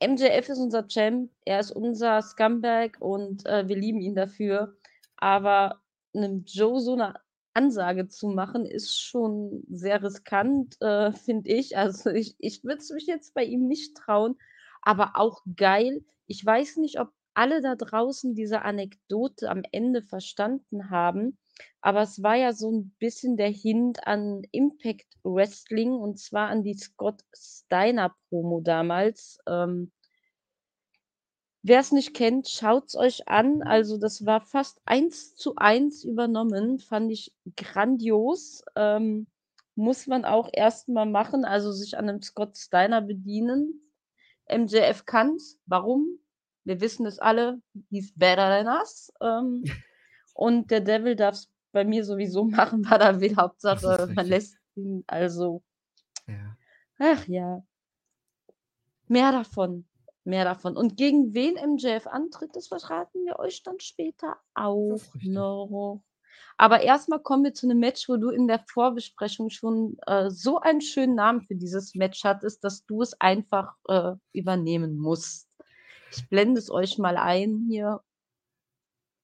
MJF 0.03 0.49
ist 0.49 0.59
unser 0.59 0.88
Champ, 0.88 1.32
er 1.45 1.59
ist 1.59 1.72
unser 1.72 2.22
Scumbag 2.22 2.97
und 2.99 3.45
äh, 3.45 3.68
wir 3.68 3.76
lieben 3.76 4.01
ihn 4.01 4.16
dafür. 4.16 4.76
Aber 5.18 5.82
einem 6.14 6.43
Joe 6.45 6.80
so 6.80 6.93
eine 6.93 7.16
Ansage 7.53 8.07
zu 8.07 8.30
machen, 8.30 8.66
ist 8.66 8.99
schon 8.99 9.64
sehr 9.70 10.01
riskant, 10.01 10.82
äh, 10.82 11.12
finde 11.12 11.49
ich. 11.51 11.78
Also 11.78 12.09
ich, 12.09 12.36
ich 12.39 12.64
würde 12.64 12.80
es 12.80 12.89
mich 12.91 13.05
jetzt 13.05 13.34
bei 13.34 13.43
ihm 13.43 13.68
nicht 13.68 13.95
trauen, 13.95 14.38
aber 14.82 15.12
auch 15.16 15.41
geil. 15.55 16.03
Ich 16.28 16.45
weiß 16.45 16.78
nicht, 16.78 16.99
ob 16.99 17.09
alle 17.34 17.62
da 17.62 17.76
draußen 17.76 18.36
diese 18.36 18.64
Anekdote 18.64 19.49
am 19.49 19.64
Ende 19.72 20.01
verstanden 20.01 20.89
haben, 20.89 21.38
aber 21.82 22.01
es 22.01 22.22
war 22.24 22.36
ja 22.36 22.53
so 22.53 22.72
ein 22.72 22.95
bisschen 22.99 23.38
der 23.38 23.49
Hint 23.49 24.05
an 24.07 24.43
Impact 24.51 25.07
Wrestling 25.24 25.91
und 25.93 26.20
zwar 26.20 26.49
an 26.49 26.64
die 26.64 26.76
Scott 26.76 27.22
Steiner 27.34 28.16
Promo 28.30 28.62
damals. 28.62 29.39
Ähm, 29.47 29.91
Wer 31.64 31.80
es 31.80 31.91
nicht 31.91 32.16
kennt, 32.16 32.49
schaut 32.49 32.88
es 32.88 32.95
euch 32.95 33.28
an. 33.28 33.62
Also, 33.62 33.97
das 33.97 34.26
war 34.26 34.41
fast 34.41 34.82
eins 34.86 35.36
zu 35.36 35.55
eins 35.57 36.03
übernommen. 36.03 36.80
Fand 36.80 37.12
ich 37.12 37.34
grandios. 37.55 38.64
Ähm, 38.76 39.28
muss 39.76 40.07
man 40.07 40.26
auch 40.26 40.49
erstmal 40.51 41.05
machen, 41.05 41.45
also 41.45 41.72
sich 41.72 41.97
an 41.97 42.09
einem 42.09 42.22
Scott 42.22 42.57
Steiner 42.57 43.01
bedienen. 43.01 43.80
MJF 44.49 45.05
kann's. 45.05 45.59
Warum? 45.68 46.20
Wir 46.64 46.82
wissen 46.82 47.05
es 47.05 47.20
alle. 47.20 47.62
He's 47.89 48.12
better 48.16 48.49
than 48.49 48.68
us. 48.68 49.14
Ähm, 49.22 49.64
und 50.34 50.72
der 50.72 50.82
Devil 50.82 51.16
darf 51.16 51.36
es 51.36 51.51
bei 51.72 51.84
mir 51.86 52.03
sowieso 52.03 52.43
machen, 52.59 52.89
weil 52.89 53.01
er 53.01 53.19
will. 53.22 53.36
Hauptsache, 53.36 54.11
man 54.15 54.26
lässt 54.28 54.57
ihn. 54.76 55.03
Also. 55.07 55.63
Ja. 56.28 56.57
Ach 56.99 57.28
ja. 57.28 57.63
Mehr 59.07 59.32
davon 59.32 59.86
mehr 60.24 60.45
davon. 60.45 60.78
Und 60.78 60.97
gegen 60.97 61.34
wen 61.34 61.55
MJF 61.55 62.07
antritt, 62.07 62.55
das 62.55 62.67
verraten 62.67 63.26
wir 63.26 63.39
euch 63.39 63.63
dann 63.63 63.80
später 63.80 64.38
auch 64.53 65.01
noch. 65.22 66.01
Aber 66.57 66.82
erstmal 66.82 67.19
kommen 67.19 67.43
wir 67.43 67.53
zu 67.53 67.67
einem 67.67 67.80
Match, 67.80 68.07
wo 68.07 68.17
du 68.17 68.30
in 68.30 68.47
der 68.47 68.59
Vorbesprechung 68.59 69.49
schon 69.49 69.97
äh, 70.05 70.30
so 70.30 70.59
einen 70.59 70.82
schönen 70.82 71.15
Namen 71.15 71.41
für 71.41 71.55
dieses 71.55 71.95
Match 71.95 72.24
hattest, 72.24 72.63
dass 72.63 72.86
du 72.86 73.01
es 73.01 73.19
einfach 73.19 73.76
äh, 73.88 74.13
übernehmen 74.32 74.97
musst. 74.97 75.49
Ich 76.11 76.28
blende 76.30 76.59
es 76.59 76.69
euch 76.69 76.97
mal 76.97 77.17
ein 77.17 77.65
hier. 77.69 78.01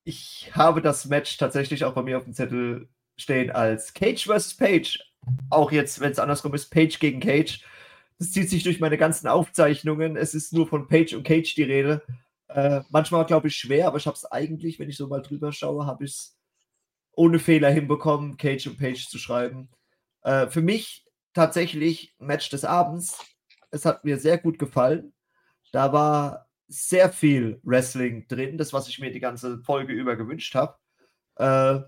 Ich 0.07 0.49
habe 0.53 0.81
das 0.81 1.03
Match 1.03 1.35
tatsächlich 1.35 1.83
auch 1.83 1.91
bei 1.91 2.01
mir 2.01 2.17
auf 2.17 2.23
dem 2.23 2.33
Zettel 2.33 2.87
stehen 3.17 3.51
als 3.51 3.93
Cage 3.93 4.25
vs. 4.25 4.55
Page. 4.55 5.03
Auch 5.49 5.69
jetzt, 5.73 5.99
wenn 5.99 6.13
es 6.13 6.19
andersrum 6.19 6.53
ist, 6.53 6.69
Page 6.69 6.97
gegen 6.99 7.19
Cage. 7.19 7.61
Das 8.17 8.31
zieht 8.31 8.49
sich 8.49 8.63
durch 8.63 8.79
meine 8.79 8.97
ganzen 8.97 9.27
Aufzeichnungen. 9.27 10.15
Es 10.15 10.33
ist 10.33 10.53
nur 10.53 10.65
von 10.65 10.87
Page 10.87 11.13
und 11.13 11.23
Cage 11.27 11.53
die 11.55 11.63
Rede. 11.63 12.03
Äh, 12.47 12.83
manchmal 12.89 13.25
glaube 13.25 13.49
ich 13.49 13.57
schwer, 13.57 13.87
aber 13.87 13.97
ich 13.97 14.07
habe 14.07 14.15
es 14.15 14.23
eigentlich, 14.23 14.79
wenn 14.79 14.87
ich 14.87 14.95
so 14.95 15.07
mal 15.07 15.21
drüber 15.21 15.51
schaue, 15.51 15.85
habe 15.85 16.05
ich 16.05 16.11
es 16.11 16.37
ohne 17.11 17.37
Fehler 17.37 17.69
hinbekommen, 17.69 18.37
Cage 18.37 18.67
und 18.67 18.79
Page 18.79 19.09
zu 19.09 19.17
schreiben. 19.17 19.67
Äh, 20.21 20.47
für 20.47 20.61
mich 20.61 21.03
tatsächlich 21.33 22.15
Match 22.17 22.49
des 22.49 22.63
Abends. 22.63 23.19
Es 23.71 23.83
hat 23.83 24.05
mir 24.05 24.17
sehr 24.17 24.37
gut 24.37 24.57
gefallen. 24.57 25.11
Da 25.73 25.91
war 25.91 26.46
sehr 26.67 27.09
viel 27.11 27.59
Wrestling 27.63 28.27
drin, 28.27 28.57
das, 28.57 28.73
was 28.73 28.87
ich 28.87 28.99
mir 28.99 29.11
die 29.11 29.19
ganze 29.19 29.59
Folge 29.63 29.93
über 29.93 30.15
gewünscht 30.15 30.55
habe. 30.55 30.77
Äh, 31.35 31.81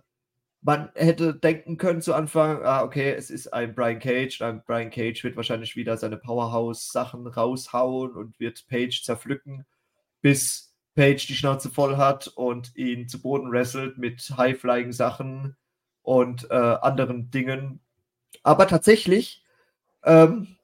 man 0.61 0.91
hätte 0.95 1.33
denken 1.35 1.77
können 1.77 2.01
zu 2.01 2.13
Anfang, 2.13 2.61
ah, 2.63 2.83
okay, 2.83 3.13
es 3.13 3.29
ist 3.29 3.53
ein 3.53 3.73
Brian 3.73 3.99
Cage. 3.99 4.41
Ein 4.41 4.63
Brian 4.65 4.89
Cage 4.89 5.23
wird 5.23 5.37
wahrscheinlich 5.37 5.75
wieder 5.75 5.97
seine 5.97 6.17
Powerhouse-Sachen 6.17 7.27
raushauen 7.27 8.11
und 8.11 8.39
wird 8.39 8.67
Page 8.67 9.03
zerpflücken, 9.03 9.65
bis 10.21 10.73
Page 10.95 11.27
die 11.27 11.35
Schnauze 11.35 11.69
voll 11.69 11.95
hat 11.95 12.27
und 12.27 12.75
ihn 12.75 13.07
zu 13.07 13.21
Boden 13.21 13.51
wrestelt 13.51 13.97
mit 13.97 14.21
High-Flying-Sachen 14.35 15.55
und 16.01 16.51
äh, 16.51 16.55
anderen 16.55 17.31
Dingen. 17.31 17.79
Aber 18.43 18.67
tatsächlich 18.67 19.45
ähm, 20.03 20.57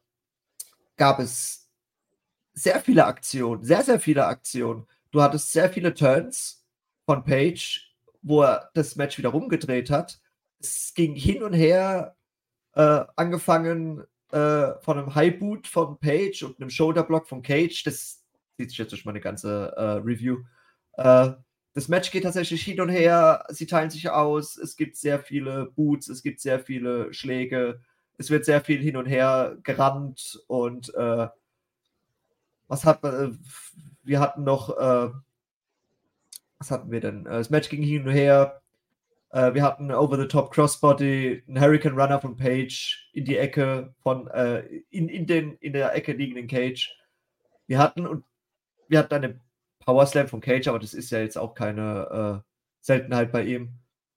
gab 0.97 1.19
es 1.19 1.64
sehr 2.55 2.79
viele 2.79 3.05
Aktionen, 3.05 3.63
sehr, 3.63 3.83
sehr 3.83 3.99
viele 3.99 4.25
Aktionen. 4.25 4.87
Du 5.11 5.21
hattest 5.21 5.51
sehr 5.51 5.69
viele 5.69 5.93
Turns 5.93 6.65
von 7.05 7.23
Page, 7.23 7.93
wo 8.21 8.41
er 8.41 8.71
das 8.73 8.95
Match 8.95 9.17
wieder 9.17 9.29
rumgedreht 9.29 9.91
hat. 9.91 10.19
Es 10.59 10.93
ging 10.95 11.15
hin 11.15 11.43
und 11.43 11.53
her, 11.53 12.15
äh, 12.73 13.03
angefangen 13.15 14.03
äh, 14.31 14.73
von 14.81 14.97
einem 14.97 15.13
High 15.13 15.37
Boot 15.37 15.67
von 15.67 15.99
Page 15.99 16.43
und 16.43 16.59
einem 16.59 16.69
Shoulder 16.69 17.03
Block 17.03 17.27
von 17.27 17.41
Cage. 17.41 17.83
Das 17.83 18.23
sieht 18.57 18.69
sich 18.69 18.79
jetzt 18.79 18.91
durch 18.91 19.05
meine 19.05 19.21
ganze 19.21 19.73
äh, 19.75 20.01
Review. 20.03 20.39
Äh, 20.93 21.31
das 21.73 21.89
Match 21.89 22.09
geht 22.09 22.23
tatsächlich 22.23 22.63
hin 22.63 22.79
und 22.79 22.87
her, 22.87 23.45
sie 23.49 23.67
teilen 23.67 23.89
sich 23.89 24.09
aus, 24.09 24.57
es 24.57 24.77
gibt 24.77 24.95
sehr 24.95 25.19
viele 25.19 25.65
Boots, 25.75 26.07
es 26.07 26.23
gibt 26.23 26.39
sehr 26.39 26.61
viele 26.61 27.13
Schläge, 27.13 27.81
es 28.17 28.29
wird 28.29 28.45
sehr 28.45 28.61
viel 28.61 28.79
hin 28.79 28.95
und 28.95 29.07
her 29.07 29.57
gerannt 29.61 30.41
und 30.47 30.93
äh, 30.95 31.27
was 32.67 32.85
hat 32.85 33.03
man, 33.03 33.13
äh, 33.13 33.37
wir 34.03 34.19
hatten 34.19 34.43
noch, 34.43 34.69
äh, 34.77 35.09
was 36.57 36.71
hatten 36.71 36.91
wir 36.91 37.01
denn? 37.01 37.25
Äh, 37.25 37.37
das 37.37 37.49
Match 37.49 37.69
ging 37.69 37.83
hin 37.83 38.07
und 38.07 38.13
her, 38.13 38.61
äh, 39.35 39.53
wir 39.53 39.63
hatten 39.63 39.91
Over 39.91 40.17
the 40.17 40.27
Top 40.27 40.53
Crossbody, 40.53 41.43
einen 41.45 41.59
Hurricane 41.59 41.99
Runner 41.99 42.21
von 42.21 42.37
Page 42.37 43.09
in 43.11 43.25
die 43.25 43.37
Ecke 43.37 43.93
von, 44.01 44.27
äh, 44.27 44.59
in, 44.89 45.09
in, 45.09 45.27
den, 45.27 45.57
in 45.57 45.73
der 45.73 45.93
Ecke 45.93 46.13
liegenden 46.13 46.47
Cage. 46.47 46.95
Wir 47.67 47.77
hatten 47.79 48.07
und 48.07 48.23
wir 48.87 48.99
hatten 48.99 49.13
eine 49.13 49.41
Power 49.79 50.05
Slam 50.05 50.29
von 50.29 50.39
Cage, 50.39 50.69
aber 50.69 50.79
das 50.79 50.93
ist 50.93 51.11
ja 51.11 51.19
jetzt 51.19 51.37
auch 51.37 51.53
keine 51.53 52.43
äh, 52.43 52.49
Seltenheit 52.79 53.33
bei 53.33 53.43
ihm. 53.43 53.73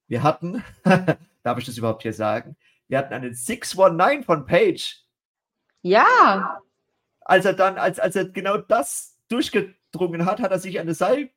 Wir 0.07 0.23
hatten, 0.23 0.63
darf 1.43 1.59
ich 1.59 1.65
das 1.65 1.79
überhaupt 1.79 2.03
hier 2.03 2.13
sagen? 2.13 2.57
Wir 2.87 2.99
hatten 2.99 3.13
einen 3.13 3.35
619 3.35 4.23
von 4.23 4.47
Page. 4.47 5.03
Ja. 5.83 6.61
Als 7.29 7.45
er 7.45 7.53
dann, 7.53 7.77
als, 7.77 8.01
als 8.01 8.17
er 8.17 8.25
genau 8.25 8.57
das 8.57 9.19
durchgedrungen 9.29 10.25
hat, 10.25 10.41
hat 10.41 10.51
er 10.51 10.59
sich 10.59 10.81
an 10.81 10.87
das 10.87 10.97
Seil 10.97 11.29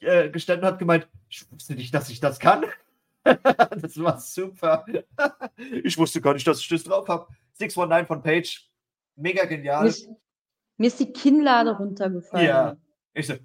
äh, 0.00 0.28
gestellt 0.28 0.60
und 0.60 0.66
hat 0.66 0.80
gemeint, 0.80 1.08
ich 1.28 1.50
wusste 1.52 1.74
nicht, 1.74 1.94
dass 1.94 2.10
ich 2.10 2.18
das 2.18 2.40
kann. 2.40 2.64
das 3.22 3.96
war 4.02 4.18
super. 4.18 4.84
ich 5.84 5.96
wusste 5.96 6.20
gar 6.20 6.34
nicht, 6.34 6.46
dass 6.46 6.58
ich 6.58 6.68
das 6.68 6.82
drauf 6.82 7.06
habe. 7.06 7.28
619 7.52 8.06
von 8.08 8.22
Page. 8.22 8.68
Mega 9.14 9.44
genial. 9.44 9.84
Mir, 9.84 10.16
mir 10.78 10.86
ist 10.88 10.98
die 10.98 11.12
Kinnlade 11.12 11.76
runtergefallen. 11.76 12.46
Ja. 12.48 12.76
Ich 13.12 13.28
so, 13.28 13.34
äh, 13.34 13.38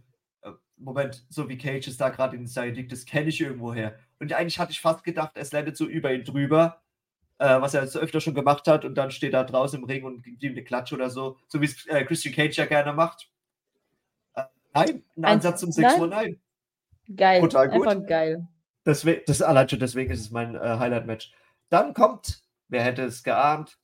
Moment, 0.75 1.23
so 1.29 1.47
wie 1.47 1.57
Cage 1.59 1.87
ist 1.87 2.01
da 2.01 2.09
gerade 2.09 2.35
in 2.35 2.47
Seil 2.47 2.71
liegt, 2.71 2.91
das 2.91 3.05
kenne 3.05 3.29
ich 3.29 3.39
irgendwo 3.39 3.75
her. 3.75 3.95
Und 4.17 4.33
eigentlich 4.33 4.57
hatte 4.57 4.71
ich 4.71 4.81
fast 4.81 5.03
gedacht, 5.03 5.33
es 5.35 5.51
landet 5.51 5.77
so 5.77 5.85
über 5.85 6.11
ihn 6.11 6.23
drüber, 6.23 6.81
äh, 7.39 7.59
was 7.61 7.73
er 7.73 7.87
so 7.87 7.99
öfter 7.99 8.21
schon 8.21 8.35
gemacht 8.35 8.67
hat, 8.67 8.85
und 8.85 8.95
dann 8.95 9.11
steht 9.11 9.33
er 9.33 9.43
draußen 9.43 9.79
im 9.79 9.85
Ring 9.85 10.03
und 10.03 10.23
gibt 10.23 10.43
ihm 10.43 10.51
eine 10.51 10.63
Klatsche 10.63 10.95
oder 10.95 11.09
so, 11.09 11.37
so 11.47 11.59
wie 11.61 11.65
es 11.65 11.85
äh, 11.87 12.05
Christian 12.05 12.35
Cage 12.35 12.57
ja 12.57 12.65
gerne 12.65 12.93
macht. 12.93 13.29
Äh, 14.35 14.43
nein, 14.73 15.03
ein 15.17 15.25
Ansatz 15.25 15.61
zum 15.61 15.71
619. 15.71 16.39
Geil. 17.15 17.41
Total 17.41 17.69
gut. 17.69 17.87
Einfach 17.87 18.07
geil. 18.07 18.47
Deswegen, 18.85 19.21
das 19.25 19.41
allein 19.41 19.67
schon 19.67 19.79
deswegen 19.79 20.11
ist 20.11 20.21
es 20.21 20.31
mein 20.31 20.55
äh, 20.55 20.59
Highlight-Match. 20.59 21.33
Dann 21.69 21.93
kommt, 21.93 22.43
wer 22.67 22.83
hätte 22.83 23.03
es 23.03 23.23
geahnt, 23.23 23.77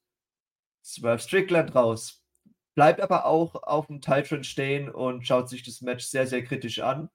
Swerve 0.84 1.20
Strickland 1.20 1.74
raus 1.74 2.26
bleibt 2.76 3.02
aber 3.02 3.26
auch 3.26 3.56
auf 3.64 3.88
dem 3.88 4.02
Titan 4.02 4.44
stehen 4.44 4.90
und 4.90 5.26
schaut 5.26 5.50
sich 5.50 5.64
das 5.64 5.82
Match 5.82 6.06
sehr, 6.06 6.28
sehr 6.28 6.44
kritisch 6.44 6.80
an. 6.80 7.10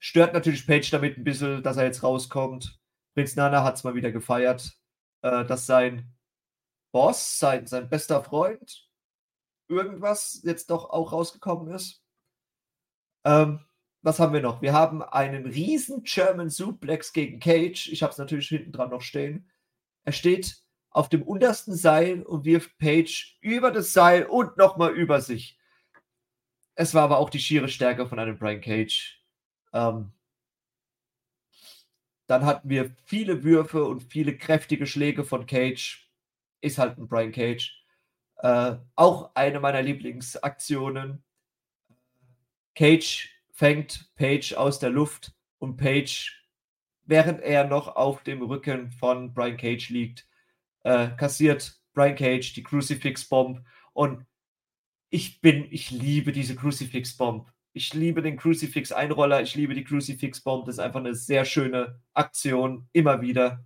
Stört 0.00 0.34
natürlich 0.34 0.66
Page 0.66 0.90
damit 0.90 1.16
ein 1.16 1.24
bisschen, 1.24 1.62
dass 1.62 1.76
er 1.76 1.84
jetzt 1.84 2.02
rauskommt. 2.02 2.79
Prinz 3.14 3.36
Nana 3.36 3.64
hat 3.64 3.76
es 3.76 3.84
mal 3.84 3.94
wieder 3.94 4.12
gefeiert, 4.12 4.78
äh, 5.22 5.44
dass 5.44 5.66
sein 5.66 6.12
Boss, 6.92 7.38
sein, 7.38 7.66
sein 7.66 7.88
bester 7.88 8.22
Freund, 8.22 8.88
irgendwas 9.68 10.40
jetzt 10.44 10.70
doch 10.70 10.90
auch 10.90 11.12
rausgekommen 11.12 11.72
ist. 11.74 12.02
Ähm, 13.24 13.60
was 14.02 14.18
haben 14.18 14.32
wir 14.32 14.40
noch? 14.40 14.62
Wir 14.62 14.72
haben 14.72 15.02
einen 15.02 15.46
riesen 15.46 16.02
German 16.04 16.50
Suplex 16.50 17.12
gegen 17.12 17.38
Cage. 17.38 17.88
Ich 17.88 18.02
habe 18.02 18.12
es 18.12 18.18
natürlich 18.18 18.48
hinten 18.48 18.72
dran 18.72 18.90
noch 18.90 19.02
stehen. 19.02 19.50
Er 20.04 20.12
steht 20.12 20.62
auf 20.90 21.08
dem 21.08 21.22
untersten 21.22 21.74
Seil 21.74 22.22
und 22.22 22.44
wirft 22.44 22.76
Page 22.78 23.38
über 23.40 23.70
das 23.70 23.92
Seil 23.92 24.24
und 24.24 24.56
nochmal 24.56 24.92
über 24.92 25.20
sich. 25.20 25.58
Es 26.74 26.94
war 26.94 27.02
aber 27.02 27.18
auch 27.18 27.30
die 27.30 27.38
schiere 27.38 27.68
Stärke 27.68 28.06
von 28.08 28.18
einem 28.18 28.38
Brian 28.38 28.60
Cage. 28.60 29.22
Ähm, 29.72 30.12
dann 32.30 32.46
hatten 32.46 32.70
wir 32.70 32.94
viele 33.06 33.42
Würfe 33.42 33.84
und 33.84 34.04
viele 34.04 34.36
kräftige 34.38 34.86
Schläge 34.86 35.24
von 35.24 35.46
Cage. 35.46 36.08
Ist 36.60 36.78
halt 36.78 36.96
ein 36.96 37.08
Brian 37.08 37.32
Cage. 37.32 37.74
Äh, 38.36 38.76
auch 38.94 39.34
eine 39.34 39.58
meiner 39.58 39.82
Lieblingsaktionen. 39.82 41.24
Cage 42.76 43.28
fängt 43.50 44.14
Page 44.14 44.52
aus 44.52 44.78
der 44.78 44.90
Luft 44.90 45.34
und 45.58 45.76
Page, 45.76 46.48
während 47.02 47.40
er 47.40 47.64
noch 47.64 47.96
auf 47.96 48.22
dem 48.22 48.42
Rücken 48.42 48.92
von 48.92 49.34
Brian 49.34 49.56
Cage 49.56 49.88
liegt, 49.88 50.28
äh, 50.84 51.08
kassiert 51.16 51.80
Brian 51.94 52.14
Cage 52.14 52.52
die 52.52 52.62
Crucifix 52.62 53.28
Bomb 53.28 53.66
und 53.92 54.24
ich 55.08 55.40
bin, 55.40 55.66
ich 55.72 55.90
liebe 55.90 56.30
diese 56.30 56.54
Crucifix 56.54 57.16
Bomb. 57.16 57.52
Ich 57.72 57.94
liebe 57.94 58.20
den 58.20 58.36
Crucifix 58.36 58.90
Einroller, 58.90 59.42
ich 59.42 59.54
liebe 59.54 59.74
die 59.74 59.84
Crucifix 59.84 60.40
Bomb. 60.40 60.66
Das 60.66 60.76
ist 60.76 60.80
einfach 60.80 61.00
eine 61.00 61.14
sehr 61.14 61.44
schöne 61.44 62.00
Aktion, 62.14 62.88
immer 62.92 63.20
wieder. 63.20 63.64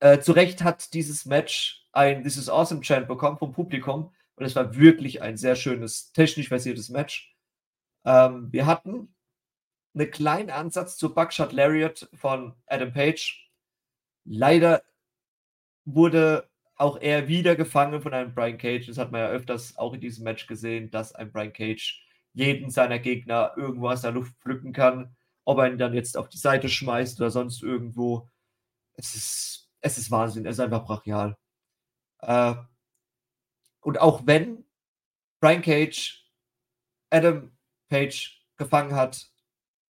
Äh, 0.00 0.20
zu 0.20 0.32
Recht 0.32 0.62
hat 0.62 0.94
dieses 0.94 1.26
Match 1.26 1.86
ein 1.92 2.22
This 2.22 2.36
is 2.36 2.48
Awesome 2.48 2.80
Chant 2.82 3.08
bekommen 3.08 3.38
vom 3.38 3.52
Publikum 3.52 4.12
und 4.36 4.44
es 4.44 4.56
war 4.56 4.76
wirklich 4.76 5.22
ein 5.22 5.36
sehr 5.36 5.56
schönes, 5.56 6.12
technisch 6.12 6.48
versiertes 6.48 6.88
Match. 6.88 7.36
Ähm, 8.04 8.52
wir 8.52 8.66
hatten 8.66 9.14
einen 9.94 10.10
kleinen 10.10 10.50
Ansatz 10.50 10.96
zu 10.96 11.14
Buckshot 11.14 11.52
Lariat 11.52 12.08
von 12.14 12.54
Adam 12.66 12.92
Page. 12.92 13.50
Leider 14.24 14.82
wurde 15.84 16.48
auch 16.76 17.00
er 17.00 17.26
wieder 17.26 17.56
gefangen 17.56 18.00
von 18.00 18.14
einem 18.14 18.34
Brian 18.34 18.58
Cage. 18.58 18.86
Das 18.86 18.98
hat 18.98 19.10
man 19.10 19.22
ja 19.22 19.28
öfters 19.28 19.76
auch 19.76 19.94
in 19.94 20.00
diesem 20.00 20.24
Match 20.24 20.46
gesehen, 20.46 20.90
dass 20.90 21.14
ein 21.14 21.32
Brian 21.32 21.52
Cage 21.52 22.07
jeden 22.38 22.70
seiner 22.70 22.98
Gegner 22.98 23.52
irgendwo 23.56 23.88
aus 23.88 24.02
der 24.02 24.12
Luft 24.12 24.34
pflücken 24.40 24.72
kann. 24.72 25.16
Ob 25.44 25.58
er 25.58 25.70
ihn 25.70 25.78
dann 25.78 25.94
jetzt 25.94 26.16
auf 26.16 26.28
die 26.28 26.38
Seite 26.38 26.68
schmeißt 26.68 27.20
oder 27.20 27.30
sonst 27.30 27.62
irgendwo. 27.62 28.28
Es 28.94 29.14
ist, 29.14 29.70
es 29.80 29.98
ist 29.98 30.10
Wahnsinn. 30.10 30.46
Es 30.46 30.56
ist 30.56 30.60
einfach 30.60 30.84
brachial. 30.84 31.36
Äh, 32.20 32.54
und 33.80 34.00
auch 34.00 34.26
wenn 34.26 34.64
Brian 35.40 35.62
Cage 35.62 36.24
Adam 37.10 37.56
Page 37.88 38.44
gefangen 38.56 38.94
hat, 38.94 39.30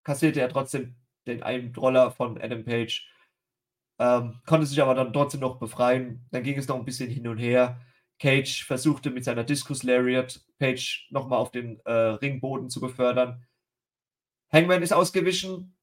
kassierte 0.05 0.40
er 0.40 0.49
trotzdem 0.49 0.97
den 1.26 1.42
einen 1.42 1.72
Droller 1.72 2.11
von 2.11 2.40
Adam 2.40 2.64
Page 2.64 3.11
ähm, 3.99 4.40
konnte 4.47 4.66
sich 4.66 4.80
aber 4.82 4.94
dann 4.94 5.12
trotzdem 5.12 5.40
noch 5.40 5.59
befreien. 5.59 6.26
Dann 6.30 6.42
ging 6.42 6.59
es 6.59 6.68
noch 6.68 6.76
ein 6.76 6.84
bisschen 6.84 7.11
hin 7.11 7.28
und 7.28 7.38
her. 7.38 7.80
Cage 8.19 8.64
versuchte 8.64 9.11
mit 9.11 9.25
seiner 9.25 9.45
Discus 9.45 9.83
Lariat 9.83 10.41
Page 10.59 11.09
nochmal 11.11 11.39
auf 11.39 11.51
den 11.51 11.81
äh, 11.85 11.93
Ringboden 11.93 12.71
zu 12.71 12.81
befördern. 12.81 13.47
Hangman 14.53 14.83
ist 14.83 14.93
ausgewichen 14.93 15.77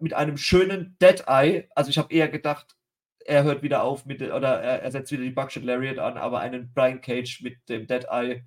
mit 0.00 0.14
einem 0.14 0.36
schönen 0.36 0.96
Dead 1.00 1.24
Eye. 1.26 1.68
Also 1.74 1.90
ich 1.90 1.98
habe 1.98 2.12
eher 2.12 2.28
gedacht, 2.28 2.76
er 3.24 3.44
hört 3.44 3.62
wieder 3.62 3.82
auf 3.82 4.06
mit 4.06 4.22
oder 4.22 4.60
er, 4.60 4.82
er 4.82 4.90
setzt 4.90 5.12
wieder 5.12 5.22
die 5.22 5.30
Buckshot 5.30 5.64
Lariat 5.64 5.98
an, 5.98 6.16
aber 6.16 6.40
einen 6.40 6.72
Brian 6.72 7.00
Cage 7.00 7.42
mit 7.42 7.68
dem 7.68 7.86
Dead 7.86 8.04
Eye 8.10 8.44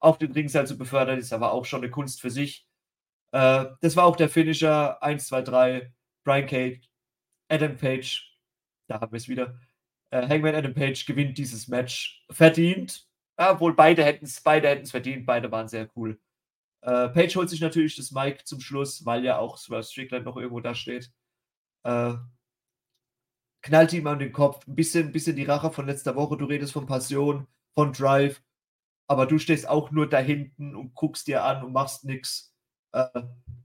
auf 0.00 0.18
den 0.18 0.32
Ringseil 0.32 0.66
zu 0.66 0.76
befördern, 0.78 1.18
ist 1.18 1.32
aber 1.32 1.52
auch 1.52 1.64
schon 1.64 1.82
eine 1.82 1.90
Kunst 1.90 2.20
für 2.20 2.30
sich. 2.30 2.66
Äh, 3.32 3.66
das 3.80 3.96
war 3.96 4.04
auch 4.04 4.16
der 4.16 4.28
Finisher 4.28 5.02
1, 5.02 5.28
2, 5.28 5.42
3. 5.42 5.92
Brian 6.24 6.46
Cage 6.46 6.88
Adam 7.48 7.76
Page, 7.76 8.38
da 8.88 9.00
haben 9.00 9.12
wir 9.12 9.16
es 9.16 9.28
wieder. 9.28 9.58
Äh, 10.10 10.26
Hangman 10.28 10.54
Adam 10.54 10.74
Page 10.74 11.04
gewinnt 11.06 11.38
dieses 11.38 11.68
Match 11.68 12.24
verdient. 12.30 13.06
Ja, 13.38 13.60
wohl 13.60 13.74
beide 13.74 14.04
hätten 14.04 14.24
es 14.24 14.40
beide 14.40 14.84
verdient, 14.86 15.26
beide 15.26 15.50
waren 15.52 15.68
sehr 15.68 15.88
cool. 15.96 16.18
Äh, 16.82 17.08
Page 17.10 17.36
holt 17.36 17.50
sich 17.50 17.60
natürlich 17.60 17.96
das 17.96 18.12
Mic 18.12 18.44
zum 18.44 18.60
Schluss, 18.60 19.04
weil 19.04 19.24
ja 19.24 19.38
auch 19.38 19.58
Swerve 19.58 19.84
Strickland 19.84 20.24
noch 20.24 20.36
irgendwo 20.36 20.60
da 20.60 20.74
steht. 20.74 21.12
Äh, 21.84 22.14
knallt 23.62 23.92
ihm 23.92 24.06
an 24.06 24.18
den 24.18 24.32
Kopf. 24.32 24.66
Ein 24.66 24.74
bisschen, 24.74 25.12
bisschen 25.12 25.36
die 25.36 25.44
Rache 25.44 25.70
von 25.72 25.86
letzter 25.86 26.16
Woche. 26.16 26.36
Du 26.36 26.46
redest 26.46 26.72
von 26.72 26.86
Passion, 26.86 27.46
von 27.74 27.92
Drive, 27.92 28.42
aber 29.08 29.26
du 29.26 29.38
stehst 29.38 29.68
auch 29.68 29.90
nur 29.90 30.08
da 30.08 30.18
hinten 30.18 30.76
und 30.76 30.94
guckst 30.94 31.26
dir 31.26 31.44
an 31.44 31.64
und 31.64 31.72
machst 31.72 32.04
nichts. 32.04 32.54
Äh, 32.92 33.22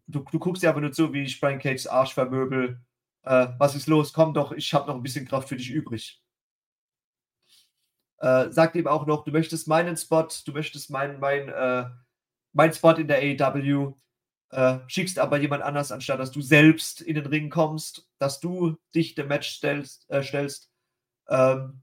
du, 0.08 0.22
du 0.22 0.40
guckst 0.40 0.64
ja 0.64 0.72
aber 0.72 0.82
nur 0.82 0.92
zu, 0.92 1.14
wie 1.14 1.24
ich 1.24 1.40
Brian 1.40 1.60
Cages 1.60 1.88
Arsch 1.88 2.14
vermöbel. 2.14 2.82
Äh, 3.24 3.50
was 3.60 3.76
ist 3.76 3.88
los? 3.88 4.14
Komm 4.14 4.34
doch, 4.34 4.52
ich 4.52 4.74
habe 4.74 4.88
noch 4.88 4.96
ein 4.96 5.04
bisschen 5.04 5.28
Kraft 5.28 5.50
für 5.50 5.58
dich 5.58 5.72
übrig. 5.72 6.23
Äh, 8.24 8.54
sagt 8.54 8.78
ihm 8.78 8.88
auch 8.88 9.06
noch, 9.06 9.26
du 9.26 9.32
möchtest 9.32 9.68
meinen 9.68 9.98
Spot, 9.98 10.30
du 10.46 10.54
möchtest 10.54 10.90
meinen 10.90 11.20
mein, 11.20 11.50
äh, 11.50 11.90
mein 12.54 12.72
Spot 12.72 12.94
in 12.94 13.10
der 13.10 13.18
AEW, 13.18 13.96
äh, 14.52 14.80
schickst 14.88 15.20
aber 15.20 15.40
jemand 15.40 15.62
anders, 15.62 15.92
anstatt 15.92 16.22
dass 16.22 16.32
du 16.32 16.42
selbst 16.42 17.02
in 17.02 17.16
den 17.16 17.26
Ring 17.26 17.50
kommst, 17.50 18.08
dass 18.20 18.40
du 18.40 18.78
dich 18.96 19.16
dem 19.16 19.28
Match 19.28 19.50
stellst. 19.50 20.10
Äh, 20.10 20.24
stellst. 20.24 20.72
Ähm, 21.28 21.82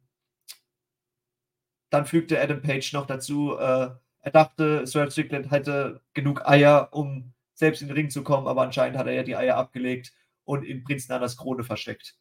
dann 1.90 2.06
fügte 2.06 2.40
Adam 2.40 2.62
Page 2.62 2.90
noch 2.94 3.04
dazu, 3.04 3.58
äh, 3.58 3.90
er 4.22 4.30
dachte, 4.32 4.86
Swerve 4.86 5.10
Strickland 5.10 5.50
hätte 5.50 6.00
genug 6.14 6.46
Eier, 6.46 6.88
um 6.92 7.34
selbst 7.52 7.82
in 7.82 7.88
den 7.88 7.96
Ring 7.96 8.08
zu 8.08 8.22
kommen, 8.24 8.46
aber 8.46 8.62
anscheinend 8.62 8.96
hat 8.96 9.06
er 9.06 9.12
ja 9.12 9.24
die 9.24 9.36
Eier 9.36 9.56
abgelegt 9.56 10.14
und 10.44 10.64
in 10.64 10.84
Prinz 10.84 11.06
Nanas 11.08 11.36
Krone 11.36 11.64
versteckt. 11.64 12.16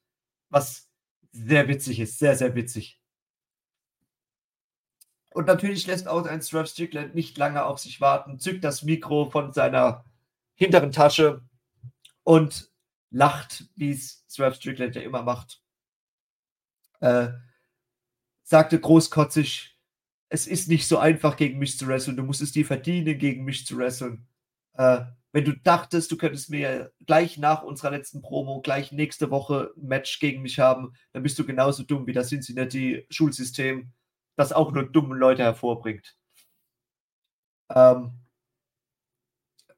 Was 0.50 0.90
sehr 1.32 1.70
witzig 1.70 2.02
ist, 2.02 2.20
sehr, 2.20 2.36
sehr 2.36 2.54
witzig. 2.56 2.99
Und 5.32 5.46
natürlich 5.46 5.86
lässt 5.88 6.08
auch 6.08 6.26
ein 6.26 6.42
Swerve 6.42 6.68
Strickland 6.68 7.16
nicht 7.16 7.38
lange 7.38 7.64
auf 7.64 7.80
sich 7.80 8.02
warten, 8.02 8.40
zückt 8.40 8.64
das 8.64 8.84
Mikro 8.84 9.30
von 9.30 9.54
seiner 9.54 10.06
hinteren 10.56 10.92
Tasche 10.92 11.42
und 12.24 12.72
lacht, 13.12 13.66
wie 13.76 13.92
es 13.92 14.26
Swerve 14.28 14.56
Strickland 14.56 14.96
ja 14.96 15.02
immer 15.02 15.24
macht. 15.24 15.62
Äh, 17.00 17.30
sagte 18.44 18.80
großkotzig, 18.80 19.78
es 20.30 20.48
ist 20.48 20.68
nicht 20.68 20.88
so 20.88 20.98
einfach, 20.98 21.38
gegen 21.38 21.60
mich 21.60 21.78
zu 21.78 21.88
wresteln. 21.88 22.18
Du 22.18 22.24
musst 22.24 22.42
es 22.42 22.52
dir 22.52 22.66
verdienen, 22.66 23.18
gegen 23.18 23.44
mich 23.46 23.66
zu 23.66 23.78
wresteln. 23.78 24.28
Äh, 24.74 25.02
wenn 25.32 25.46
du 25.46 25.56
dachtest, 25.56 26.12
du 26.12 26.18
könntest 26.18 26.50
mir 26.50 26.92
gleich 27.06 27.38
nach 27.38 27.62
unserer 27.62 27.92
letzten 27.92 28.22
Promo, 28.22 28.62
gleich 28.62 28.92
nächste 28.92 29.30
Woche 29.30 29.72
ein 29.78 29.88
Match 29.88 30.20
gegen 30.20 30.42
mich 30.42 30.60
haben, 30.60 30.94
dann 31.14 31.24
bist 31.24 31.38
du 31.38 31.46
genauso 31.46 31.84
dumm 31.84 32.08
wie 32.08 32.14
das 32.14 32.30
Cincinnati-Schulsystem, 32.30 33.92
das 34.40 34.54
auch 34.54 34.72
nur 34.72 34.90
dumme 34.90 35.18
Leute 35.18 35.44
hervorbringt. 35.44 36.18
Ähm, 37.70 38.14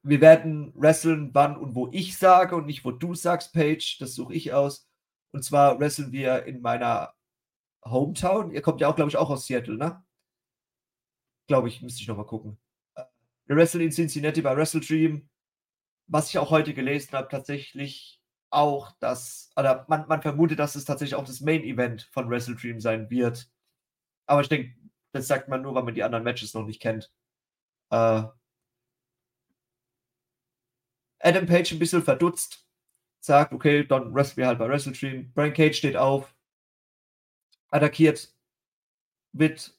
wir 0.03 0.21
werden 0.21 0.71
wresteln, 0.75 1.31
wann 1.33 1.57
und 1.57 1.73
wo 1.73 1.89
ich 1.91 2.15
sage 2.15 2.55
und 2.55 2.67
nicht, 2.67 2.85
wo 2.85 2.91
du 2.91 3.15
sagst, 3.15 3.53
Paige. 3.53 3.97
Das 3.99 4.13
suche 4.13 4.35
ich 4.35 4.53
aus. 4.53 4.87
Und 5.31 5.43
zwar 5.43 5.79
wresteln 5.79 6.11
wir 6.11 6.45
in 6.45 6.61
meiner 6.61 7.15
Hometown. 7.83 8.51
Ihr 8.51 8.61
kommt 8.61 8.81
ja 8.81 8.87
auch, 8.87 8.95
glaube 8.95 9.09
ich, 9.09 9.17
auch 9.17 9.31
aus 9.31 9.47
Seattle, 9.47 9.77
ne? 9.77 10.05
Glaube 11.47 11.67
ich, 11.67 11.81
müsste 11.81 12.01
ich 12.01 12.07
nochmal 12.07 12.27
gucken. 12.27 12.59
Äh, 12.93 13.05
wir 13.47 13.55
wresteln 13.55 13.83
in 13.83 13.91
Cincinnati 13.91 14.43
bei 14.43 14.55
Wrestle 14.55 14.81
Dream. 14.81 15.27
Was 16.05 16.29
ich 16.29 16.37
auch 16.37 16.51
heute 16.51 16.75
gelesen 16.75 17.13
habe, 17.13 17.29
tatsächlich 17.29 18.21
auch 18.51 18.91
das, 18.99 19.49
oder 19.55 19.87
man, 19.87 20.07
man 20.07 20.21
vermutet, 20.21 20.59
dass 20.59 20.75
es 20.75 20.85
tatsächlich 20.85 21.15
auch 21.15 21.25
das 21.25 21.41
Main 21.41 21.63
Event 21.63 22.03
von 22.11 22.29
Wrestle 22.29 22.55
Dream 22.55 22.79
sein 22.79 23.09
wird. 23.09 23.49
Aber 24.27 24.41
ich 24.41 24.49
denke, 24.49 24.75
das 25.13 25.27
sagt 25.27 25.47
man 25.49 25.61
nur, 25.61 25.75
weil 25.75 25.83
man 25.83 25.93
die 25.93 26.03
anderen 26.03 26.23
Matches 26.23 26.53
noch 26.53 26.65
nicht 26.65 26.81
kennt. 26.81 27.11
Äh, 27.91 28.23
Adam 31.19 31.45
Page 31.45 31.71
ein 31.73 31.79
bisschen 31.79 32.03
verdutzt, 32.03 32.67
sagt, 33.19 33.53
okay, 33.53 33.85
dann 33.85 34.13
wresteln 34.13 34.37
wir 34.37 34.47
halt 34.47 34.59
bei 34.59 34.67
Wrestle 34.67 34.93
Dream. 34.93 35.31
Brian 35.33 35.53
Cage 35.53 35.77
steht 35.77 35.95
auf, 35.95 36.35
attackiert 37.69 38.33
mit 39.33 39.77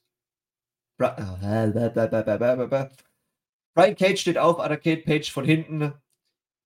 Brian 3.75 3.97
Cage 3.97 4.21
steht 4.21 4.39
auf, 4.39 4.61
attackiert 4.61 5.05
Page 5.05 5.31
von 5.33 5.45
hinten. 5.45 5.93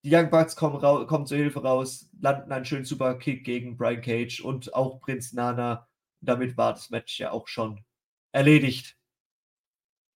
Die 0.05 0.15
Young 0.15 0.31
Bucks 0.31 0.55
kommen, 0.57 0.81
kommen 1.07 1.27
zur 1.27 1.39
Hilfe 1.39 1.63
raus, 1.63 2.09
landen 2.21 2.53
einen 2.53 2.65
schönen 2.65 2.85
Superkick 2.85 3.45
gegen 3.45 3.77
Brian 3.77 4.03
Cage 4.03 4.41
und 4.41 4.75
auch 4.75 5.01
Prinz 5.01 5.33
Nana. 5.33 5.86
Damit 6.27 6.57
war 6.57 6.73
das 6.73 6.91
Match 6.91 7.19
ja 7.19 7.31
auch 7.31 7.49
schon 7.49 7.85
erledigt. 8.33 8.97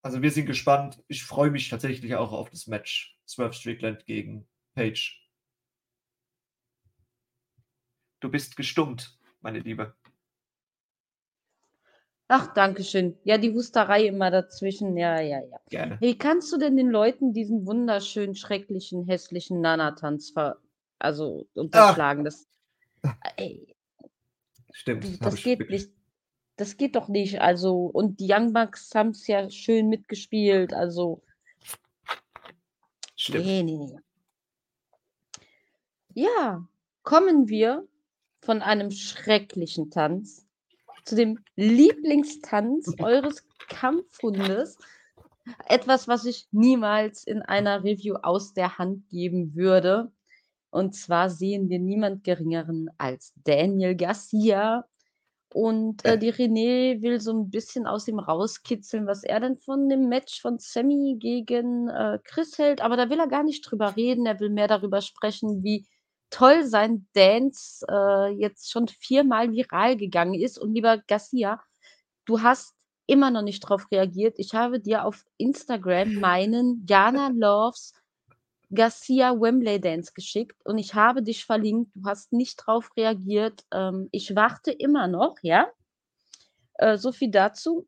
Also 0.02 0.22
wir 0.22 0.32
sind 0.32 0.46
gespannt. 0.46 1.04
Ich 1.08 1.24
freue 1.24 1.52
mich 1.52 1.70
tatsächlich 1.70 2.16
auch 2.16 2.32
auf 2.32 2.50
das 2.50 2.68
Match 2.68 3.18
Swerve 3.28 3.54
Strickland 3.54 4.06
gegen 4.06 4.48
Page. 4.76 5.22
Du 8.22 8.30
bist 8.30 8.56
gestummt, 8.56 9.18
meine 9.42 9.60
Liebe. 9.60 9.96
Ach, 12.28 12.54
danke 12.54 12.84
schön. 12.84 13.18
Ja, 13.24 13.38
die 13.38 13.52
Husterei 13.52 14.06
immer 14.06 14.30
dazwischen. 14.30 14.96
Ja, 14.98 15.20
ja, 15.20 15.40
ja. 15.44 15.60
Gerne. 15.70 15.98
Wie 16.00 16.18
kannst 16.18 16.52
du 16.54 16.58
denn 16.58 16.78
den 16.78 16.90
Leuten 16.90 17.34
diesen 17.34 17.66
wunderschönen, 17.66 18.36
schrecklichen, 18.36 19.06
hässlichen 19.06 19.62
Nana-Tanz 19.62 20.34
also 21.00 21.48
unterschlagen? 21.56 22.24
Das, 22.24 22.48
ey, 23.38 23.76
Stimmt. 24.80 25.26
Das 25.26 25.36
geht 25.36 25.70
nicht. 25.70 25.92
Das 26.60 26.76
geht 26.76 26.98
doch 26.98 27.08
nicht. 27.08 27.40
Also, 27.40 27.86
und 27.86 28.20
die 28.20 28.28
Young 28.30 28.52
Bucks 28.52 28.94
haben 28.94 29.12
es 29.12 29.26
ja 29.28 29.50
schön 29.50 29.88
mitgespielt. 29.88 30.74
Also. 30.74 31.24
Stimmt. 33.16 33.46
Nee, 33.46 33.64
nee, 33.64 33.78
nee. 33.78 33.98
Ja, 36.14 36.68
kommen 37.04 37.48
wir 37.48 37.88
von 38.42 38.62
einem 38.62 38.92
schrecklichen 38.92 39.90
Tanz 39.90 40.46
zu 41.06 41.16
dem 41.16 41.40
Lieblingstanz 41.56 42.94
eures 43.00 43.48
Kampfhundes. 43.70 44.78
Etwas, 45.66 46.10
was 46.10 46.26
ich 46.26 46.50
niemals 46.52 47.24
in 47.24 47.42
einer 47.42 47.86
Review 47.86 48.16
aus 48.16 48.54
der 48.54 48.78
Hand 48.78 49.08
geben 49.08 49.56
würde. 49.56 50.12
Und 50.72 50.94
zwar 50.94 51.30
sehen 51.30 51.70
wir 51.70 51.80
niemand 51.80 52.26
Geringeren 52.26 52.90
als 52.98 53.32
Daniel 53.46 53.96
Garcia. 53.96 54.89
Und 55.52 56.06
äh, 56.06 56.18
die 56.18 56.32
René 56.32 57.02
will 57.02 57.20
so 57.20 57.32
ein 57.34 57.50
bisschen 57.50 57.88
aus 57.88 58.08
ihm 58.08 58.20
rauskitzeln, 58.20 59.08
was 59.08 59.24
er 59.24 59.40
denn 59.40 59.58
von 59.58 59.90
dem 59.90 60.08
Match 60.08 60.42
von 60.42 60.60
Sammy 60.60 61.18
gegen 61.20 61.90
äh, 61.90 62.20
Chris 62.24 62.58
hält. 62.60 62.82
Aber 62.82 62.98
da 62.98 63.10
will 63.10 63.20
er 63.20 63.28
gar 63.28 63.44
nicht 63.44 63.62
drüber 63.62 63.96
reden. 63.96 64.28
Er 64.28 64.40
will 64.40 64.50
mehr 64.50 64.68
darüber 64.68 65.02
sprechen, 65.02 65.64
wie 65.64 65.88
toll 66.30 66.66
sein 66.66 67.08
Dance 67.14 67.84
äh, 67.90 68.30
jetzt 68.34 68.72
schon 68.72 68.88
viermal 68.88 69.52
viral 69.52 69.98
gegangen 69.98 70.36
ist. 70.36 70.60
Und 70.60 70.74
lieber 70.74 71.00
Garcia, 71.08 71.60
du 72.26 72.42
hast 72.42 72.76
immer 73.08 73.32
noch 73.32 73.42
nicht 73.42 73.64
darauf 73.64 73.90
reagiert. 73.92 74.36
Ich 74.38 74.54
habe 74.54 74.80
dir 74.80 75.04
auf 75.06 75.26
Instagram 75.38 76.14
meinen 76.20 76.86
Jana 76.88 77.32
Loves 77.34 77.94
Garcia 78.74 79.40
Wembley 79.40 79.80
Dance 79.82 80.12
geschickt 80.14 80.64
und 80.66 80.78
ich 80.78 80.94
habe 80.94 81.24
dich 81.24 81.46
verlinkt. 81.46 81.92
Du 81.96 82.04
hast 82.06 82.34
nicht 82.34 82.60
darauf 82.60 82.96
reagiert. 82.96 83.66
Ähm, 83.74 84.10
ich 84.12 84.36
warte 84.36 84.72
immer 84.72 85.08
noch, 85.08 85.38
ja. 85.42 85.68
Äh, 86.76 86.98
so 86.98 87.12
viel 87.12 87.32
dazu. 87.32 87.88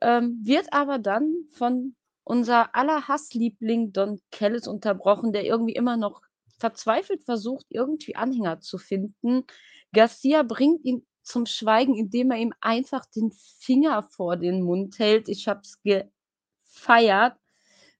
Ähm, 0.00 0.40
wird 0.44 0.72
aber 0.72 0.98
dann 0.98 1.34
von 1.52 1.96
unser 2.24 2.74
aller 2.74 3.08
Hassliebling 3.08 3.92
Don 3.92 4.20
Kellis 4.30 4.68
unterbrochen, 4.68 5.32
der 5.32 5.44
irgendwie 5.44 5.72
immer 5.74 5.96
noch 5.96 6.20
verzweifelt 6.58 7.24
versucht, 7.24 7.66
irgendwie 7.70 8.16
Anhänger 8.16 8.60
zu 8.60 8.78
finden. 8.78 9.44
Garcia 9.92 10.42
bringt 10.42 10.84
ihn 10.84 11.06
zum 11.22 11.46
Schweigen, 11.46 11.96
indem 11.96 12.30
er 12.30 12.38
ihm 12.38 12.52
einfach 12.60 13.06
den 13.06 13.30
Finger 13.60 14.02
vor 14.02 14.36
den 14.36 14.62
Mund 14.62 14.98
hält. 14.98 15.28
Ich 15.28 15.48
habe 15.48 15.60
es 15.60 15.80
gefeiert. 15.82 17.36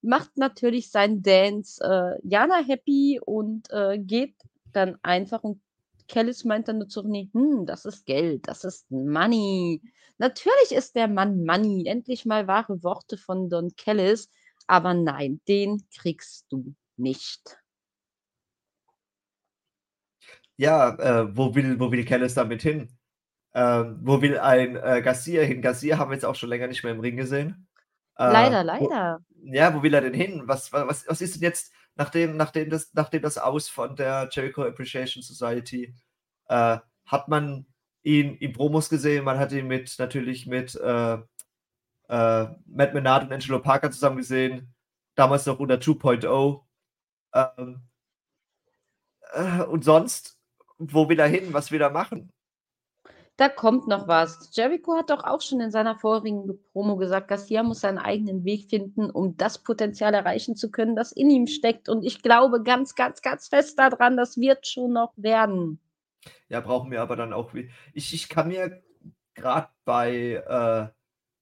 Macht 0.02 0.36
natürlich 0.36 0.90
seinen 0.90 1.22
Dance 1.22 1.82
äh, 1.82 2.18
Jana 2.26 2.62
happy 2.64 3.20
und 3.24 3.70
äh, 3.70 3.98
geht 3.98 4.34
dann 4.72 4.98
einfach 5.02 5.42
und 5.42 5.60
Kellis 6.06 6.44
meint 6.44 6.68
dann 6.68 6.78
nur 6.78 6.88
zu 6.88 7.00
René, 7.00 7.32
hm, 7.34 7.66
das 7.66 7.84
ist 7.84 8.06
Geld, 8.06 8.48
das 8.48 8.64
ist 8.64 8.90
Money. 8.90 9.82
Natürlich 10.18 10.72
ist 10.72 10.94
der 10.94 11.06
Mann 11.06 11.44
Money. 11.44 11.84
Endlich 11.86 12.24
mal 12.24 12.46
wahre 12.46 12.82
Worte 12.82 13.18
von 13.18 13.50
Don 13.50 13.74
Kellis. 13.76 14.30
Aber 14.66 14.94
nein, 14.94 15.40
den 15.46 15.84
kriegst 15.90 16.46
du 16.50 16.74
nicht 16.96 17.58
ja, 20.58 20.90
äh, 20.98 21.36
wo 21.36 21.54
will, 21.54 21.80
wo 21.80 21.90
will 21.90 22.04
Kellis 22.04 22.34
damit 22.34 22.62
hin? 22.62 22.88
Ähm, 23.54 24.00
wo 24.02 24.20
will 24.20 24.38
ein 24.38 24.76
äh, 24.76 25.02
Garcia 25.02 25.42
hin? 25.42 25.62
Garcia 25.62 25.98
haben 25.98 26.10
wir 26.10 26.14
jetzt 26.14 26.24
auch 26.24 26.34
schon 26.34 26.50
länger 26.50 26.66
nicht 26.66 26.82
mehr 26.84 26.92
im 26.92 27.00
Ring 27.00 27.16
gesehen. 27.16 27.67
Äh, 28.18 28.32
leider, 28.32 28.64
leider. 28.64 29.20
Wo, 29.28 29.54
ja, 29.54 29.74
wo 29.74 29.82
will 29.82 29.94
er 29.94 30.00
denn 30.00 30.14
hin? 30.14 30.42
Was, 30.46 30.72
was, 30.72 31.06
was 31.08 31.20
ist 31.20 31.36
denn 31.36 31.42
jetzt, 31.42 31.72
nachdem, 31.94 32.36
nachdem, 32.36 32.70
das, 32.70 32.92
nachdem 32.94 33.22
das 33.22 33.38
Aus 33.38 33.68
von 33.68 33.96
der 33.96 34.28
Jericho 34.30 34.62
Appreciation 34.62 35.22
Society, 35.22 35.94
äh, 36.48 36.78
hat 37.06 37.28
man 37.28 37.66
ihn 38.02 38.36
in 38.36 38.52
Promos 38.52 38.88
gesehen, 38.88 39.24
man 39.24 39.38
hat 39.38 39.52
ihn 39.52 39.66
mit 39.66 39.94
natürlich 39.98 40.46
mit 40.46 40.74
äh, 40.76 41.14
äh, 42.08 42.46
Matt 42.66 42.94
Menard 42.94 43.24
und 43.24 43.32
Angelo 43.32 43.60
Parker 43.60 43.90
zusammen 43.90 44.18
gesehen, 44.18 44.74
damals 45.14 45.46
noch 45.46 45.58
unter 45.58 45.76
2.0. 45.76 46.62
Ähm, 47.34 47.82
äh, 49.32 49.62
und 49.62 49.84
sonst 49.84 50.38
wo 50.78 51.08
will 51.08 51.18
er 51.18 51.28
hin? 51.28 51.52
Was 51.52 51.70
will 51.70 51.80
er 51.80 51.90
machen? 51.90 52.32
Da 53.38 53.48
kommt 53.48 53.86
noch 53.86 54.08
was. 54.08 54.50
Jericho 54.52 54.96
hat 54.96 55.10
doch 55.10 55.22
auch 55.22 55.40
schon 55.40 55.60
in 55.60 55.70
seiner 55.70 55.96
vorigen 55.96 56.58
Promo 56.72 56.96
gesagt, 56.96 57.28
Garcia 57.28 57.62
muss 57.62 57.82
seinen 57.82 57.98
eigenen 57.98 58.44
Weg 58.44 58.68
finden, 58.68 59.10
um 59.10 59.36
das 59.36 59.62
Potenzial 59.62 60.12
erreichen 60.12 60.56
zu 60.56 60.72
können, 60.72 60.96
das 60.96 61.12
in 61.12 61.30
ihm 61.30 61.46
steckt. 61.46 61.88
Und 61.88 62.02
ich 62.02 62.20
glaube 62.20 62.64
ganz, 62.64 62.96
ganz, 62.96 63.22
ganz 63.22 63.46
fest 63.46 63.78
daran, 63.78 64.16
das 64.16 64.38
wird 64.38 64.66
schon 64.66 64.92
noch 64.92 65.12
werden. 65.16 65.78
Ja, 66.48 66.60
brauchen 66.60 66.90
wir 66.90 67.00
aber 67.00 67.14
dann 67.14 67.32
auch. 67.32 67.54
Ich, 67.94 68.12
ich 68.12 68.28
kann 68.28 68.48
mir 68.48 68.82
gerade 69.34 69.68
bei, 69.84 70.42
äh, 70.44 70.88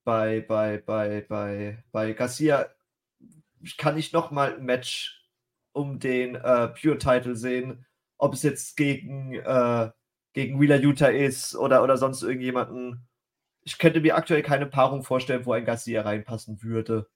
bei, 0.04 0.40
bei, 0.42 0.76
bei, 0.84 1.24
bei, 1.26 1.82
bei 1.92 2.12
Garcia, 2.12 2.66
kann 3.78 3.96
ich 3.96 4.12
noch 4.12 4.30
mal 4.30 4.54
ein 4.54 4.66
Match 4.66 5.26
um 5.72 5.98
den 5.98 6.34
äh, 6.34 6.68
Pure-Title 6.68 7.36
sehen, 7.36 7.86
ob 8.18 8.34
es 8.34 8.42
jetzt 8.42 8.76
gegen 8.76 9.32
äh, 9.32 9.90
gegen 10.36 10.60
Wheeler 10.60 10.76
Utah 10.76 11.08
ist 11.08 11.56
oder, 11.56 11.82
oder 11.82 11.96
sonst 11.96 12.22
irgendjemanden. 12.22 13.08
Ich 13.62 13.78
könnte 13.78 14.02
mir 14.02 14.16
aktuell 14.16 14.42
keine 14.42 14.66
Paarung 14.66 15.02
vorstellen, 15.02 15.46
wo 15.46 15.54
ein 15.54 15.64
Garcia 15.64 16.02
reinpassen 16.02 16.62
würde. 16.62 17.06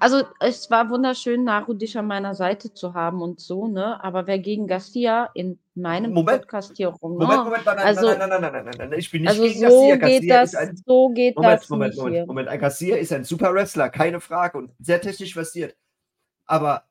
Also 0.00 0.22
es 0.38 0.70
war 0.70 0.90
wunderschön, 0.90 1.44
Naru 1.44 1.72
dich 1.72 1.96
an 1.96 2.06
meiner 2.06 2.34
Seite 2.34 2.74
zu 2.74 2.92
haben 2.92 3.22
und 3.22 3.40
so, 3.40 3.68
ne? 3.68 4.02
Aber 4.04 4.26
wer 4.26 4.38
gegen 4.38 4.66
Garcia 4.66 5.30
in 5.32 5.58
meinem 5.74 6.12
Moment, 6.12 6.42
Podcast 6.42 6.76
hier 6.76 6.88
rum. 6.88 7.12
Moment, 7.12 7.44
Moment, 7.44 7.64
nein, 7.64 7.78
also, 7.78 8.06
nein, 8.06 8.18
nein, 8.18 8.28
nein, 8.28 8.40
nein, 8.40 8.52
nein, 8.52 8.64
nein, 8.64 8.90
nein, 8.90 8.98
ich 8.98 9.10
bin 9.10 9.22
nicht 9.22 9.30
also 9.30 9.42
gegen 9.42 9.58
so 9.60 9.66
Garcia. 9.66 9.96
Geht 9.96 10.28
Garcia 10.28 10.40
das, 10.40 10.52
ist 10.52 10.58
ein, 10.58 10.76
so 10.84 11.08
geht 11.08 11.36
Moment, 11.36 11.60
das 11.62 11.68
Moment, 11.70 11.90
nicht 11.90 11.98
Moment, 11.98 12.16
hier. 12.16 12.26
Moment. 12.26 12.48
Ein 12.48 12.60
Garcia 12.60 12.96
ist 12.96 13.12
ein 13.14 13.24
super 13.24 13.54
Wrestler, 13.54 13.88
keine 13.88 14.20
Frage 14.20 14.58
und 14.58 14.72
sehr 14.78 15.00
technisch 15.00 15.32
versiert. 15.32 15.74
Aber 16.44 16.84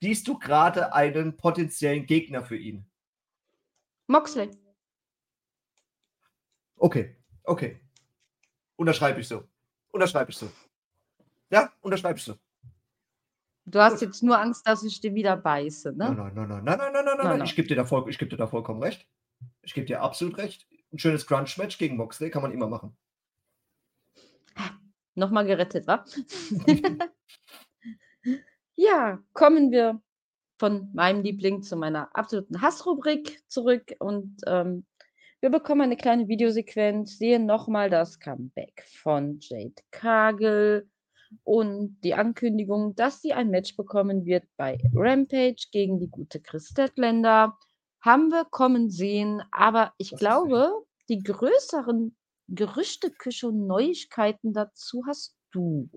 siehst 0.00 0.26
du 0.28 0.38
gerade 0.38 0.94
einen 0.94 1.36
potenziellen 1.36 2.06
Gegner 2.06 2.42
für 2.42 2.56
ihn? 2.56 2.86
Moxley. 4.12 4.50
Okay, 6.76 7.16
okay. 7.44 7.80
Unterschreibe 8.76 9.20
ich 9.20 9.28
so. 9.28 9.48
Unterschreibe 9.90 10.30
ich 10.30 10.36
so. 10.36 10.52
Ja, 11.48 11.72
unterschreibe 11.80 12.18
ich 12.18 12.24
so. 12.24 12.34
Du 13.64 13.80
hast 13.80 14.00
Gut. 14.00 14.02
jetzt 14.02 14.22
nur 14.22 14.38
Angst, 14.38 14.66
dass 14.66 14.82
ich 14.84 15.00
dir 15.00 15.14
wieder 15.14 15.36
beiße, 15.36 15.92
ne? 15.92 16.14
Nein, 16.14 16.34
nein, 16.34 16.48
nein, 16.48 16.64
nein, 16.64 16.64
nein, 16.64 16.92
nein, 16.92 17.04
nein, 17.04 17.16
nein, 17.16 17.38
nein. 17.38 17.44
Ich 17.44 17.56
gebe 17.56 17.68
dir, 17.68 17.76
da 17.76 17.86
voll, 17.86 18.04
geb 18.04 18.28
dir 18.28 18.36
da 18.36 18.46
vollkommen 18.46 18.82
recht. 18.82 19.08
Ich 19.62 19.72
gebe 19.72 19.86
dir 19.86 20.02
absolut 20.02 20.36
recht. 20.36 20.66
Ein 20.92 20.98
schönes 20.98 21.26
Crunch-Match 21.26 21.78
gegen 21.78 21.96
Moxley 21.96 22.30
kann 22.30 22.42
man 22.42 22.52
immer 22.52 22.66
machen. 22.66 22.94
Nochmal 25.14 25.46
gerettet, 25.46 25.86
wa? 25.86 26.04
ja, 28.74 29.22
kommen 29.32 29.70
wir 29.70 30.02
von 30.62 30.90
meinem 30.94 31.24
Liebling 31.24 31.64
zu 31.64 31.74
meiner 31.74 32.14
absoluten 32.14 32.62
Hassrubrik 32.62 33.42
zurück 33.48 33.96
und 33.98 34.36
ähm, 34.46 34.86
wir 35.40 35.50
bekommen 35.50 35.80
eine 35.80 35.96
kleine 35.96 36.28
Videosequenz, 36.28 37.18
sehen 37.18 37.46
nochmal 37.46 37.90
das 37.90 38.20
Comeback 38.20 38.84
von 39.02 39.40
Jade 39.40 39.82
Cargill 39.90 40.88
und 41.42 41.98
die 42.04 42.14
Ankündigung, 42.14 42.94
dass 42.94 43.20
sie 43.20 43.32
ein 43.32 43.50
Match 43.50 43.76
bekommen 43.76 44.24
wird 44.24 44.44
bei 44.56 44.78
Rampage 44.94 45.66
gegen 45.72 45.98
die 45.98 46.08
gute 46.08 46.40
Chris 46.40 46.68
Statlander. 46.68 47.58
Haben 48.00 48.30
wir 48.30 48.44
kommen 48.44 48.88
sehen, 48.88 49.42
aber 49.50 49.92
ich 49.98 50.10
das 50.10 50.20
glaube, 50.20 50.70
die 51.08 51.24
größeren 51.24 52.16
Gerüchteküche 52.46 53.48
und 53.48 53.66
Neuigkeiten 53.66 54.52
dazu 54.52 55.02
hast 55.08 55.36
du. 55.50 55.90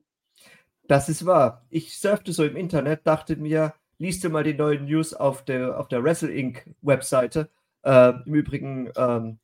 Das 0.87 1.07
ist 1.07 1.23
wahr. 1.27 1.67
Ich 1.69 1.99
surfte 1.99 2.33
so 2.33 2.43
im 2.43 2.55
Internet, 2.55 3.05
dachte 3.05 3.35
mir, 3.35 3.75
liest 3.97 4.23
du 4.23 4.29
mal 4.29 4.43
die 4.43 4.53
neuen 4.53 4.85
News 4.85 5.13
auf 5.13 5.45
der, 5.45 5.79
auf 5.79 5.87
der 5.87 6.03
Wrestle 6.03 6.31
Inc. 6.31 6.65
Webseite 6.81 7.49
äh, 7.85 8.13
Im 8.25 8.33
Übrigen, 8.33 8.91
ähm, 8.97 9.39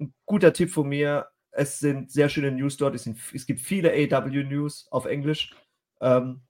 ein 0.00 0.12
guter 0.26 0.52
Tipp 0.52 0.70
von 0.70 0.88
mir, 0.88 1.28
es 1.52 1.78
sind 1.78 2.10
sehr 2.10 2.28
schöne 2.28 2.50
News 2.50 2.76
dort. 2.76 2.96
Es, 2.96 3.04
sind, 3.04 3.16
es 3.32 3.46
gibt 3.46 3.60
viele 3.60 3.92
AW-News 3.92 4.88
auf 4.90 5.06
Englisch. 5.06 5.54
Ähm, 6.00 6.42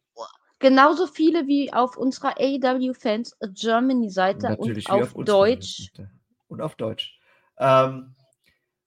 Genauso 0.59 1.07
viele 1.07 1.47
wie 1.47 1.71
auf 1.73 1.99
unserer 1.99 2.35
AW 2.39 2.95
Fans 2.95 3.37
Germany 3.53 4.09
Seite 4.09 4.57
und 4.57 4.91
auf, 4.91 5.15
auf 5.15 5.25
Deutsch. 5.25 5.91
Seite. 5.95 6.11
Und 6.49 6.63
auf 6.63 6.75
Deutsch. 6.75 7.21
Ähm, 7.59 8.15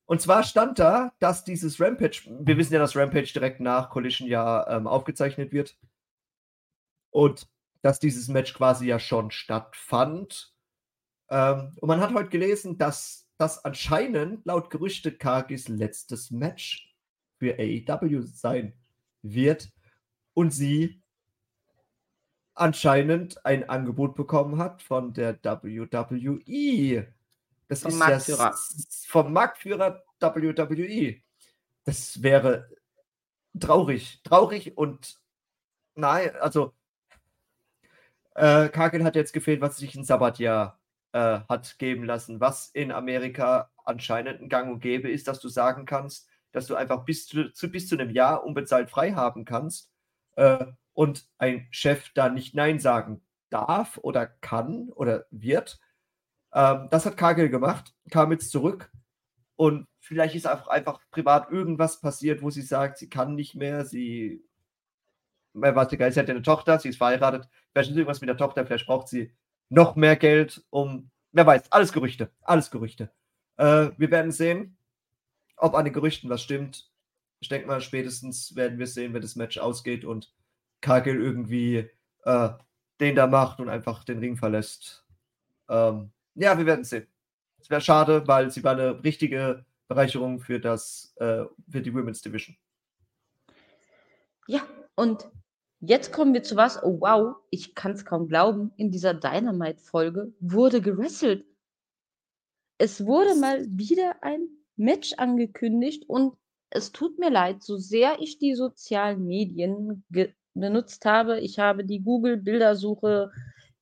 und 0.05 0.19
zwar 0.19 0.41
stand 0.41 0.80
da, 0.80 1.13
dass 1.19 1.43
dieses 1.43 1.80
Rampage, 1.80 2.23
wir 2.39 2.57
wissen 2.57 2.73
ja, 2.73 2.80
dass 2.80 2.95
Rampage 2.95 3.32
direkt 3.32 3.59
nach 3.59 3.91
Collision 3.91 4.28
ja 4.28 4.65
ähm, 4.75 4.88
aufgezeichnet 4.88 5.51
wird. 5.51 5.78
Und 7.11 7.47
dass 7.82 7.99
dieses 7.99 8.28
Match 8.28 8.53
quasi 8.53 8.88
ja 8.88 8.99
schon 8.99 9.32
stattfand. 9.32 10.53
Ähm, 11.30 11.75
und 11.80 11.88
man 11.88 12.01
hat 12.01 12.13
heute 12.13 12.30
gelesen, 12.30 12.78
dass 12.78 13.28
das 13.38 13.63
anscheinend 13.63 14.45
laut 14.45 14.69
Gerüchte 14.69 15.15
Kagis 15.15 15.67
letztes 15.67 16.32
Match 16.32 16.95
für 17.38 17.57
AEW 17.59 18.21
sein 18.21 18.73
wird 19.21 19.69
und 20.34 20.51
sie 20.51 21.01
anscheinend 22.55 23.45
ein 23.45 23.69
Angebot 23.69 24.15
bekommen 24.15 24.57
hat 24.57 24.82
von 24.82 25.13
der 25.13 25.38
WWE. 25.43 27.07
Das 27.67 27.82
vom 27.82 27.91
ist 27.91 27.99
Marktführer. 27.99 28.49
Das, 28.49 29.05
vom 29.07 29.34
Marktführer 29.34 30.03
WWE. 30.19 31.21
Das 31.84 32.23
wäre 32.23 32.69
traurig. 33.59 34.21
Traurig 34.23 34.78
und 34.78 35.19
nein, 35.95 36.36
also 36.38 36.73
äh, 38.38 38.69
Kagel 38.69 39.03
hat 39.03 39.15
jetzt 39.15 39.33
gefehlt, 39.33 39.61
was 39.61 39.77
sich 39.77 39.95
ein 39.95 40.03
Sabbatjahr 40.03 40.79
äh, 41.11 41.39
hat 41.49 41.79
geben 41.79 42.03
lassen, 42.03 42.39
was 42.39 42.69
in 42.69 42.91
Amerika 42.91 43.71
anscheinend 43.83 44.41
ein 44.41 44.49
Gang 44.49 44.71
und 44.71 44.79
Gäbe 44.79 45.09
ist, 45.09 45.27
dass 45.27 45.39
du 45.39 45.49
sagen 45.49 45.85
kannst, 45.85 46.27
dass 46.51 46.67
du 46.67 46.75
einfach 46.75 47.03
bis 47.03 47.27
zu, 47.27 47.51
zu 47.51 47.69
bis 47.69 47.88
zu 47.89 47.97
einem 47.97 48.11
Jahr 48.11 48.43
unbezahlt 48.43 48.89
frei 48.89 49.13
haben 49.13 49.43
kannst 49.43 49.91
äh, 50.35 50.65
und 50.93 51.27
ein 51.39 51.67
Chef 51.71 52.11
da 52.13 52.29
nicht 52.29 52.55
Nein 52.55 52.79
sagen 52.79 53.21
darf 53.49 53.97
oder 54.01 54.27
kann 54.27 54.89
oder 54.89 55.25
wird. 55.31 55.79
Ähm, 56.53 56.89
das 56.91 57.05
hat 57.05 57.17
Kagel 57.17 57.49
gemacht, 57.49 57.95
kam 58.11 58.31
jetzt 58.31 58.51
zurück 58.51 58.91
und 59.55 59.88
vielleicht 59.99 60.35
ist 60.35 60.45
einfach, 60.45 60.67
einfach 60.67 61.01
privat 61.09 61.49
irgendwas 61.51 62.01
passiert, 62.01 62.43
wo 62.43 62.51
sie 62.51 62.61
sagt, 62.61 62.99
sie 62.99 63.09
kann 63.09 63.33
nicht 63.33 63.55
mehr, 63.55 63.83
sie 63.85 64.46
was 65.62 65.91
egal, 65.91 66.12
sie 66.12 66.20
hat 66.20 66.28
ja 66.28 66.34
eine 66.34 66.43
Tochter, 66.43 66.80
sie 66.80 66.89
ist 66.89 66.97
verheiratet, 66.97 67.47
vielleicht 67.72 67.89
ist 67.89 67.95
irgendwas 67.95 68.22
mit 68.22 68.30
der 68.30 68.38
Tochter, 68.38 68.66
vielleicht 68.66 68.86
braucht 68.86 69.08
sie 69.08 69.32
noch 69.70 69.95
mehr 69.95 70.16
Geld, 70.16 70.64
um, 70.70 71.10
wer 71.32 71.45
weiß, 71.45 71.72
alles 71.72 71.91
Gerüchte, 71.91 72.32
alles 72.41 72.72
Gerüchte. 72.72 73.12
Äh, 73.58 73.89
wir 73.97 74.12
werden 74.12 74.32
sehen, 74.32 74.78
ob 75.58 75.76
an 75.76 75.86
den 75.86 75.93
Gerüchten 75.93 76.30
was 76.30 76.41
stimmt. 76.41 76.89
Ich 77.39 77.49
denke 77.49 77.68
mal, 77.68 77.82
spätestens 77.82 78.55
werden 78.55 78.80
wir 78.80 78.88
sehen, 78.88 79.14
wenn 79.14 79.22
das 79.22 79.36
Match 79.36 79.58
ausgeht 79.58 80.05
und 80.05 80.34
Kagel 80.82 81.20
irgendwie 81.20 81.89
äh, 82.24 82.49
den 82.99 83.16
da 83.16 83.28
macht 83.28 83.60
und 83.60 83.70
einfach 83.70 84.03
den 84.03 84.20
Ring 84.20 84.38
verlässt. 84.38 85.05
Ähm, 85.70 86.12
ja, 86.36 86.58
wir 86.58 86.66
werden 86.66 86.84
sehen. 86.84 87.08
Es 87.60 87.70
wäre 87.70 87.82
schade, 87.82 88.28
weil 88.28 88.51
sie 88.51 88.64
war 88.64 88.74
eine 88.74 89.03
richtige 89.03 89.66
Bereicherung 89.88 90.39
für 90.39 90.60
das, 90.60 91.14
äh, 91.18 91.45
für 91.70 91.82
die 91.82 91.93
Women's 91.93 92.22
Division. 92.22 92.55
Ja, 94.47 94.62
und 94.95 95.30
Jetzt 95.80 96.11
kommen 96.11 96.34
wir 96.34 96.41
zu 96.41 96.55
was, 96.55 96.82
oh 96.82 96.99
wow, 97.01 97.36
ich 97.51 97.75
kann 97.75 97.91
es 97.91 98.03
kaum 98.03 98.28
glauben, 98.28 98.71
in 98.78 98.89
dieser 98.91 99.13
Dynamite-Folge 99.13 100.34
wurde 100.39 100.82
gewrestelt. 100.82 101.45
Es 102.80 103.05
wurde 103.05 103.36
mal 103.36 103.65
wieder 103.69 104.15
ein 104.21 104.47
Match 104.75 105.13
angekündigt 105.17 106.09
und 106.09 106.36
es 106.69 106.91
tut 106.91 107.19
mir 107.19 107.30
leid, 107.30 107.63
so 107.63 107.78
sehr 107.78 108.19
ich 108.19 108.39
die 108.39 108.55
sozialen 108.55 109.25
Medien 109.25 110.03
benutzt 110.53 111.05
habe. 111.05 111.39
Ich 111.39 111.59
habe 111.59 111.86
die 111.86 112.01
Google-Bildersuche 112.01 113.32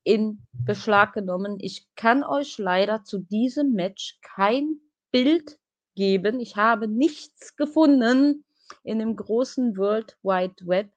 in 0.04 0.46
Beschlag 0.52 1.14
genommen. 1.14 1.58
Ich 1.60 1.88
kann 1.96 2.24
euch 2.24 2.58
leider 2.58 3.04
zu 3.04 3.20
diesem 3.20 3.74
Match 3.74 4.20
kein 4.22 4.80
Bild 5.12 5.58
geben. 5.96 6.40
Ich 6.40 6.58
habe 6.58 6.88
nichts 6.88 7.56
gefunden 7.56 8.46
in 8.84 9.00
dem 9.00 9.16
großen 9.16 9.78
World 9.78 10.18
Wide 10.22 10.68
Web. 10.68 10.92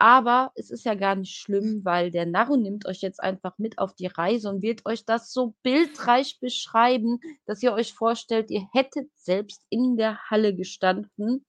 Aber 0.00 0.52
es 0.54 0.70
ist 0.70 0.84
ja 0.84 0.94
gar 0.94 1.16
nicht 1.16 1.34
schlimm, 1.36 1.84
weil 1.84 2.12
der 2.12 2.24
Narro 2.24 2.56
nimmt 2.56 2.86
euch 2.86 3.00
jetzt 3.00 3.20
einfach 3.20 3.58
mit 3.58 3.78
auf 3.78 3.94
die 3.94 4.06
Reise 4.06 4.48
und 4.48 4.62
wird 4.62 4.86
euch 4.86 5.04
das 5.04 5.32
so 5.32 5.56
bildreich 5.64 6.38
beschreiben, 6.40 7.18
dass 7.46 7.62
ihr 7.64 7.72
euch 7.72 7.94
vorstellt, 7.94 8.50
ihr 8.52 8.68
hättet 8.72 9.10
selbst 9.16 9.64
in 9.70 9.96
der 9.96 10.18
Halle 10.30 10.54
gestanden. 10.54 11.44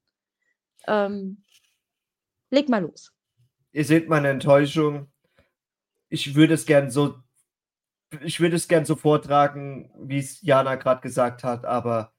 Ähm, 0.87 1.43
leg 2.49 2.69
mal 2.69 2.81
los. 2.81 3.13
Ihr 3.71 3.85
seht 3.85 4.09
meine 4.09 4.29
Enttäuschung. 4.29 5.11
Ich 6.09 6.33
würde 6.33 6.55
es 6.55 6.65
gern 6.65 6.89
so, 6.89 7.19
ich 8.23 8.39
würde 8.39 8.55
es 8.55 8.67
gern 8.67 8.83
so 8.83 8.95
vortragen, 8.95 9.91
wie 9.95 10.17
es 10.17 10.41
Jana 10.41 10.73
gerade 10.73 11.01
gesagt 11.01 11.43
hat, 11.43 11.65
aber 11.65 12.13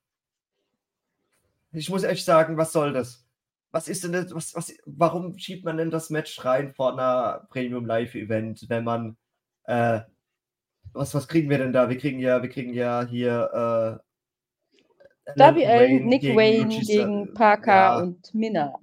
ich 1.72 1.90
muss 1.90 2.04
echt 2.04 2.24
sagen, 2.24 2.56
was 2.56 2.72
soll 2.72 2.92
das? 2.92 3.26
Was 3.70 3.88
ist 3.88 4.04
denn 4.04 4.12
das, 4.12 4.34
was, 4.34 4.54
was, 4.54 4.74
warum 4.86 5.38
schiebt 5.38 5.64
man 5.64 5.76
denn 5.76 5.90
das 5.90 6.10
Match 6.10 6.44
rein 6.44 6.72
vor 6.72 6.92
einer 6.92 7.46
Premium 7.50 7.86
Live 7.86 8.14
Event, 8.14 8.68
wenn 8.68 8.84
man, 8.84 9.16
äh, 9.64 10.00
was, 10.92 11.14
was 11.14 11.28
kriegen 11.28 11.50
wir 11.50 11.58
denn 11.58 11.72
da? 11.72 11.88
Wir 11.88 11.98
kriegen 11.98 12.18
ja, 12.18 12.42
wir 12.42 12.48
kriegen 12.48 12.74
ja 12.74 13.06
hier, 13.06 14.00
Darby 15.36 15.66
Allen, 15.66 16.06
Nick 16.06 16.22
gegen 16.22 16.36
Wayne 16.36 16.64
Luchisa. 16.64 16.92
gegen 16.92 17.34
Parker 17.34 17.72
ja. 17.72 17.98
und 17.98 18.34
Minna. 18.34 18.74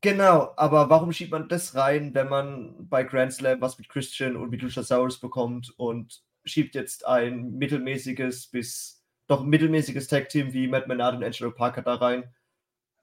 Genau, 0.00 0.52
aber 0.56 0.90
warum 0.90 1.12
schiebt 1.12 1.32
man 1.32 1.48
das 1.48 1.74
rein, 1.74 2.14
wenn 2.14 2.28
man 2.28 2.88
bei 2.88 3.02
Grand 3.02 3.32
Slam 3.32 3.60
was 3.60 3.78
mit 3.78 3.88
Christian 3.88 4.36
und 4.36 4.50
mit 4.50 4.62
Luchasaurus 4.62 5.18
bekommt 5.18 5.72
und 5.78 6.22
schiebt 6.44 6.74
jetzt 6.74 7.06
ein 7.06 7.52
mittelmäßiges 7.52 8.48
bis 8.48 9.02
doch 9.26 9.42
mittelmäßiges 9.42 10.06
Tag-Team 10.06 10.52
wie 10.52 10.68
Matt 10.68 10.86
Menard 10.86 11.16
und 11.16 11.24
Angelo 11.24 11.50
Parker 11.50 11.82
da 11.82 11.94
rein? 11.94 12.32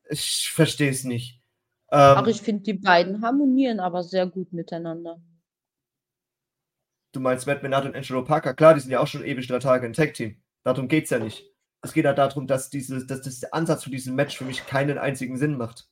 Ich 0.09 0.51
verstehe 0.51 0.89
es 0.89 1.03
nicht. 1.03 1.41
Ähm, 1.91 2.15
Ach, 2.17 2.27
ich 2.27 2.41
finde, 2.41 2.63
die 2.63 2.73
beiden 2.73 3.21
harmonieren 3.21 3.79
aber 3.79 4.03
sehr 4.03 4.25
gut 4.25 4.51
miteinander. 4.51 5.21
Du 7.11 7.19
meinst 7.19 7.45
Matt 7.45 7.61
Menard 7.61 7.85
und 7.85 7.95
Angelo 7.95 8.23
Parker? 8.23 8.55
Klar, 8.55 8.73
die 8.73 8.79
sind 8.79 8.91
ja 8.91 8.99
auch 8.99 9.07
schon 9.07 9.23
ewig 9.23 9.47
drei 9.47 9.59
Tage 9.59 9.85
ein 9.85 9.93
Tag-Team. 9.93 10.41
Darum 10.63 10.87
geht 10.87 11.05
es 11.05 11.11
ja 11.11 11.19
nicht. 11.19 11.45
Es 11.83 11.93
geht 11.93 12.05
ja 12.05 12.13
darum, 12.13 12.47
dass, 12.47 12.69
diese, 12.69 13.05
dass 13.05 13.21
das 13.21 13.41
der 13.41 13.53
Ansatz 13.53 13.83
für 13.83 13.91
diesen 13.91 14.15
Match 14.15 14.37
für 14.37 14.45
mich 14.45 14.65
keinen 14.65 14.97
einzigen 14.97 15.37
Sinn 15.37 15.57
macht. 15.57 15.87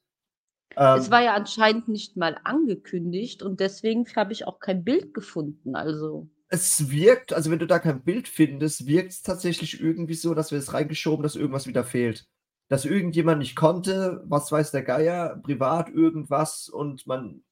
Ähm, 0.78 0.97
es 0.97 1.12
war 1.12 1.22
ja 1.22 1.36
anscheinend 1.36 1.88
nicht 1.88 2.18
mal 2.18 2.39
angekündigt 2.43 3.43
und 3.43 3.59
deswegen 3.59 4.07
habe 4.16 4.34
ich 4.34 4.47
auch 4.47 4.59
kein 4.59 4.84
Bild 4.84 5.14
gefunden. 5.14 5.76
Also. 5.76 6.30
Es 6.47 6.89
wirkt, 6.89 7.34
also 7.34 7.51
wenn 7.51 7.59
du 7.59 7.68
da 7.68 7.80
kein 7.80 8.03
Bild 8.03 8.28
findest, 8.28 8.88
wirkt 8.88 9.12
es 9.12 9.22
tatsächlich 9.22 9.80
irgendwie 9.82 10.16
so, 10.16 10.34
dass 10.34 10.51
wir 10.51 10.57
es 10.57 10.74
reingeschoben, 10.74 11.24
dass 11.24 11.36
irgendwas 11.36 11.68
wieder 11.68 11.84
fehlt. 11.84 12.26
Dass 12.72 12.86
irgendjemand 12.86 13.40
nicht 13.40 13.58
konnte, 13.58 14.24
was 14.28 14.50
weiß 14.50 14.72
der 14.72 14.84
Geier, 14.84 15.36
privat 15.44 15.90
irgendwas 15.90 16.70
und 16.70 17.06
man, 17.06 17.44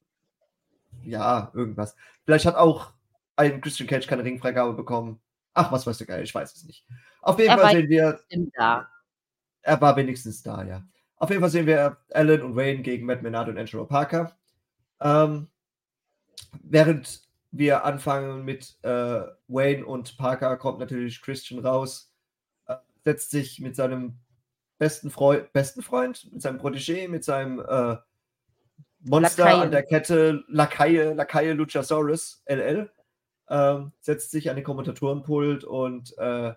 ja, 1.04 1.52
irgendwas. 1.52 1.94
Vielleicht 2.24 2.46
hat 2.46 2.56
auch 2.56 2.94
ein 3.36 3.60
Christian 3.60 3.86
Cage 3.86 4.06
keine 4.06 4.24
Ringfreigabe 4.24 4.72
bekommen. 4.72 5.20
Ach, 5.52 5.70
was 5.72 5.86
weiß 5.86 5.98
der 5.98 6.06
Geier, 6.06 6.22
ich 6.22 6.34
weiß 6.34 6.56
es 6.56 6.64
nicht. 6.64 6.86
Auf 7.20 7.38
jeden 7.38 7.50
er 7.50 7.58
Fall 7.58 7.72
sehen 7.72 7.90
wir. 7.90 8.18
Da. 8.54 8.88
Er 9.60 9.78
war 9.78 9.94
wenigstens 9.94 10.42
da, 10.42 10.64
ja. 10.64 10.82
Auf 11.16 11.28
jeden 11.28 11.42
Fall 11.42 11.50
sehen 11.50 11.66
wir 11.66 11.98
Alan 12.14 12.40
und 12.40 12.56
Wayne 12.56 12.80
gegen 12.80 13.04
Matt 13.04 13.20
Menard 13.20 13.50
und 13.50 13.58
Angelo 13.58 13.84
Parker. 13.84 14.34
Ähm, 15.02 15.48
während 16.62 17.28
wir 17.50 17.84
anfangen 17.84 18.46
mit 18.46 18.74
äh, 18.84 19.20
Wayne 19.48 19.84
und 19.84 20.16
Parker, 20.16 20.56
kommt 20.56 20.78
natürlich 20.78 21.20
Christian 21.20 21.60
raus, 21.60 22.10
äh, 22.68 22.76
setzt 23.04 23.32
sich 23.32 23.60
mit 23.60 23.76
seinem 23.76 24.18
besten, 24.80 25.10
Freu 25.10 25.42
besten 25.52 25.82
Freund, 25.82 26.32
mit 26.32 26.40
seinem 26.40 26.58
Protégé, 26.58 27.06
mit 27.06 27.22
seinem 27.22 27.60
äh, 27.60 27.96
Monster 29.00 29.44
Lakaien. 29.44 29.62
an 29.62 29.70
der 29.70 29.82
Kette, 29.82 30.42
Lakaie, 30.48 31.12
Lakaie 31.12 31.52
Luchasaurus 31.52 32.42
LL, 32.46 32.90
ähm, 33.50 33.92
setzt 34.00 34.30
sich 34.30 34.48
an 34.48 34.56
den 34.56 34.64
Kommentatorenpult 34.64 35.64
und 35.64 36.16
äh, 36.16 36.54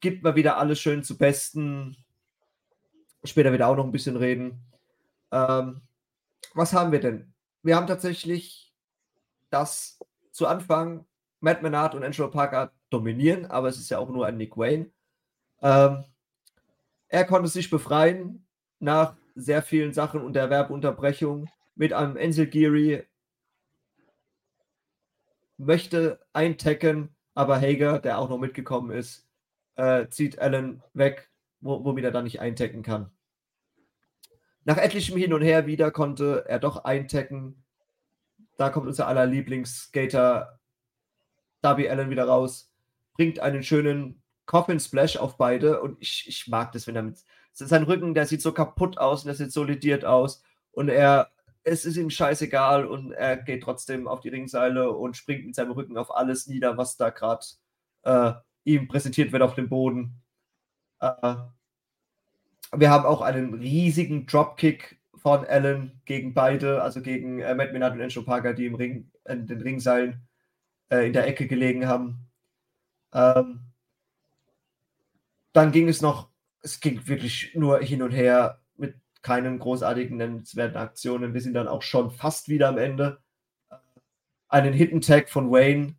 gibt 0.00 0.24
mal 0.24 0.36
wieder 0.36 0.58
alles 0.58 0.78
schön 0.78 1.02
zu 1.02 1.16
Besten. 1.16 1.96
Später 3.24 3.52
wieder 3.52 3.68
auch 3.68 3.76
noch 3.76 3.86
ein 3.86 3.92
bisschen 3.92 4.16
reden. 4.16 4.60
Ähm, 5.32 5.80
was 6.52 6.74
haben 6.74 6.92
wir 6.92 7.00
denn? 7.00 7.32
Wir 7.62 7.76
haben 7.76 7.86
tatsächlich 7.86 8.74
das 9.48 9.98
zu 10.32 10.46
Anfang 10.46 11.06
Matt 11.40 11.62
Menard 11.62 11.94
und 11.94 12.04
Angelo 12.04 12.28
Parker 12.28 12.72
dominieren, 12.90 13.46
aber 13.46 13.68
es 13.68 13.78
ist 13.78 13.88
ja 13.88 13.98
auch 13.98 14.10
nur 14.10 14.26
ein 14.26 14.36
Nick 14.36 14.58
Wayne. 14.58 14.90
Ähm, 15.62 16.04
er 17.08 17.24
konnte 17.24 17.48
sich 17.48 17.70
befreien 17.70 18.46
nach 18.78 19.16
sehr 19.34 19.62
vielen 19.62 19.92
Sachen 19.92 20.22
und 20.22 20.32
der 20.32 20.50
Werbeunterbrechung 20.50 21.48
mit 21.74 21.92
einem 21.92 22.16
Enzel 22.16 22.46
Geary. 22.46 23.04
Möchte 25.58 26.20
eintecken, 26.32 27.14
aber 27.34 27.60
Hager, 27.60 27.98
der 27.98 28.18
auch 28.18 28.28
noch 28.28 28.38
mitgekommen 28.38 28.90
ist, 28.90 29.26
äh, 29.76 30.08
zieht 30.08 30.38
Allen 30.38 30.82
weg, 30.94 31.30
womit 31.60 32.04
er 32.04 32.10
dann 32.10 32.24
nicht 32.24 32.40
eintecken 32.40 32.82
kann. 32.82 33.10
Nach 34.64 34.78
etlichem 34.78 35.16
Hin 35.16 35.32
und 35.32 35.42
Her 35.42 35.66
wieder 35.66 35.90
konnte 35.90 36.44
er 36.48 36.58
doch 36.58 36.84
eintecken. 36.84 37.64
Da 38.56 38.70
kommt 38.70 38.86
unser 38.86 39.06
aller 39.06 39.26
Lieblingsskater 39.26 40.58
Darby 41.60 41.88
Allen 41.88 42.10
wieder 42.10 42.24
raus, 42.24 42.72
bringt 43.14 43.38
einen 43.40 43.62
schönen 43.62 44.22
Coffin 44.46 44.80
Splash 44.80 45.16
auf 45.16 45.36
beide 45.36 45.80
und 45.82 45.96
ich, 46.00 46.24
ich 46.28 46.48
mag 46.48 46.72
das, 46.72 46.86
wenn 46.86 46.96
er 46.96 47.02
mit 47.02 47.18
sein 47.52 47.82
Rücken, 47.84 48.14
der 48.14 48.26
sieht 48.26 48.42
so 48.42 48.52
kaputt 48.52 48.98
aus 48.98 49.22
und 49.22 49.26
der 49.26 49.34
sieht 49.34 49.52
solidiert 49.52 50.04
aus 50.04 50.42
und 50.72 50.88
er 50.88 51.30
es 51.66 51.84
ist 51.84 51.96
ihm 51.96 52.10
scheißegal 52.10 52.86
und 52.86 53.10
er 53.10 53.36
geht 53.36 53.64
trotzdem 53.64 54.06
auf 54.06 54.20
die 54.20 54.28
Ringseile 54.28 54.92
und 54.92 55.16
springt 55.16 55.46
mit 55.46 55.56
seinem 55.56 55.72
Rücken 55.72 55.98
auf 55.98 56.14
alles 56.14 56.46
nieder, 56.46 56.76
was 56.76 56.96
da 56.96 57.10
gerade 57.10 57.44
äh, 58.02 58.34
ihm 58.62 58.86
präsentiert 58.86 59.32
wird 59.32 59.42
auf 59.42 59.56
dem 59.56 59.68
Boden. 59.68 60.22
Äh, 61.00 61.34
wir 62.72 62.90
haben 62.90 63.04
auch 63.04 63.20
einen 63.20 63.54
riesigen 63.54 64.26
Dropkick 64.26 65.00
von 65.16 65.44
Allen 65.44 66.00
gegen 66.04 66.34
beide, 66.34 66.82
also 66.82 67.02
gegen 67.02 67.40
äh, 67.40 67.52
Matt 67.56 67.72
Menard 67.72 67.94
und 67.94 68.00
Enzo 68.00 68.22
Parker, 68.22 68.54
die 68.54 68.66
im 68.66 68.76
Ring, 68.76 69.10
in 69.24 69.48
den 69.48 69.60
Ringseilen 69.60 70.22
äh, 70.88 71.08
in 71.08 71.12
der 71.12 71.26
Ecke 71.26 71.48
gelegen 71.48 71.88
haben. 71.88 72.28
Ähm, 73.12 73.65
dann 75.56 75.72
ging 75.72 75.88
es 75.88 76.02
noch, 76.02 76.28
es 76.60 76.80
ging 76.80 77.08
wirklich 77.08 77.54
nur 77.54 77.80
hin 77.80 78.02
und 78.02 78.10
her 78.10 78.60
mit 78.76 79.00
keinen 79.22 79.58
großartigen 79.58 80.18
nennenswerten 80.18 80.76
Aktionen. 80.76 81.32
Wir 81.32 81.40
sind 81.40 81.54
dann 81.54 81.66
auch 81.66 81.80
schon 81.80 82.10
fast 82.10 82.50
wieder 82.50 82.68
am 82.68 82.76
Ende. 82.76 83.22
Einen 84.48 84.74
Hidden 84.74 85.00
Tag 85.00 85.30
von 85.30 85.50
Wayne, 85.50 85.96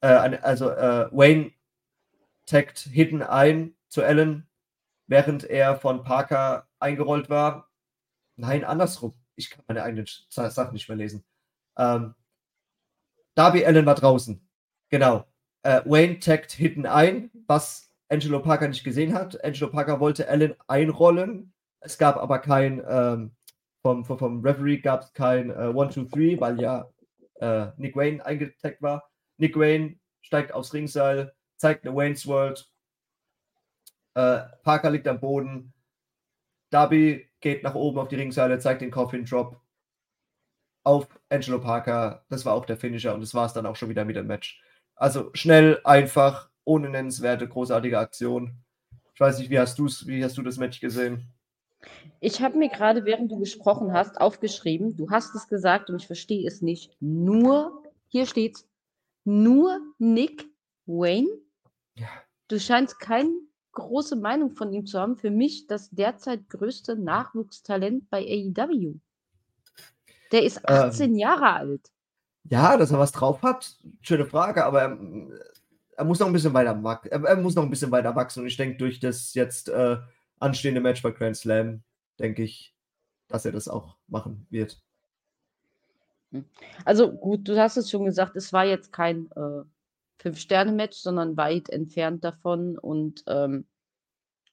äh, 0.00 0.08
also 0.08 0.70
äh, 0.70 1.08
Wayne 1.12 1.52
taggt 2.44 2.80
Hidden 2.80 3.22
ein 3.22 3.76
zu 3.88 4.02
Allen, 4.02 4.48
während 5.06 5.44
er 5.44 5.76
von 5.76 6.02
Parker 6.02 6.68
eingerollt 6.80 7.30
war. 7.30 7.70
Nein, 8.34 8.64
andersrum. 8.64 9.14
Ich 9.36 9.50
kann 9.50 9.64
meine 9.68 9.84
eigenen 9.84 10.06
Sachen 10.28 10.72
nicht 10.72 10.88
mehr 10.88 10.98
lesen. 10.98 11.24
Ähm, 11.78 12.16
Darby 13.36 13.64
Allen 13.64 13.86
war 13.86 13.94
draußen. 13.94 14.44
Genau. 14.88 15.24
Äh, 15.62 15.82
Wayne 15.84 16.18
taggt 16.18 16.50
Hidden 16.50 16.86
ein, 16.86 17.30
was 17.46 17.91
Angelo 18.12 18.40
Parker 18.40 18.68
nicht 18.68 18.84
gesehen 18.84 19.14
hat. 19.14 19.42
Angelo 19.42 19.70
Parker 19.70 19.98
wollte 19.98 20.28
Allen 20.28 20.54
einrollen. 20.68 21.54
Es 21.80 21.96
gab 21.96 22.18
aber 22.18 22.38
kein, 22.40 22.82
ähm, 22.86 23.34
vom, 23.80 24.04
vom, 24.04 24.18
vom 24.18 24.40
Referee 24.44 24.78
gab 24.78 25.02
es 25.02 25.12
kein 25.14 25.50
äh, 25.50 25.72
1, 25.74 25.94
2, 25.94 26.36
3, 26.36 26.40
weil 26.40 26.60
ja 26.60 26.90
äh, 27.40 27.68
Nick 27.78 27.96
Wayne 27.96 28.24
eingetaggt 28.24 28.82
war. 28.82 29.10
Nick 29.38 29.56
Wayne 29.56 29.96
steigt 30.20 30.52
aufs 30.52 30.74
Ringseil, 30.74 31.32
zeigt 31.56 31.86
eine 31.86 31.96
Wayne's 31.96 32.26
World. 32.26 32.68
Äh, 34.14 34.40
Parker 34.62 34.90
liegt 34.90 35.08
am 35.08 35.18
Boden. 35.18 35.72
Darby 36.68 37.30
geht 37.40 37.62
nach 37.62 37.74
oben 37.74 37.98
auf 37.98 38.08
die 38.08 38.16
Ringseile, 38.16 38.58
zeigt 38.58 38.82
den 38.82 38.90
Coffin 38.90 39.24
Drop 39.24 39.58
auf 40.84 41.08
Angelo 41.30 41.60
Parker. 41.60 42.24
Das 42.28 42.44
war 42.44 42.52
auch 42.52 42.66
der 42.66 42.76
Finisher 42.76 43.14
und 43.14 43.22
das 43.22 43.32
war 43.32 43.46
es 43.46 43.54
dann 43.54 43.64
auch 43.64 43.76
schon 43.76 43.88
wieder 43.88 44.04
mit 44.04 44.16
dem 44.16 44.26
Match. 44.26 44.62
Also 44.96 45.30
schnell, 45.32 45.80
einfach, 45.84 46.51
ohne 46.64 46.88
nennenswerte, 46.90 47.48
großartige 47.48 47.98
Aktion. 47.98 48.56
Ich 49.14 49.20
weiß 49.20 49.38
nicht, 49.38 49.50
wie 49.50 49.58
hast, 49.58 49.78
du's, 49.78 50.06
wie 50.06 50.24
hast 50.24 50.36
du 50.36 50.42
das 50.42 50.56
Match 50.56 50.80
gesehen? 50.80 51.28
Ich 52.20 52.40
habe 52.40 52.58
mir 52.58 52.68
gerade, 52.68 53.04
während 53.04 53.30
du 53.30 53.38
gesprochen 53.38 53.92
hast, 53.92 54.20
aufgeschrieben, 54.20 54.96
du 54.96 55.10
hast 55.10 55.34
es 55.34 55.48
gesagt 55.48 55.90
und 55.90 55.96
ich 55.96 56.06
verstehe 56.06 56.46
es 56.46 56.62
nicht. 56.62 56.96
Nur, 57.00 57.82
hier 58.08 58.26
steht's, 58.26 58.66
nur 59.24 59.80
Nick 59.98 60.46
Wayne 60.86 61.28
ja. 61.94 62.08
Du 62.48 62.58
scheinst 62.58 62.98
keine 62.98 63.32
große 63.72 64.16
Meinung 64.16 64.50
von 64.50 64.72
ihm 64.72 64.86
zu 64.86 64.98
haben. 64.98 65.16
Für 65.16 65.30
mich 65.30 65.66
das 65.66 65.90
derzeit 65.90 66.48
größte 66.48 66.96
Nachwuchstalent 66.96 68.10
bei 68.10 68.20
AEW. 68.20 68.94
Der 70.32 70.44
ist 70.44 70.66
18 70.68 71.10
ähm, 71.10 71.18
Jahre 71.18 71.52
alt. 71.52 71.90
Ja, 72.44 72.76
dass 72.76 72.90
er 72.90 72.98
was 72.98 73.12
drauf 73.12 73.42
hat, 73.42 73.76
schöne 74.00 74.26
Frage, 74.26 74.64
aber 74.64 74.98
er, 75.96 76.04
muss 76.04 76.18
noch 76.18 76.26
ein 76.26 76.32
bisschen 76.32 76.54
weiter 76.54 76.80
er, 77.10 77.24
er, 77.24 77.36
muss 77.36 77.54
noch 77.54 77.62
ein 77.62 77.70
bisschen 77.70 77.90
weiter 77.90 78.14
wachsen 78.14 78.40
und 78.40 78.46
ich 78.46 78.56
denke, 78.56 78.78
durch 78.78 79.00
das 79.00 79.34
jetzt 79.34 79.68
äh, 79.68 79.98
anstehende 80.38 80.80
Match 80.80 81.02
bei 81.02 81.10
Grand 81.10 81.36
Slam, 81.36 81.82
denke 82.18 82.42
ich, 82.42 82.74
dass 83.28 83.44
er 83.44 83.52
das 83.52 83.68
auch 83.68 83.96
machen 84.08 84.46
wird. 84.50 84.80
Hm. 86.32 86.44
Also 86.84 87.12
gut, 87.12 87.48
du 87.48 87.58
hast 87.58 87.76
es 87.76 87.90
schon 87.90 88.04
gesagt, 88.04 88.36
es 88.36 88.52
war 88.52 88.64
jetzt 88.64 88.92
kein 88.92 89.30
äh, 89.36 89.62
Fünf-Sterne-Match, 90.18 90.98
sondern 90.98 91.36
weit 91.36 91.68
entfernt 91.68 92.24
davon. 92.24 92.78
Und 92.78 93.24
ähm, 93.26 93.66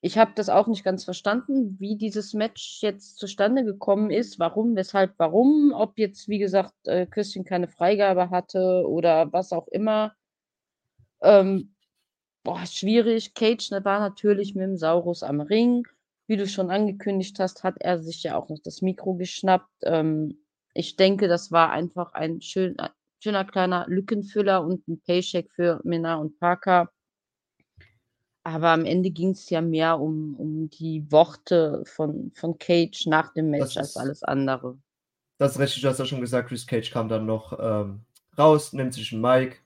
ich 0.01 0.17
habe 0.17 0.31
das 0.35 0.49
auch 0.49 0.67
nicht 0.67 0.83
ganz 0.83 1.03
verstanden, 1.03 1.77
wie 1.79 1.97
dieses 1.97 2.33
Match 2.33 2.81
jetzt 2.81 3.17
zustande 3.17 3.63
gekommen 3.63 4.11
ist. 4.11 4.39
Warum, 4.39 4.75
weshalb, 4.75 5.13
warum. 5.17 5.73
Ob 5.73 5.97
jetzt, 5.97 6.27
wie 6.27 6.39
gesagt, 6.39 6.73
äh, 6.85 7.05
Christian 7.05 7.45
keine 7.45 7.67
Freigabe 7.67 8.29
hatte 8.29 8.85
oder 8.87 9.31
was 9.31 9.51
auch 9.51 9.67
immer. 9.67 10.13
Ähm, 11.21 11.75
boah, 12.43 12.65
schwierig. 12.65 13.33
Cage 13.35 13.71
war 13.71 13.99
natürlich 13.99 14.55
mit 14.55 14.63
dem 14.65 14.77
Saurus 14.77 15.23
am 15.23 15.41
Ring. 15.41 15.87
Wie 16.27 16.37
du 16.37 16.47
schon 16.47 16.71
angekündigt 16.71 17.39
hast, 17.39 17.63
hat 17.63 17.75
er 17.81 18.01
sich 18.03 18.23
ja 18.23 18.37
auch 18.37 18.49
noch 18.49 18.59
das 18.59 18.81
Mikro 18.81 19.15
geschnappt. 19.15 19.69
Ähm, 19.83 20.39
ich 20.73 20.95
denke, 20.97 21.27
das 21.27 21.51
war 21.51 21.71
einfach 21.71 22.13
ein 22.13 22.41
schön, 22.41 22.77
schöner 23.23 23.45
kleiner 23.45 23.85
Lückenfüller 23.87 24.63
und 24.63 24.87
ein 24.87 25.01
Paycheck 25.01 25.51
für 25.51 25.81
Minna 25.83 26.15
und 26.17 26.39
Parker. 26.39 26.91
Aber 28.43 28.69
am 28.71 28.83
Ende 28.85 29.11
ging's 29.11 29.49
ja 29.49 29.61
mehr 29.61 29.99
um 29.99 30.35
um 30.35 30.69
die 30.69 31.09
Worte 31.11 31.83
von 31.85 32.31
von 32.35 32.57
Cage 32.57 33.05
nach 33.07 33.33
dem 33.33 33.49
Match 33.49 33.77
als 33.77 33.91
ist 33.91 33.97
alles 33.97 34.23
andere. 34.23 34.77
das 35.39 35.53
ist 35.53 35.59
richtig, 35.59 35.81
du 35.81 35.87
hast 35.89 35.97
ja 35.99 36.05
schon 36.05 36.21
gesagt, 36.21 36.49
Chris 36.49 36.67
Cage 36.67 36.91
kam 36.91 37.09
dann 37.09 37.25
noch, 37.25 37.57
ähm, 37.59 38.01
raus, 38.37 38.73
nimmt 38.73 38.93
sich 38.93 39.11
'n 39.11 39.21
Mic. 39.21 39.57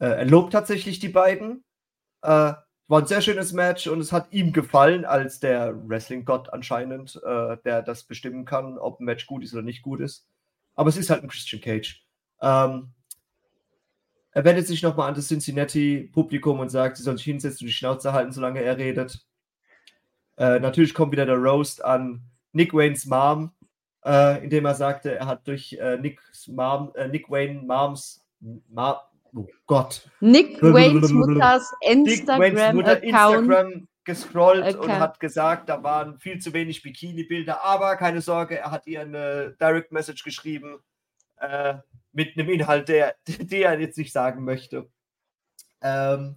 Äh, 0.00 0.06
er 0.06 0.24
lobt 0.24 0.52
tatsächlich 0.52 0.98
die 0.98 1.08
beiden. 1.10 1.62
Äh, 2.22 2.54
war 2.88 3.00
'n 3.02 3.06
sehr 3.06 3.22
schönes 3.22 3.52
Match 3.52 3.86
und 3.88 4.00
es 4.00 4.12
hat 4.12 4.32
ihm 4.32 4.52
gefallen 4.52 5.04
als 5.06 5.40
der 5.40 5.74
Wrestling-Gott 5.88 6.52
anscheinend, 6.52 7.20
äh, 7.24 7.56
der 7.64 7.82
das 7.82 8.04
bestimmen 8.04 8.44
kann, 8.46 8.78
ob 8.78 9.00
'n 9.00 9.04
Match 9.06 9.26
gut 9.26 9.44
ist 9.44 9.54
oder 9.54 9.62
nicht 9.62 9.82
gut 9.82 10.00
ist. 10.00 10.26
Aber 10.76 10.88
es 10.90 10.96
ist 10.98 11.10
halt 11.10 11.22
'n 11.24 11.28
Christian 11.30 11.62
Cage. 11.62 12.04
Ähm 12.42 12.92
er 14.34 14.44
wendet 14.44 14.66
sich 14.66 14.82
noch 14.82 14.96
mal 14.96 15.08
an 15.08 15.14
das 15.14 15.26
Cincinnati-Publikum 15.28 16.60
und 16.60 16.68
sagt, 16.68 16.96
sie 16.96 17.02
sollen 17.02 17.16
sich 17.16 17.24
hinsetzen 17.24 17.64
und 17.64 17.68
die 17.68 17.72
Schnauze 17.72 18.12
halten, 18.12 18.30
solange 18.32 18.62
er 18.62 18.78
redet. 18.78 19.20
Äh, 20.38 20.60
natürlich 20.60 20.94
kommt 20.94 21.12
wieder 21.12 21.26
der 21.26 21.36
Roast 21.36 21.84
an 21.84 22.22
Nick 22.52 22.72
Waynes 22.72 23.06
Mom, 23.06 23.52
äh, 24.04 24.42
indem 24.42 24.64
er 24.64 24.74
sagte, 24.74 25.14
er 25.16 25.26
hat 25.26 25.46
durch, 25.46 25.74
äh, 25.74 25.98
Nicks 25.98 26.48
Mom 26.48 26.92
Nick 27.10 27.28
Wayne 27.30 27.62
Moms 27.62 28.24
Ma 28.68 29.02
oh 29.34 29.46
Gott. 29.66 30.08
Nick 30.20 30.60
Waynes 30.62 31.10
Mutters 31.10 31.70
Instagram-Account 31.82 33.04
Instagram 33.04 33.88
gescrollt 34.04 34.64
und 34.76 34.84
Account. 34.84 34.98
hat 35.00 35.20
gesagt, 35.20 35.68
da 35.68 35.82
waren 35.82 36.18
viel 36.18 36.38
zu 36.38 36.52
wenig 36.52 36.82
Bikini-Bilder, 36.82 37.62
aber 37.62 37.96
keine 37.96 38.20
Sorge, 38.22 38.58
er 38.58 38.70
hat 38.70 38.86
ihr 38.86 39.04
'ne 39.04 39.56
Direct 39.60 39.92
Message 39.92 40.24
geschrieben, 40.24 40.78
äh, 41.38 41.74
mit 42.12 42.36
'nem 42.36 42.48
Inhalt, 42.48 42.88
der 42.88 43.14
den 43.28 43.48
er 43.50 43.78
jetzt 43.78 43.98
nicht 43.98 44.12
sagen 44.12 44.44
möchte. 44.44 44.88
Ähm, 45.82 46.36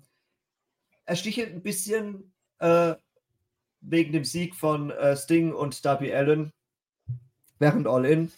er 1.05 1.15
stichelt 1.15 1.53
'n 1.53 1.63
bisschen, 1.63 2.33
äh, 2.59 2.95
wegen 3.81 4.13
dem 4.13 4.23
Sieg 4.23 4.55
von, 4.55 4.91
äh, 4.91 5.15
Sting 5.17 5.53
und 5.53 5.83
Darby 5.85 6.13
Allin 6.13 6.51
während 7.59 7.87
All 7.87 8.05
In. 8.05 8.31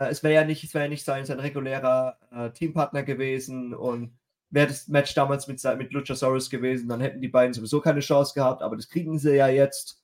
Äh, 0.00 0.08
es 0.08 0.22
wäre 0.24 0.34
ja 0.34 0.44
nicht 0.44 0.64
es 0.64 0.74
wäre 0.74 0.84
ja 0.86 0.88
nicht 0.90 1.04
sein 1.04 1.24
sein 1.26 1.40
regulärer, 1.40 2.18
äh, 2.32 2.50
Teampartner 2.50 3.04
gewesen 3.04 3.74
und 3.74 4.18
wäre 4.50 4.66
das 4.68 4.88
Match 4.88 5.14
damals 5.14 5.46
mit 5.46 5.62
mit 5.78 5.92
Luchasaurus 5.92 6.50
gewesen, 6.50 6.88
dann 6.88 7.00
hätten 7.00 7.20
die 7.20 7.28
beiden 7.28 7.54
sowieso 7.54 7.80
keine 7.80 8.00
Chance 8.00 8.34
gehabt, 8.34 8.62
aber 8.62 8.76
das 8.76 8.88
kriegen 8.88 9.18
sie 9.18 9.36
ja 9.36 9.48
jetzt. 9.48 10.02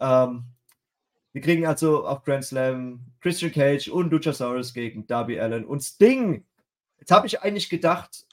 Ähm, 0.00 0.44
wir 1.32 1.42
kriegen 1.42 1.66
also 1.66 2.06
auf 2.06 2.24
Grand 2.24 2.44
Slam 2.44 3.00
Christian 3.20 3.52
Cage 3.52 3.88
und 3.88 4.10
Luchasaurus 4.10 4.74
gegen 4.74 5.06
Darby 5.06 5.40
Allin 5.40 5.64
und 5.64 5.80
Sting. 5.80 6.44
Jetzt 6.98 7.12
habe 7.12 7.26
ich 7.26 7.42
eigentlich 7.42 7.70
gedacht 7.70 8.26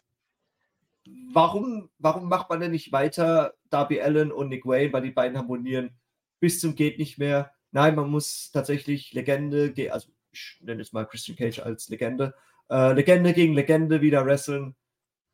warum 1.34 1.90
warum 2.00 2.30
macht 2.30 2.50
man 2.50 2.60
denn 2.60 2.72
nicht 2.72 2.92
weiter 2.92 3.54
Darby 3.70 4.02
Allin 4.02 4.32
und 4.32 4.50
Nick 4.50 4.66
Wayne, 4.66 4.94
weil 4.94 5.04
die 5.04 5.12
beiden 5.12 5.38
harmonieren 5.38 5.92
bis 6.40 6.60
zum 6.60 6.76
geht 6.76 7.00
nicht 7.00 7.18
mehr. 7.18 7.52
Nein, 7.72 7.96
man 7.96 8.10
muss 8.10 8.52
tatsächlich 8.52 9.14
Legende 9.14 9.72
ge 9.74 9.90
also, 9.90 10.10
ich 10.38 10.66
nenne 10.66 10.82
jetzt 10.82 10.94
mal 10.94 11.06
Christian 11.06 11.38
Cage 11.38 11.60
als 11.60 11.90
Legende 11.90 12.34
äh, 12.70 12.94
Legende 12.94 13.34
gegen 13.34 13.54
Legende 13.54 14.02
wieder 14.02 14.26
wresteln. 14.26 14.76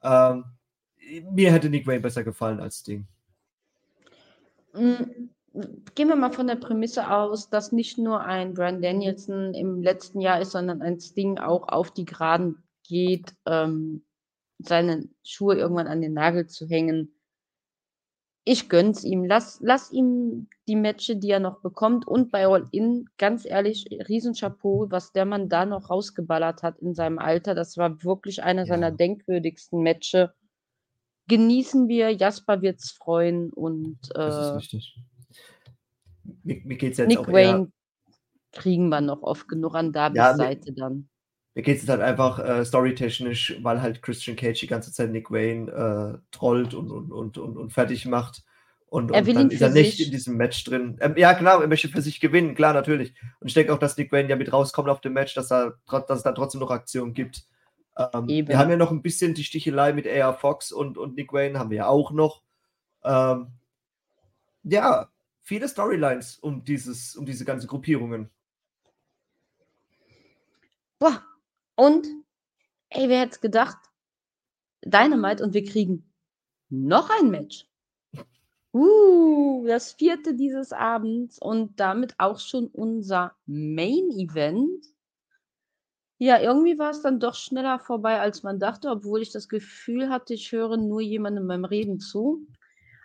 Ähm, 0.01 0.45
mir 1.31 1.51
hätte 1.51 1.69
Nick 1.69 1.87
Wayne 1.87 2.01
besser 2.01 2.23
gefallen 2.23 2.59
als 2.59 2.79
Sting. 2.79 3.07
Hm, 4.73 5.29
gehen 5.95 6.07
wir 6.07 6.15
mal 6.15 6.31
von 6.31 6.47
der 6.47 6.55
Prämisse 6.55 7.11
aus, 7.11 7.49
dass 7.49 7.71
nicht 7.71 7.97
nur 7.97 8.21
ein 8.21 8.53
Bryan 8.53 8.81
Danielson 8.81 9.53
im 9.53 9.81
letzten 9.81 10.21
Jahr 10.21 10.41
ist, 10.41 10.51
sondern 10.51 10.81
ein 10.81 10.99
Sting 10.99 11.37
auch 11.37 11.67
auf 11.67 11.91
die 11.91 12.05
Geraden 12.05 12.63
geht, 12.87 13.33
ähm, 13.45 14.03
seine 14.59 15.09
Schuhe 15.23 15.55
irgendwann 15.55 15.87
an 15.87 16.01
den 16.01 16.13
Nagel 16.13 16.47
zu 16.47 16.67
hängen. 16.67 17.13
Ich 18.45 18.67
gönn's 18.67 19.03
ihm. 19.05 19.23
Lass 19.25 19.59
lass 19.61 19.91
ihm 19.91 20.47
die 20.67 20.75
Matches, 20.75 21.19
die 21.19 21.29
er 21.29 21.39
noch 21.39 21.61
bekommt 21.61 22.05
und 22.07 22.29
bei 22.31 22.45
All 22.45 22.67
In, 22.71 23.05
ganz 23.17 23.45
ehrlich, 23.45 23.87
Riesenchapeau, 24.09 24.87
was 24.89 25.13
der 25.13 25.25
Mann 25.25 25.47
da 25.47 25.65
noch 25.65 25.89
rausgeballert 25.89 26.61
hat 26.61 26.77
in 26.79 26.93
seinem 26.93 27.19
Alter. 27.19 27.55
Das 27.55 27.77
war 27.77 28.03
wirklich 28.03 28.43
einer 28.43 28.65
seiner 28.65 28.89
Ja. 28.89 28.95
denkwürdigsten 28.95 29.81
Matches. 29.81 30.29
Genießen 31.27 31.87
wir, 31.87 32.09
Jasper 32.11 32.61
wird's 32.61 32.91
freuen 32.91 33.49
und, 33.53 33.97
Das 34.13 34.37
ist 34.37 34.51
äh 34.51 34.55
richtig. 34.55 34.97
Mir 36.43 36.61
mir 36.65 36.77
geht's 36.77 36.97
jetzt 36.97 37.07
Nick 37.07 37.19
auch 37.19 37.27
Wayne 37.27 37.71
kriegen 38.51 38.89
wir 38.89 39.01
noch 39.01 39.23
oft 39.23 39.47
genug 39.47 39.75
an 39.75 39.93
Darbys 39.93 40.17
Ja, 40.17 40.33
mir 40.33 40.37
Seite 40.37 40.73
dann. 40.73 41.09
Mir 41.55 41.61
geht's 41.63 41.81
jetzt 41.83 41.89
halt 41.89 42.01
einfach, 42.01 42.39
äh, 42.39 42.65
storytechnisch, 42.65 43.57
weil 43.61 43.81
halt 43.81 44.01
Christian 44.01 44.35
Cage 44.37 44.59
die 44.61 44.67
ganze 44.67 44.91
Zeit 44.91 45.11
Nick 45.11 45.31
Wayne, 45.31 45.71
äh, 45.71 46.19
trollt 46.31 46.73
und 46.73 46.91
und 46.91 47.11
und 47.11 47.37
und 47.37 47.57
und 47.57 47.73
fertig 47.73 48.05
macht 48.05 48.43
und 48.87 49.11
Er 49.11 49.25
und 49.25 49.33
dann 49.33 49.49
ihn 49.49 49.49
ist 49.49 49.61
er 49.61 49.69
nicht 49.69 49.97
sich. 49.97 50.07
in 50.07 50.11
diesem 50.11 50.35
Match 50.37 50.63
drin. 50.63 50.97
Ähm, 51.01 51.15
ja, 51.17 51.33
genau, 51.33 51.59
er 51.61 51.67
möchte 51.67 51.87
für 51.89 52.01
sich 52.01 52.19
gewinnen, 52.19 52.55
klar, 52.55 52.73
natürlich. 52.73 53.13
Und 53.39 53.47
ich 53.47 53.53
denke 53.53 53.73
auch, 53.73 53.77
dass 53.79 53.97
Nick 53.97 54.11
Wayne 54.11 54.29
ja 54.29 54.35
mit 54.35 54.51
rauskommt 54.51 54.89
auf 54.89 55.01
dem 55.01 55.13
Match, 55.13 55.35
dass 55.35 55.51
er 55.51 55.75
dass 55.89 56.17
es 56.19 56.23
dann 56.23 56.35
trotzdem 56.35 56.61
noch 56.61 56.71
Aktionen 56.71 57.13
gibt. 57.13 57.45
Ähm, 57.97 58.27
wir 58.47 58.57
haben 58.57 58.69
ja 58.71 58.77
noch 58.77 58.91
'n 58.91 59.01
bisschen 59.03 59.33
die 59.35 59.43
Stichelei 59.43 59.93
mit 59.93 60.07
AR 60.07 60.33
Fox 60.33 60.71
und 60.71 60.97
und 60.97 61.15
Nick 61.15 61.31
Wayne 61.33 61.59
haben 61.59 61.69
wir 61.69 61.77
ja 61.77 61.87
auch 61.87 62.11
noch. 62.11 62.41
Ähm, 63.03 63.47
ja, 64.63 65.09
viele 65.41 65.67
Storylines 65.67 66.37
um 66.39 66.63
dieses 66.63 67.15
um 67.15 67.25
diese 67.25 67.45
ganzen 67.45 67.67
Gruppierungen. 67.67 68.29
Boah, 71.01 71.23
und 71.75 72.07
ey, 72.89 73.09
wer 73.09 73.21
hätte 73.21 73.33
es 73.33 73.41
gedacht? 73.41 73.77
Dynamite 74.85 75.43
und 75.43 75.53
wir 75.53 75.63
kriegen 75.63 76.11
noch 76.69 77.09
ein 77.09 77.29
Match. 77.29 77.67
Uh, 78.73 79.65
das 79.67 79.93
4. 79.93 80.33
dieses 80.33 80.73
Abends 80.73 81.37
und 81.39 81.79
damit 81.79 82.15
auch 82.17 82.39
schon 82.39 82.67
unser 82.67 83.35
Main 83.45 84.09
Event. 84.11 84.85
Ja, 86.17 86.39
irgendwie 86.39 86.79
war's 86.79 87.01
dann 87.01 87.19
doch 87.19 87.35
schneller 87.35 87.79
vorbei, 87.79 88.19
als 88.19 88.41
man 88.43 88.59
dachte, 88.59 88.89
obwohl 88.89 89.21
ich 89.21 89.31
das 89.31 89.47
Gefühl 89.47 90.09
hatte, 90.09 90.33
ich 90.33 90.51
höre 90.51 90.77
nur 90.77 91.01
jemandem 91.01 91.47
beim 91.47 91.65
Reden 91.65 91.99
zu. 91.99 92.47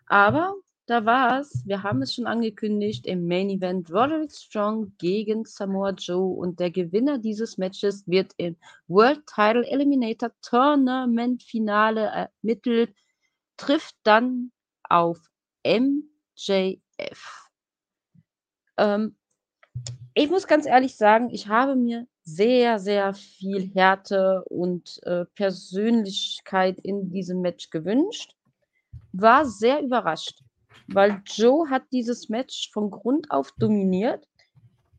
Aber 0.07 0.55
da 0.89 1.05
war's. 1.05 1.63
Wir 1.67 1.83
haben 1.83 2.01
es 2.01 2.15
schon 2.15 2.27
angekündigt 2.27 3.07
im 3.07 3.29
Main 3.29 3.51
Event 3.51 3.91
Roderick 3.91 4.33
Strong 4.33 4.93
gegen 4.97 5.45
Samoa 5.45 5.91
Joe 5.91 6.35
und 6.35 6.59
der 6.61 6.71
Gewinner 6.71 7.19
dieses 7.19 7.59
Matches 7.59 8.07
wird 8.07 8.33
im 8.39 8.57
World 8.87 9.27
Title 9.27 9.67
Eliminator 9.67 10.31
Tournament 10.41 11.43
Finale 11.43 12.31
ermittelt, 12.43 12.95
trifft 13.59 13.97
dann 14.03 14.51
auf 14.89 15.19
MJF. 15.63 17.51
Ähm, 18.79 19.15
ich 20.15 20.31
muss 20.31 20.47
ganz 20.47 20.65
ehrlich 20.65 20.97
sagen, 20.97 21.29
ich 21.31 21.49
habe 21.49 21.77
mir 21.77 22.07
sehr, 22.25 22.79
sehr 22.79 23.13
viel 23.13 23.71
Härte 23.75 24.43
und, 24.47 25.01
äh, 25.05 25.27
Persönlichkeit 25.35 26.79
in 26.79 27.11
diesem 27.11 27.43
Match 27.43 27.69
gewünscht. 27.69 28.35
War 29.13 29.45
sehr 29.45 29.83
überrascht, 29.83 30.43
weil 30.89 31.23
Joe 31.27 31.71
hat 31.71 31.85
dieses 31.93 32.29
Match 32.31 32.71
von 32.73 32.91
Grund 32.91 33.31
auf 33.31 33.53
dominiert, 33.59 34.27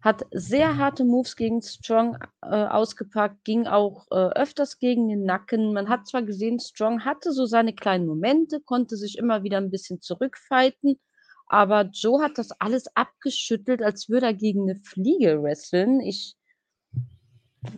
hat 0.02 0.26
sehr 0.32 0.78
harte 0.78 1.06
Moves 1.06 1.36
gegen 1.38 1.62
Strong, 1.64 2.18
äh, 2.44 2.48
ausgepackt, 2.68 3.44
ging 3.46 3.68
auch, 3.68 4.08
äh, 4.12 4.16
öfters 4.40 4.80
gegen 4.80 5.10
den 5.10 5.26
Nacken. 5.26 5.74
Man 5.74 5.90
hat 5.90 6.08
zwar 6.08 6.24
gesehen, 6.24 6.60
Strong 6.60 7.06
hatte 7.06 7.34
so 7.34 7.46
seine 7.48 7.74
kleinen 7.76 8.08
Momente, 8.08 8.62
konnte 8.62 8.98
sich 8.98 9.18
immer 9.18 9.44
wieder 9.44 9.58
'n 9.60 9.72
bisschen 9.72 10.02
zurückfighten, 10.02 11.00
aber 11.48 11.84
Joe 11.94 12.22
hat 12.24 12.38
das 12.38 12.52
alles 12.62 12.88
abgeschüttelt, 12.96 13.82
als 13.84 14.10
würde 14.10 14.28
er 14.28 14.36
gegen 14.36 14.66
'ne 14.66 14.78
Fliege 14.86 15.44
wresteln. 15.44 16.02
Ich 16.02 16.34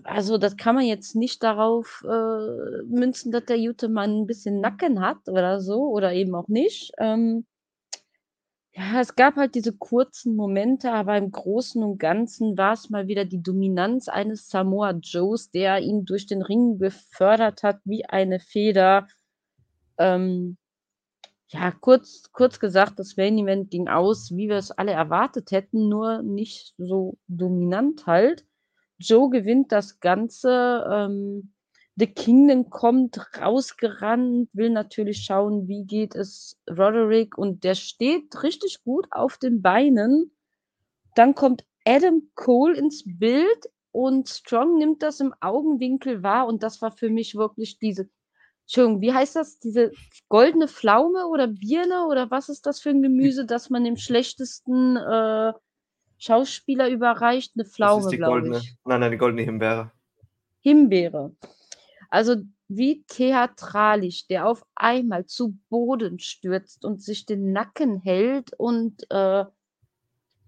also, 0.05 0.37
das 0.37 0.57
kann 0.57 0.75
man 0.75 0.85
jetzt 0.85 1.15
nicht 1.15 1.43
darauf, 1.43 2.03
äh, 2.07 2.83
münzen, 2.87 3.31
dass 3.31 3.45
der 3.45 3.57
gute 3.59 3.89
Mann 3.89 4.21
'n 4.23 4.27
bisschen 4.27 4.59
Nacken 4.61 5.01
hat 5.01 5.27
oder 5.27 5.61
so 5.61 5.89
oder 5.89 6.13
eben 6.13 6.35
auch 6.35 6.47
nicht. 6.47 6.91
Ähm 6.99 7.45
ja, 8.73 9.01
es 9.01 9.15
gab 9.15 9.35
halt 9.35 9.55
diese 9.55 9.73
kurzen 9.73 10.35
Momente, 10.35 10.91
aber 10.93 11.17
im 11.17 11.31
Großen 11.31 11.83
und 11.83 11.97
Ganzen 11.97 12.57
war's 12.57 12.89
mal 12.89 13.07
wieder 13.07 13.25
die 13.25 13.43
Dominanz 13.43 14.07
eines 14.07 14.49
Samoa 14.49 14.91
Joes, 14.91 15.51
der 15.51 15.79
ihn 15.79 16.05
durch 16.05 16.25
den 16.25 16.41
Ring 16.41 16.77
befördert 16.77 17.63
hat 17.63 17.81
wie 17.83 18.05
eine 18.05 18.39
Feder. 18.39 19.07
Ähm, 19.97 20.57
ja, 21.49 21.71
kurz 21.71 22.31
kurz 22.31 22.59
gesagt, 22.61 22.97
das 22.97 23.17
Main 23.17 23.37
Event 23.37 23.71
ging 23.71 23.89
aus, 23.89 24.31
wie 24.31 24.47
wir's 24.47 24.71
alle 24.71 24.93
erwartet 24.93 25.51
hätten, 25.51 25.89
nur 25.89 26.21
nicht 26.21 26.73
so 26.77 27.17
dominant 27.27 28.07
halt. 28.07 28.45
Joe 28.99 29.29
gewinnt 29.29 29.73
das 29.73 29.99
Ganze, 29.99 30.85
ähm, 30.89 31.53
The 31.97 32.07
Kingdom 32.07 32.69
kommt 32.69 33.19
rausgerannt, 33.39 34.49
will 34.53 34.69
natürlich 34.69 35.23
schauen, 35.23 35.67
wie 35.67 35.83
geht 35.85 36.15
es 36.15 36.57
Roderick 36.69 37.37
und 37.37 37.63
der 37.63 37.75
steht 37.75 38.43
richtig 38.43 38.83
gut 38.83 39.07
auf 39.11 39.37
den 39.37 39.61
Beinen. 39.61 40.31
Dann 41.15 41.35
kommt 41.35 41.65
Adam 41.85 42.23
Cole 42.35 42.77
ins 42.77 43.03
Bild 43.05 43.69
und 43.91 44.29
Strong 44.29 44.77
nimmt 44.77 45.03
das 45.03 45.19
im 45.19 45.33
Augenwinkel 45.41 46.23
wahr 46.23 46.47
und 46.47 46.63
das 46.63 46.81
war 46.81 46.91
für 46.91 47.09
mich 47.09 47.35
wirklich 47.35 47.77
diese 47.77 48.09
Entschuldigung, 48.71 49.01
wie 49.01 49.13
heißt 49.13 49.35
das? 49.35 49.59
Diese 49.59 49.91
goldene 50.29 50.69
Pflaume 50.69 51.27
oder 51.27 51.47
Birne 51.47 52.05
oder 52.07 52.31
was 52.31 52.47
ist 52.47 52.65
das 52.65 52.79
für 52.79 52.89
ein 52.89 53.01
Gemüse, 53.01 53.45
das 53.45 53.69
man 53.69 53.83
dem 53.83 53.97
schlechtesten 53.97 54.95
äh, 54.95 55.51
Schauspieler 56.17 56.87
überreicht? 56.87 57.51
Eine 57.55 57.65
Pflaume, 57.65 58.09
glaube 58.15 58.57
ich. 58.57 58.77
Nein, 58.85 59.01
nein, 59.01 59.11
die 59.11 59.17
goldene 59.17 59.41
Himbeere. 59.41 59.91
Himbeere. 60.61 61.35
Also 62.11 62.35
wie 62.67 63.03
theatralisch 63.07 64.27
der 64.27 64.47
auf 64.47 64.63
einmal 64.75 65.25
zu 65.25 65.57
Boden 65.69 66.19
stürzt 66.19 66.85
und 66.85 67.01
sich 67.01 67.25
den 67.25 67.51
Nacken 67.53 67.97
hält 67.97 68.53
und 68.57 69.03
äh, 69.09 69.45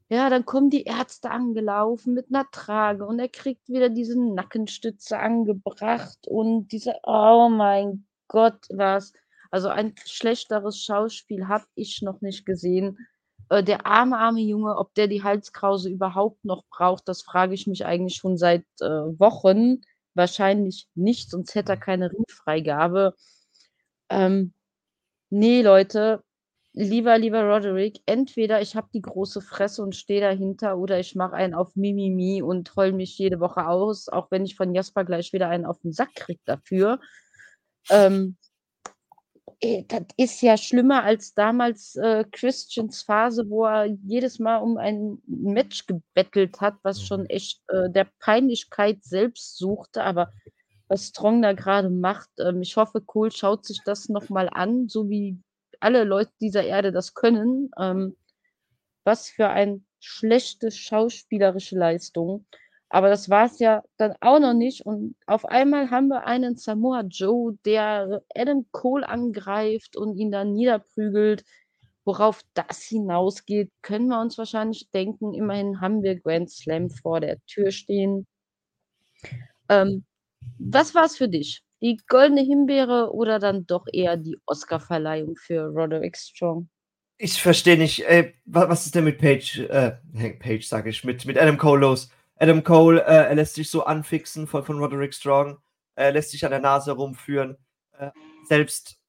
ja, 0.09 0.29
dann 0.29 0.45
kommen 0.45 0.69
die 0.69 0.83
Ärzte 0.83 1.31
angelaufen 1.31 2.13
mit 2.13 2.27
einer 2.29 2.45
Trage 2.51 3.05
und 3.05 3.19
er 3.19 3.29
kriegt 3.29 3.67
wieder 3.67 3.89
diese 3.89 4.19
Nackenstütze 4.19 5.17
angebracht 5.17 6.27
und 6.27 6.67
diese, 6.71 6.93
oh 7.03 7.49
mein 7.49 8.05
Gott, 8.27 8.67
was. 8.69 9.13
Also 9.49 9.69
ein 9.69 9.95
schlechteres 10.05 10.83
Schauspiel 10.83 11.47
habe 11.47 11.65
ich 11.75 12.01
noch 12.01 12.21
nicht 12.21 12.45
gesehen. 12.45 12.97
Äh, 13.49 13.63
der 13.63 13.85
arme, 13.87 14.17
arme 14.17 14.41
Junge, 14.41 14.77
ob 14.77 14.93
der 14.95 15.07
die 15.07 15.23
Halskrause 15.23 15.89
überhaupt 15.89 16.45
noch 16.45 16.63
braucht, 16.69 17.07
das 17.07 17.23
frage 17.23 17.53
ich 17.53 17.67
mich 17.67 17.85
eigentlich 17.85 18.15
schon 18.15 18.37
seit 18.37 18.65
äh, 18.81 18.85
Wochen. 18.85 19.81
Wahrscheinlich 20.15 20.87
nicht, 20.95 21.29
sonst 21.29 21.55
hätte 21.55 21.73
er 21.73 21.77
keine 21.77 22.11
Ringfreigabe. 22.11 23.15
Ähm, 24.09 24.53
nee, 25.29 25.61
Leute, 25.61 26.23
lieber, 26.73 27.17
lieber 27.17 27.43
Roderick, 27.43 28.01
entweder 28.05 28.61
ich 28.61 28.75
habe 28.75 28.89
die 28.93 29.01
große 29.01 29.41
Fresse 29.41 29.83
und 29.83 29.95
stehe 29.95 30.21
dahinter 30.21 30.77
oder 30.77 30.99
ich 30.99 31.15
mache 31.15 31.33
einen 31.35 31.53
auf 31.53 31.75
Mimimi 31.75 32.41
und 32.41 32.75
heul 32.75 32.91
mich 32.93 33.17
jede 33.17 33.39
Woche 33.39 33.67
aus, 33.67 34.09
auch 34.09 34.29
wenn 34.31 34.45
ich 34.45 34.55
von 34.55 34.73
Jasper 34.75 35.05
gleich 35.05 35.33
wieder 35.33 35.49
einen 35.49 35.65
auf 35.65 35.79
den 35.81 35.93
Sack 35.93 36.13
kriege 36.15 36.41
dafür. 36.45 36.99
Ähm, 37.89 38.37
äh, 38.41 38.42
das 39.87 40.03
ist 40.17 40.41
ja 40.41 40.57
schlimmer 40.57 41.03
als 41.03 41.33
damals 41.33 41.95
äh, 41.95 42.25
Christians 42.31 43.03
Phase, 43.03 43.49
wo 43.49 43.65
er 43.65 43.85
jedes 43.85 44.39
Mal 44.39 44.57
um 44.57 44.77
ein 44.77 45.19
Match 45.25 45.85
gebettelt 45.87 46.59
hat, 46.59 46.75
was 46.83 47.01
schon 47.01 47.25
echt 47.27 47.61
äh, 47.69 47.89
der 47.89 48.07
Peinlichkeit 48.19 49.03
selbst 49.03 49.57
suchte. 49.57 50.03
Aber 50.03 50.33
was 50.87 51.07
Strong 51.07 51.41
da 51.41 51.53
gerade 51.53 51.89
macht, 51.89 52.29
ähm, 52.39 52.61
ich 52.61 52.75
hoffe, 52.75 53.01
Cole 53.01 53.31
schaut 53.31 53.65
sich 53.65 53.79
das 53.85 54.09
nochmal 54.09 54.49
an, 54.51 54.89
so 54.89 55.09
wie 55.09 55.39
alle 55.79 56.03
Leute 56.03 56.31
dieser 56.41 56.63
Erde 56.63 56.91
das 56.91 57.13
können. 57.13 57.69
Ähm, 57.79 58.17
was 59.05 59.29
für 59.29 59.49
eine 59.49 59.81
schlechte 59.99 60.71
schauspielerische 60.71 61.77
Leistung. 61.77 62.45
Aber 62.93 63.09
das 63.09 63.27
war 63.27 63.47
es 63.47 63.57
ja 63.57 63.81
dann 63.97 64.13
auch 64.21 64.37
noch 64.39 64.53
nicht. 64.53 64.85
Und 64.85 65.15
auf 65.25 65.45
einmal 65.45 65.89
haben 65.89 66.09
wir 66.09 66.27
einen 66.27 66.57
Samoa 66.57 67.01
Joe, 67.01 67.57
der 67.65 68.21
Adam 68.35 68.67
Cole 68.71 69.09
angreift 69.09 69.97
und 69.97 70.15
ihn 70.15 70.29
dann 70.29 70.53
niederprügelt. 70.53 71.43
Worauf 72.05 72.43
das 72.53 72.83
hinausgeht, 72.83 73.71
können 73.81 74.09
wir 74.09 74.21
uns 74.21 74.37
wahrscheinlich 74.37 74.91
denken. 74.91 75.33
Immerhin 75.33 75.81
haben 75.81 76.03
wir 76.03 76.19
Grand 76.19 76.51
Slam 76.51 76.91
vor 76.91 77.19
der 77.19 77.43
Tür 77.47 77.71
stehen. 77.71 78.27
Ähm, 79.69 80.03
was 80.59 80.93
war 80.93 81.05
es 81.05 81.17
für 81.17 81.27
dich? 81.27 81.63
Die 81.81 81.99
goldene 82.07 82.41
Himbeere 82.41 83.11
oder 83.11 83.39
dann 83.39 83.65
doch 83.65 83.87
eher 83.91 84.17
die 84.17 84.37
Oscar-Verleihung 84.45 85.35
für 85.35 85.63
Roderick 85.65 86.15
Strong? 86.15 86.69
Ich 87.17 87.41
verstehe 87.41 87.77
nicht, 87.77 88.05
ey, 88.07 88.35
wa- 88.45 88.69
was 88.69 88.85
ist 88.85 88.93
denn 88.93 89.05
mit 89.05 89.17
Page, 89.17 89.61
äh, 89.61 89.93
Page 90.37 90.67
sage 90.67 90.91
ich, 90.91 91.03
mit, 91.03 91.25
mit 91.25 91.39
Adam 91.39 91.57
Cole 91.57 91.81
los? 91.81 92.11
Adam 92.43 92.61
Cole, 92.61 93.01
äh, 93.05 93.29
er 93.29 93.35
lässt 93.35 93.55
sich 93.55 93.69
so 93.69 93.85
anfixen 93.85 94.47
von, 94.47 94.65
von 94.65 94.77
Roderick 94.77 95.13
Strong, 95.13 95.59
er 95.95 96.11
lässt 96.11 96.31
sich 96.31 96.43
an 96.43 96.51
der 96.51 96.59
Nase 96.59 96.91
rumführen. 96.91 97.57
Äh, 97.97 98.11
selbst 98.49 98.99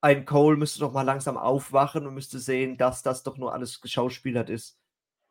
ein 0.00 0.24
Cole 0.24 0.56
müsste 0.56 0.78
doch 0.78 0.92
mal 0.92 1.02
langsam 1.02 1.36
aufwachen 1.36 2.06
und 2.06 2.14
müsste 2.14 2.38
sehen, 2.38 2.76
dass 2.76 3.02
das 3.02 3.24
doch 3.24 3.38
nur 3.38 3.52
alles 3.52 3.80
geschauspielert 3.80 4.50
ist. 4.50 4.78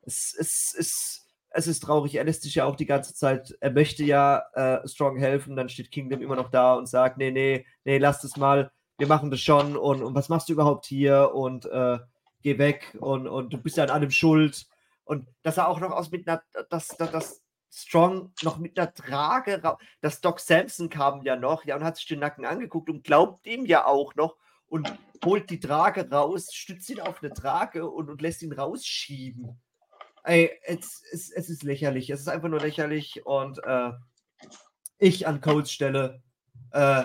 Es, 0.02 0.36
es, 0.38 0.76
es, 0.78 1.28
es 1.50 1.68
ist 1.68 1.80
traurig, 1.80 2.16
er 2.16 2.26
lässt 2.26 2.42
sich 2.42 2.56
ja 2.56 2.66
auch 2.66 2.76
die 2.76 2.86
ganze 2.86 3.14
Zeit, 3.14 3.56
er 3.62 3.72
möchte 3.72 4.04
ja 4.04 4.44
äh, 4.54 4.86
Strong 4.86 5.18
helfen, 5.18 5.56
dann 5.56 5.70
steht 5.70 5.92
Kingdom 5.92 6.22
immer 6.22 6.36
noch 6.36 6.52
da 6.52 6.74
und 6.74 6.88
sagt, 6.88 7.18
nee, 7.18 7.32
nee, 7.32 7.66
nee, 7.86 8.00
lass 8.00 8.20
das 8.20 8.36
mal, 8.36 8.70
wir 8.98 9.08
machen 9.08 9.32
das 9.32 9.40
schon. 9.40 9.78
Und, 9.78 10.04
und 10.04 10.14
was 10.14 10.28
machst 10.28 10.50
du 10.50 10.54
überhaupt 10.54 10.88
hier? 10.88 11.32
Und 11.34 11.68
äh, 11.68 12.00
geh 12.42 12.58
weg. 12.58 12.98
Und, 13.00 13.30
und 13.30 13.54
du 13.54 13.58
bist 13.58 13.78
ja 13.78 13.86
an 13.86 13.92
allem 13.92 14.12
schuld. 14.12 14.68
Und 15.06 15.30
dass 15.42 15.56
er 15.56 15.70
auch 15.70 15.80
noch 15.80 15.92
aus 15.92 16.12
mit 16.12 16.28
einer, 16.28 16.44
dass, 16.70 16.90
dass, 16.90 17.12
dass 17.12 17.45
Strong 17.78 18.32
noch 18.42 18.58
mit 18.58 18.80
einer 18.80 18.94
Trage, 18.94 19.62
ra- 19.62 19.78
dass 20.00 20.22
Doc 20.22 20.40
Samson 20.40 20.90
kam 20.90 21.24
ja 21.24 21.36
noch, 21.36 21.66
ja, 21.66 21.76
und 21.76 21.84
hat 21.84 21.98
sich 21.98 22.08
den 22.08 22.20
Nacken 22.20 22.46
angeguckt 22.46 22.90
und 22.90 23.04
glaubt 23.04 23.46
ihm 23.46 23.66
ja 23.66 23.86
auch 23.86 24.16
noch 24.16 24.38
und 24.68 24.98
holt 25.24 25.50
die 25.50 25.60
Trage 25.60 26.10
raus, 26.10 26.54
stützt 26.54 26.90
ihn 26.90 27.02
auf 27.02 27.22
eine 27.22 27.34
Trage 27.34 27.90
und, 27.90 28.10
und 28.10 28.22
lässt 28.22 28.42
ihn 28.44 28.54
rausschieben. 28.54 29.62
Ey, 30.24 30.52
es, 30.64 31.04
es, 31.12 31.32
es 31.32 31.50
ist 31.50 31.64
lächerlich. 31.64 32.10
Es 32.10 32.22
ist 32.22 32.30
einfach 32.30 32.50
nur 32.50 32.60
lächerlich 32.60 33.26
und 33.26 33.64
äh, 33.64 33.92
ich 34.98 35.28
an 35.28 35.42
Coles 35.42 35.72
Stelle 35.72 36.24
äh, 36.72 37.04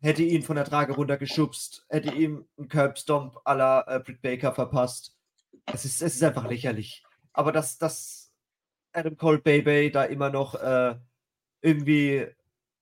hätte 0.00 0.22
ihn 0.22 0.42
von 0.42 0.56
der 0.56 0.64
Trage 0.64 0.94
runtergeschubst, 0.94 1.84
hätte 1.88 2.14
ihm 2.14 2.48
einen 2.56 2.68
Curbstomp 2.68 3.36
à 3.44 3.54
la 3.54 3.86
äh, 3.88 4.00
Britt 4.00 4.22
Baker 4.22 4.52
verpasst. 4.52 5.16
Es 5.66 5.84
ist, 5.84 6.00
es 6.00 6.14
ist 6.14 6.22
einfach 6.22 6.48
lächerlich. 6.48 7.04
Aber 7.32 7.52
dass, 7.52 7.78
dass 7.78 8.19
Adam 8.92 9.16
Cole 9.16 9.38
Baby 9.38 9.90
da 9.90 10.04
immer 10.04 10.30
noch 10.30 10.54
äh, 10.54 10.96
irgendwie 11.60 12.26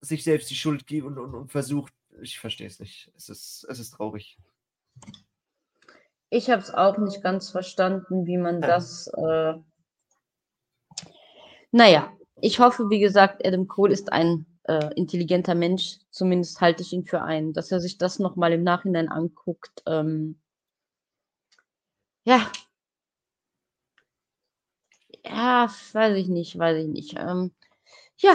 sich 0.01 0.25
selbst 0.25 0.51
die 0.51 0.55
Schuld 0.55 0.87
gibt 0.87 1.07
und, 1.07 1.19
und, 1.19 1.35
und 1.35 1.51
versucht, 1.51 1.93
ich 2.21 2.39
verstehe 2.39 2.67
es 2.67 2.81
nicht. 2.81 3.11
Es 3.17 3.29
ist, 3.29 3.67
es 3.69 3.79
ist 3.79 3.91
traurig. 3.91 4.39
Ich 6.31 6.51
habe 6.51 6.63
es 6.63 6.73
auch 6.73 6.99
nicht 6.99 7.23
ganz 7.23 7.51
verstanden, 7.51 8.27
wie 8.27 8.39
man 8.39 8.61
Ja. 8.61 8.69
das. 8.69 9.09
Äh... 9.09 9.55
Naja, 11.73 12.13
ich 12.41 12.61
hoffe, 12.61 12.91
wie 12.91 13.01
gesagt, 13.01 13.47
Adam 13.47 13.67
Cole 13.67 13.93
ist 13.93 14.13
ein 14.13 14.47
äh, 14.65 14.93
intelligenter 14.95 15.55
Mensch. 15.55 15.99
Zumindest 16.11 16.61
halte 16.61 16.83
ich 16.83 16.93
ihn 16.93 17.05
für 17.05 17.23
einen, 17.23 17.53
dass 17.53 17.73
er 17.73 17.81
sich 17.81 17.99
das 17.99 18.19
nochmal 18.19 18.53
im 18.53 18.63
Nachhinein 18.63 19.09
anguckt. 19.09 19.83
Ähm... 19.87 20.41
Ja. 22.25 22.51
Ja, 25.29 25.71
weiß 25.93 26.17
ich 26.17 26.29
nicht, 26.29 26.59
weiß 26.59 26.85
ich 26.85 26.89
nicht. 26.89 27.15
Ähm... 27.19 27.53
Ja, 28.21 28.35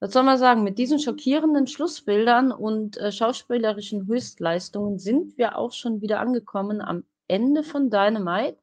was 0.00 0.12
soll 0.12 0.22
man 0.22 0.38
sagen? 0.38 0.64
Mit 0.64 0.78
diesen 0.78 0.98
schockierenden 0.98 1.66
Schlussbildern 1.66 2.50
und 2.50 2.96
äh, 2.96 3.12
schauspielerischen 3.12 4.06
Höchstleistungen 4.06 4.98
sind 4.98 5.36
wir 5.36 5.58
auch 5.58 5.72
schon 5.72 6.00
wieder 6.00 6.20
angekommen 6.20 6.80
am 6.80 7.04
Ende 7.26 7.62
von 7.62 7.90
Dynamite. 7.90 8.58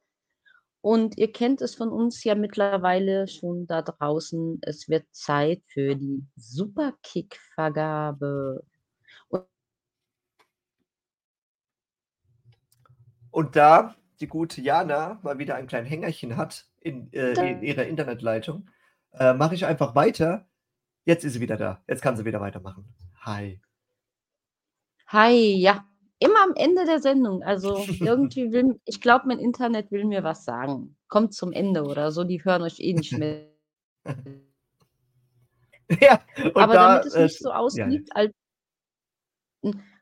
Und 0.82 1.18
ihr 1.18 1.32
kennt 1.32 1.62
es 1.62 1.76
von 1.76 1.90
uns 1.90 2.24
ja 2.24 2.36
mittlerweile 2.36 3.28
schon 3.28 3.68
da 3.68 3.82
draußen. 3.82 4.60
Es 4.62 4.88
wird 4.90 5.06
Zeit 5.12 5.62
für 5.68 5.96
die 5.96 6.24
Superkick-Vergabe. 6.36 8.64
Und 13.32 13.56
da 13.56 13.96
die 14.20 14.28
gute 14.28 14.62
Jana 14.62 15.20
mal 15.24 15.40
wieder 15.40 15.56
ein 15.56 15.68
kleines 15.68 15.90
Hängerchen 15.90 16.38
hat 16.38 16.66
in, 16.80 17.12
äh, 17.14 17.34
in 17.52 17.64
ihrer 17.64 17.86
Internetleitung, 17.86 18.70
äh, 19.14 19.34
mache 19.34 19.56
ich 19.56 19.66
einfach 19.66 19.96
weiter. 19.96 20.48
Jetzt 21.06 21.24
ist 21.24 21.34
sie 21.34 21.42
wieder 21.42 21.58
da. 21.58 21.84
Jetzt 21.88 22.02
kann 22.02 22.18
sie 22.18 22.26
wieder 22.26 22.42
weitermachen. 22.42 22.86
Hi. 23.22 23.62
Hi, 25.08 25.56
ja. 25.56 25.86
Immer 26.20 26.44
am 26.44 26.54
Ende 26.56 26.86
der 26.86 27.00
Sendung. 27.00 27.44
Also 27.44 27.78
irgendwie 28.00 28.52
will, 28.52 28.80
ich 28.86 29.02
glaube, 29.02 29.28
mein 29.28 29.40
Internet 29.40 29.92
will 29.92 30.06
mir 30.06 30.24
was 30.24 30.46
sagen. 30.46 30.98
Kommt 31.08 31.34
zum 31.34 31.52
Ende 31.52 31.84
oder 31.84 32.12
so, 32.12 32.24
die 32.24 32.44
hören 32.44 32.62
euch 32.64 32.80
eh 32.80 32.94
nicht 32.94 33.18
mehr. 33.18 33.48
ja, 36.02 36.22
Aber 36.54 36.74
da, 36.74 36.88
damit 36.90 37.06
es 37.06 37.14
äh, 37.14 37.24
nicht 37.24 37.40
so 37.40 37.52
aussieht, 37.52 38.10
als 38.16 38.32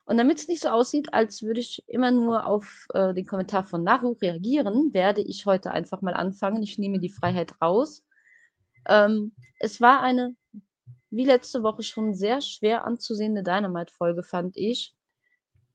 und 0.06 0.18
damit 0.18 0.38
es 0.38 0.48
nicht 0.48 0.62
so 0.62 0.70
aussieht, 0.70 1.14
als 1.14 1.44
würde 1.44 1.62
ich 1.62 1.84
immer 1.88 2.12
nur 2.12 2.46
auf 2.46 2.88
äh, 2.94 3.14
den 3.14 3.26
Kommentar 3.26 3.64
von 3.64 3.84
Naru 3.84 4.14
reagieren, 4.22 4.94
werde 4.94 5.22
ich 5.22 5.46
heute 5.46 5.72
einfach 5.72 6.02
mal 6.02 6.14
anfangen. 6.14 6.62
Ich 6.62 6.78
nehme 6.78 7.00
die 7.00 7.10
Freiheit 7.10 7.62
raus. 7.62 8.04
Ähm, 8.88 9.34
es 9.60 9.80
war 9.80 10.02
eine, 10.02 10.36
wie 11.10 11.26
letzte 11.26 11.64
Woche 11.64 11.84
schon, 11.84 12.14
sehr 12.16 12.42
schwer 12.42 12.84
anzusehende 12.84 13.44
Dynamite-Folge, 13.44 14.24
fand 14.24 14.58
ich. 14.58 14.94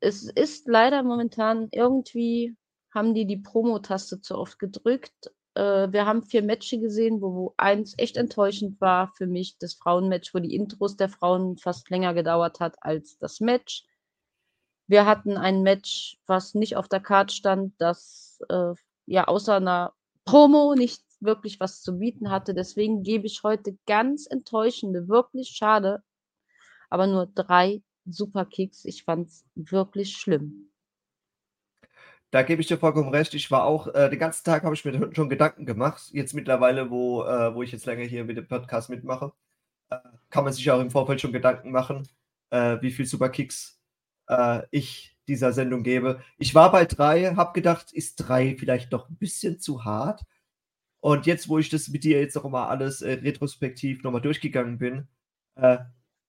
Es 0.00 0.24
ist 0.24 0.68
leider 0.68 1.02
momentan 1.02 1.68
irgendwie, 1.72 2.54
haben 2.94 3.14
die 3.14 3.26
die 3.26 3.38
Promo-Taste 3.38 4.20
zu 4.20 4.36
oft 4.36 4.58
gedrückt. 4.58 5.32
Äh, 5.54 5.90
wir 5.90 6.04
haben 6.04 6.22
vier 6.22 6.42
Matches 6.42 6.82
gesehen, 6.82 7.22
wo, 7.22 7.34
wo 7.34 7.54
eins 7.56 7.94
echt 7.96 8.18
enttäuschend 8.18 8.78
war 8.78 9.10
für 9.16 9.26
mich, 9.26 9.56
das 9.58 9.72
Frauenmatch, 9.72 10.34
wo 10.34 10.38
die 10.38 10.54
Intros 10.54 10.98
der 10.98 11.08
Frauen 11.08 11.56
fast 11.56 11.88
länger 11.88 12.12
gedauert 12.12 12.60
hat 12.60 12.76
als 12.82 13.16
das 13.16 13.40
Match. 13.40 13.87
Wir 14.88 15.04
hatten 15.04 15.36
ein 15.36 15.62
Match, 15.62 16.18
was 16.26 16.54
nicht 16.54 16.76
auf 16.76 16.88
der 16.88 17.00
Karte 17.00 17.34
stand, 17.34 17.74
das 17.78 18.40
äh, 18.48 18.72
ja 19.06 19.24
außer 19.24 19.56
einer 19.56 19.92
Promo 20.24 20.74
nicht 20.74 21.02
wirklich 21.20 21.60
was 21.60 21.82
zu 21.82 21.98
bieten 21.98 22.30
hatte. 22.30 22.54
Deswegen 22.54 23.02
gebe 23.02 23.26
ich 23.26 23.42
heute 23.42 23.76
ganz 23.86 24.26
enttäuschende, 24.26 25.08
wirklich 25.08 25.50
schade, 25.50 26.02
aber 26.88 27.06
nur 27.06 27.26
drei 27.26 27.82
Superkicks. 28.06 28.86
Ich 28.86 29.04
fand 29.04 29.28
es 29.28 29.44
wirklich 29.54 30.16
schlimm. 30.16 30.70
Da 32.30 32.42
gebe 32.42 32.60
ich 32.60 32.68
dir 32.68 32.78
vollkommen 32.78 33.10
recht. 33.10 33.34
Ich 33.34 33.50
war 33.50 33.64
auch 33.64 33.88
äh, 33.88 34.08
den 34.08 34.18
ganzen 34.18 34.44
Tag 34.44 34.62
habe 34.62 34.74
ich 34.74 34.84
mir 34.84 35.14
schon 35.14 35.30
Gedanken 35.30 35.66
gemacht. 35.66 36.10
Jetzt 36.12 36.34
mittlerweile, 36.34 36.90
wo, 36.90 37.24
äh, 37.24 37.54
wo 37.54 37.62
ich 37.62 37.72
jetzt 37.72 37.86
länger 37.86 38.04
hier 38.04 38.24
mit 38.24 38.36
dem 38.36 38.46
Podcast 38.46 38.90
mitmache, 38.90 39.32
äh, 39.90 39.98
kann 40.30 40.44
man 40.44 40.52
sich 40.52 40.70
auch 40.70 40.80
im 40.80 40.90
Vorfeld 40.90 41.20
schon 41.20 41.32
Gedanken 41.32 41.70
machen, 41.70 42.06
äh, 42.50 42.78
wie 42.82 42.90
viel 42.90 43.06
Superkicks 43.06 43.77
äh, 44.28 44.62
ich 44.70 45.16
dieser 45.28 45.52
Sendung 45.52 45.82
gebe. 45.82 46.22
Ich 46.38 46.54
war 46.54 46.72
bei 46.72 46.84
drei, 46.86 47.34
habe 47.36 47.52
gedacht, 47.52 47.92
ist 47.92 48.16
drei 48.16 48.56
vielleicht 48.58 48.92
doch 48.92 49.08
ein 49.08 49.16
bisschen 49.16 49.60
zu 49.60 49.84
hart. 49.84 50.22
Und 51.00 51.26
jetzt, 51.26 51.48
wo 51.48 51.58
ich 51.58 51.68
das 51.68 51.88
mit 51.88 52.04
dir 52.04 52.20
jetzt 52.20 52.34
noch 52.34 52.48
mal 52.48 52.68
alles 52.68 53.02
äh, 53.02 53.12
retrospektiv 53.12 54.02
nochmal 54.02 54.20
durchgegangen 54.22 54.78
bin, 54.78 55.08
äh, 55.56 55.78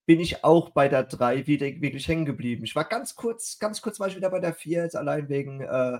bin 0.06 0.20
ich 0.20 0.44
auch 0.44 0.70
bei 0.70 0.88
der 0.88 1.04
3 1.04 1.46
wieder 1.46 1.66
wirklich 1.66 2.08
hängen 2.08 2.24
geblieben. 2.24 2.64
Ich 2.64 2.76
war 2.76 2.84
ganz 2.84 3.14
kurz, 3.16 3.58
ganz 3.58 3.82
kurz 3.82 4.00
war 4.00 4.08
ich 4.08 4.16
wieder 4.16 4.30
bei 4.30 4.40
der 4.40 4.54
4, 4.54 4.82
jetzt 4.82 4.96
allein 4.96 5.28
wegen, 5.28 5.60
äh, 5.60 5.98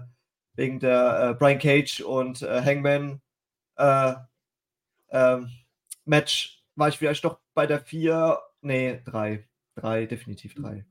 wegen 0.55 0.81
der 0.81 1.31
äh, 1.31 1.35
Brian 1.35 1.59
Cage 1.59 2.01
und 2.01 2.43
äh, 2.43 2.62
Hangman 2.62 3.20
äh, 3.77 4.14
ähm, 5.10 5.51
Match. 6.05 6.62
War 6.77 6.89
ich 6.89 6.98
vielleicht 6.98 7.24
doch 7.24 7.40
bei 7.55 7.66
der 7.66 7.81
4, 7.81 8.39
nee, 8.62 9.01
3. 9.05 9.47
3, 9.77 10.06
definitiv 10.06 10.55
3. 10.55 10.85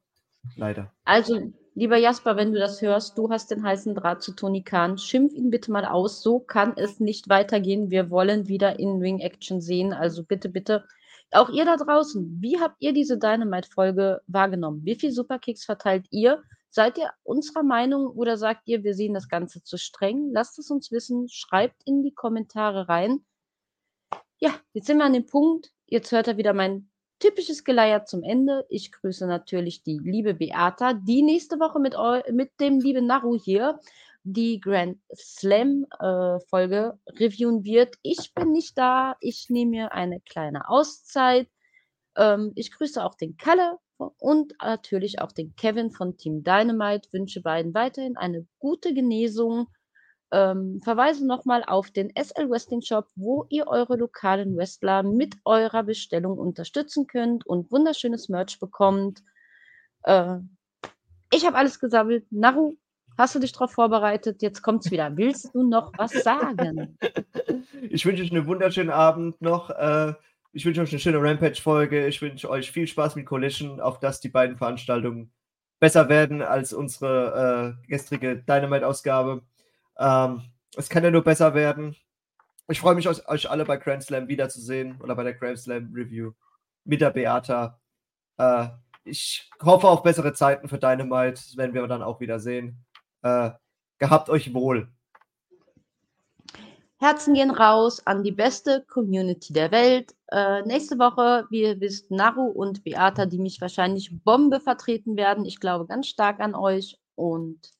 Leider. 0.56 0.94
Also, 1.06 1.52
lieber 1.76 1.98
Jasper, 1.98 2.36
wenn 2.36 2.54
du 2.54 2.60
das 2.60 2.82
hörst, 2.82 3.18
du 3.18 3.30
hast 3.30 3.52
den 3.52 3.64
heißen 3.64 3.96
Draht 3.96 4.22
zu 4.22 4.34
Tony 4.34 4.64
Khan. 4.64 4.98
Schimpf 4.98 5.34
ihn 5.34 5.50
bitte 5.50 5.72
mal 5.72 5.86
aus. 5.86 6.22
So 6.22 6.40
kann 6.40 6.74
es 6.76 7.00
nicht 7.00 7.30
weitergehen. 7.30 7.90
Wir 7.90 8.10
wollen 8.10 8.48
wieder 8.48 8.80
In-Ring-Action 8.80 9.62
sehen. 9.62 9.94
Also 9.94 10.24
bitte, 10.24 10.50
bitte. 10.50 10.86
Auch 11.32 11.50
ihr 11.50 11.66
da 11.66 11.78
draußen, 11.78 12.38
wie 12.42 12.60
habt 12.60 12.78
ihr 12.80 12.92
diese 12.92 13.20
Dynamite-Folge 13.20 14.22
wahrgenommen? 14.28 14.84
Wie 14.84 14.96
viele 14.96 15.14
Superkicks 15.14 15.64
verteilt 15.64 16.08
ihr? 16.10 16.42
Seid 16.72 16.98
ihr 16.98 17.12
unserer 17.24 17.64
Meinung 17.64 18.08
oder 18.08 18.38
sagt 18.38 18.68
ihr, 18.68 18.84
wir 18.84 18.94
sehen 18.94 19.14
das 19.14 19.28
Ganze 19.28 19.64
zu 19.64 19.78
streng? 19.78 20.32
Lasst 20.32 20.58
es 20.60 20.72
uns 20.72 20.92
wissen. 20.92 21.28
Schreibt 21.30 21.82
in 21.86 22.04
die 22.04 22.14
Kommentare 22.14 22.90
rein. 22.90 23.26
Ja, 24.40 24.52
jetzt 24.74 24.88
sind 24.88 24.98
wir 24.98 25.06
an 25.06 25.14
dem 25.14 25.26
Punkt. 25.26 25.72
Jetzt 25.86 26.12
hört 26.12 26.28
er 26.28 26.38
wieder 26.38 26.54
mein 26.54 26.90
typisches 27.20 27.64
Geleier 27.64 28.06
zum 28.06 28.24
Ende. 28.24 28.66
Ich 28.70 28.92
grüße 28.92 29.28
natürlich 29.28 29.84
die 29.84 30.00
liebe 30.00 30.34
Beata, 30.34 30.94
die 30.94 31.22
nächste 31.22 31.60
Woche 31.60 31.80
mit, 31.80 31.96
mit 32.34 32.60
dem 32.60 32.80
lieben 32.80 33.06
Naru 33.06 33.38
hier 33.38 33.80
die 34.24 34.60
Grand 34.60 34.98
Slam 35.16 35.86
äh, 36.00 36.40
Folge 36.50 37.00
reviewen 37.08 37.64
wird. 37.64 37.96
Ich 38.02 38.34
bin 38.34 38.52
nicht 38.52 38.78
da. 38.78 39.16
Ich 39.22 39.50
nehme 39.50 39.72
mir 39.72 39.92
eine 39.94 40.20
kleine 40.22 40.70
Auszeit. 40.70 41.48
Ähm, 42.16 42.52
ich 42.56 42.72
grüße 42.72 43.04
auch 43.04 43.16
den 43.16 43.38
Kalle 43.38 43.78
und 43.98 44.54
natürlich 44.62 45.20
auch 45.22 45.32
den 45.32 45.56
Kevin 45.56 45.92
von 45.92 46.18
Team 46.18 46.44
Dynamite. 46.44 47.10
Wünsche 47.12 47.42
beiden 47.42 47.74
weiterhin 47.74 48.18
eine 48.18 48.46
gute 48.60 48.94
Genesung. 48.94 49.68
Ähm, 50.32 50.80
verweise 50.84 51.26
nochmal 51.26 51.64
auf 51.66 51.90
den 51.90 52.12
SL 52.16 52.50
Wrestling 52.50 52.82
Shop, 52.82 53.08
wo 53.16 53.46
ihr 53.50 53.68
eure 53.68 53.96
lokalen 53.96 54.56
Wrestler 54.56 55.02
mit 55.02 55.36
eurer 55.44 55.84
Bestellung 55.84 56.38
unterstützen 56.38 57.08
könnt 57.08 57.48
und 57.48 57.72
wunderschönes 57.72 58.30
Merch 58.30 58.60
bekommt. 58.60 59.24
Äh, 60.04 60.38
ich 61.34 61.46
habe 61.46 61.58
alles 61.58 61.80
gesammelt. 61.80 62.26
Naru, 62.32 62.76
hast 63.18 63.34
du 63.34 63.40
dich 63.40 63.54
darauf 63.54 63.72
vorbereitet? 63.72 64.42
Jetzt 64.44 64.62
kommt 64.62 64.86
es 64.86 64.92
wieder. 64.92 65.18
Willst 65.18 65.54
du 65.54 65.68
noch 65.68 65.92
was 65.98 66.12
sagen? 66.12 66.98
Ich 67.92 68.06
wünsche 68.06 68.24
euch 68.24 68.32
einen 68.32 68.46
wunderschönen 68.46 68.90
Abend 68.90 69.42
noch. 69.42 69.70
Äh, 69.70 70.14
ich 70.52 70.66
wünsche 70.66 70.82
euch 70.82 70.92
eine 70.92 71.00
schöne 71.00 71.22
Rampage-Folge. 71.22 72.08
Ich 72.08 72.22
wünsche 72.22 72.50
euch 72.50 72.72
viel 72.72 72.88
Spaß 72.88 73.16
mit 73.16 73.26
Collision, 73.26 73.80
auf 73.80 74.00
dass 74.00 74.20
die 74.20 74.30
beiden 74.30 74.58
Veranstaltungen 74.58 75.32
besser 75.80 76.10
werden 76.10 76.42
als 76.42 76.74
unsere 76.74 77.78
äh, 77.84 77.88
gestrige 77.88 78.36
Dynamite-Ausgabe. 78.38 79.44
Ähm, 80.00 80.42
es 80.76 80.90
kann 80.90 81.04
ja 81.04 81.12
nur 81.12 81.24
besser 81.24 81.54
werden. 81.54 81.96
Ich 82.70 82.80
freue 82.80 82.96
mich, 82.96 83.08
euch 83.08 83.50
alle 83.50 83.66
bei 83.66 83.78
Grand 83.78 84.04
Slam 84.04 84.28
wiederzusehen 84.28 85.00
oder 85.02 85.16
bei 85.16 85.24
der 85.24 85.34
Grand 85.34 85.60
Slam 85.60 85.92
Review 85.94 86.32
mit 86.86 87.02
der 87.02 87.10
Beata. 87.12 87.80
Äh, 88.38 88.70
ich 89.04 89.50
hoffe 89.62 89.88
auf 89.88 90.04
bessere 90.04 90.34
Zeiten 90.34 90.70
für 90.70 90.78
Dynamite, 90.78 91.34
das 91.34 91.58
werden 91.58 91.74
wir 91.74 91.86
dann 91.88 92.04
auch 92.04 92.20
wieder 92.20 92.40
sehen. 92.40 92.86
Äh, 93.24 93.52
gehabt 93.98 94.30
euch 94.30 94.54
wohl. 94.54 94.90
Herzen 97.02 97.34
gehen 97.34 97.52
raus 97.52 98.06
an 98.06 98.24
die 98.24 98.32
beste 98.32 98.86
Community 98.90 99.54
der 99.54 99.72
Welt. 99.72 100.16
Äh, 100.28 100.64
nächste 100.64 101.00
Woche, 101.00 101.48
wie 101.50 101.62
ihr 101.62 101.80
wisst, 101.80 102.12
Naru 102.12 102.48
und 102.48 102.84
Beata, 102.84 103.26
die 103.26 103.40
mich 103.40 103.62
wahrscheinlich 103.62 104.12
Bombe 104.24 104.60
vertreten 104.60 105.16
werden. 105.16 105.46
Ich 105.46 105.60
glaube 105.60 105.88
ganz 105.88 106.08
stark 106.08 106.42
an 106.42 106.56
euch 106.56 107.00
und 107.16 107.72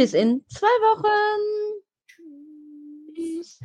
bis 0.00 0.14
in 0.14 0.42
zwei 0.48 0.66
Wochen. 0.66 1.82
Tschüss. 2.06 3.60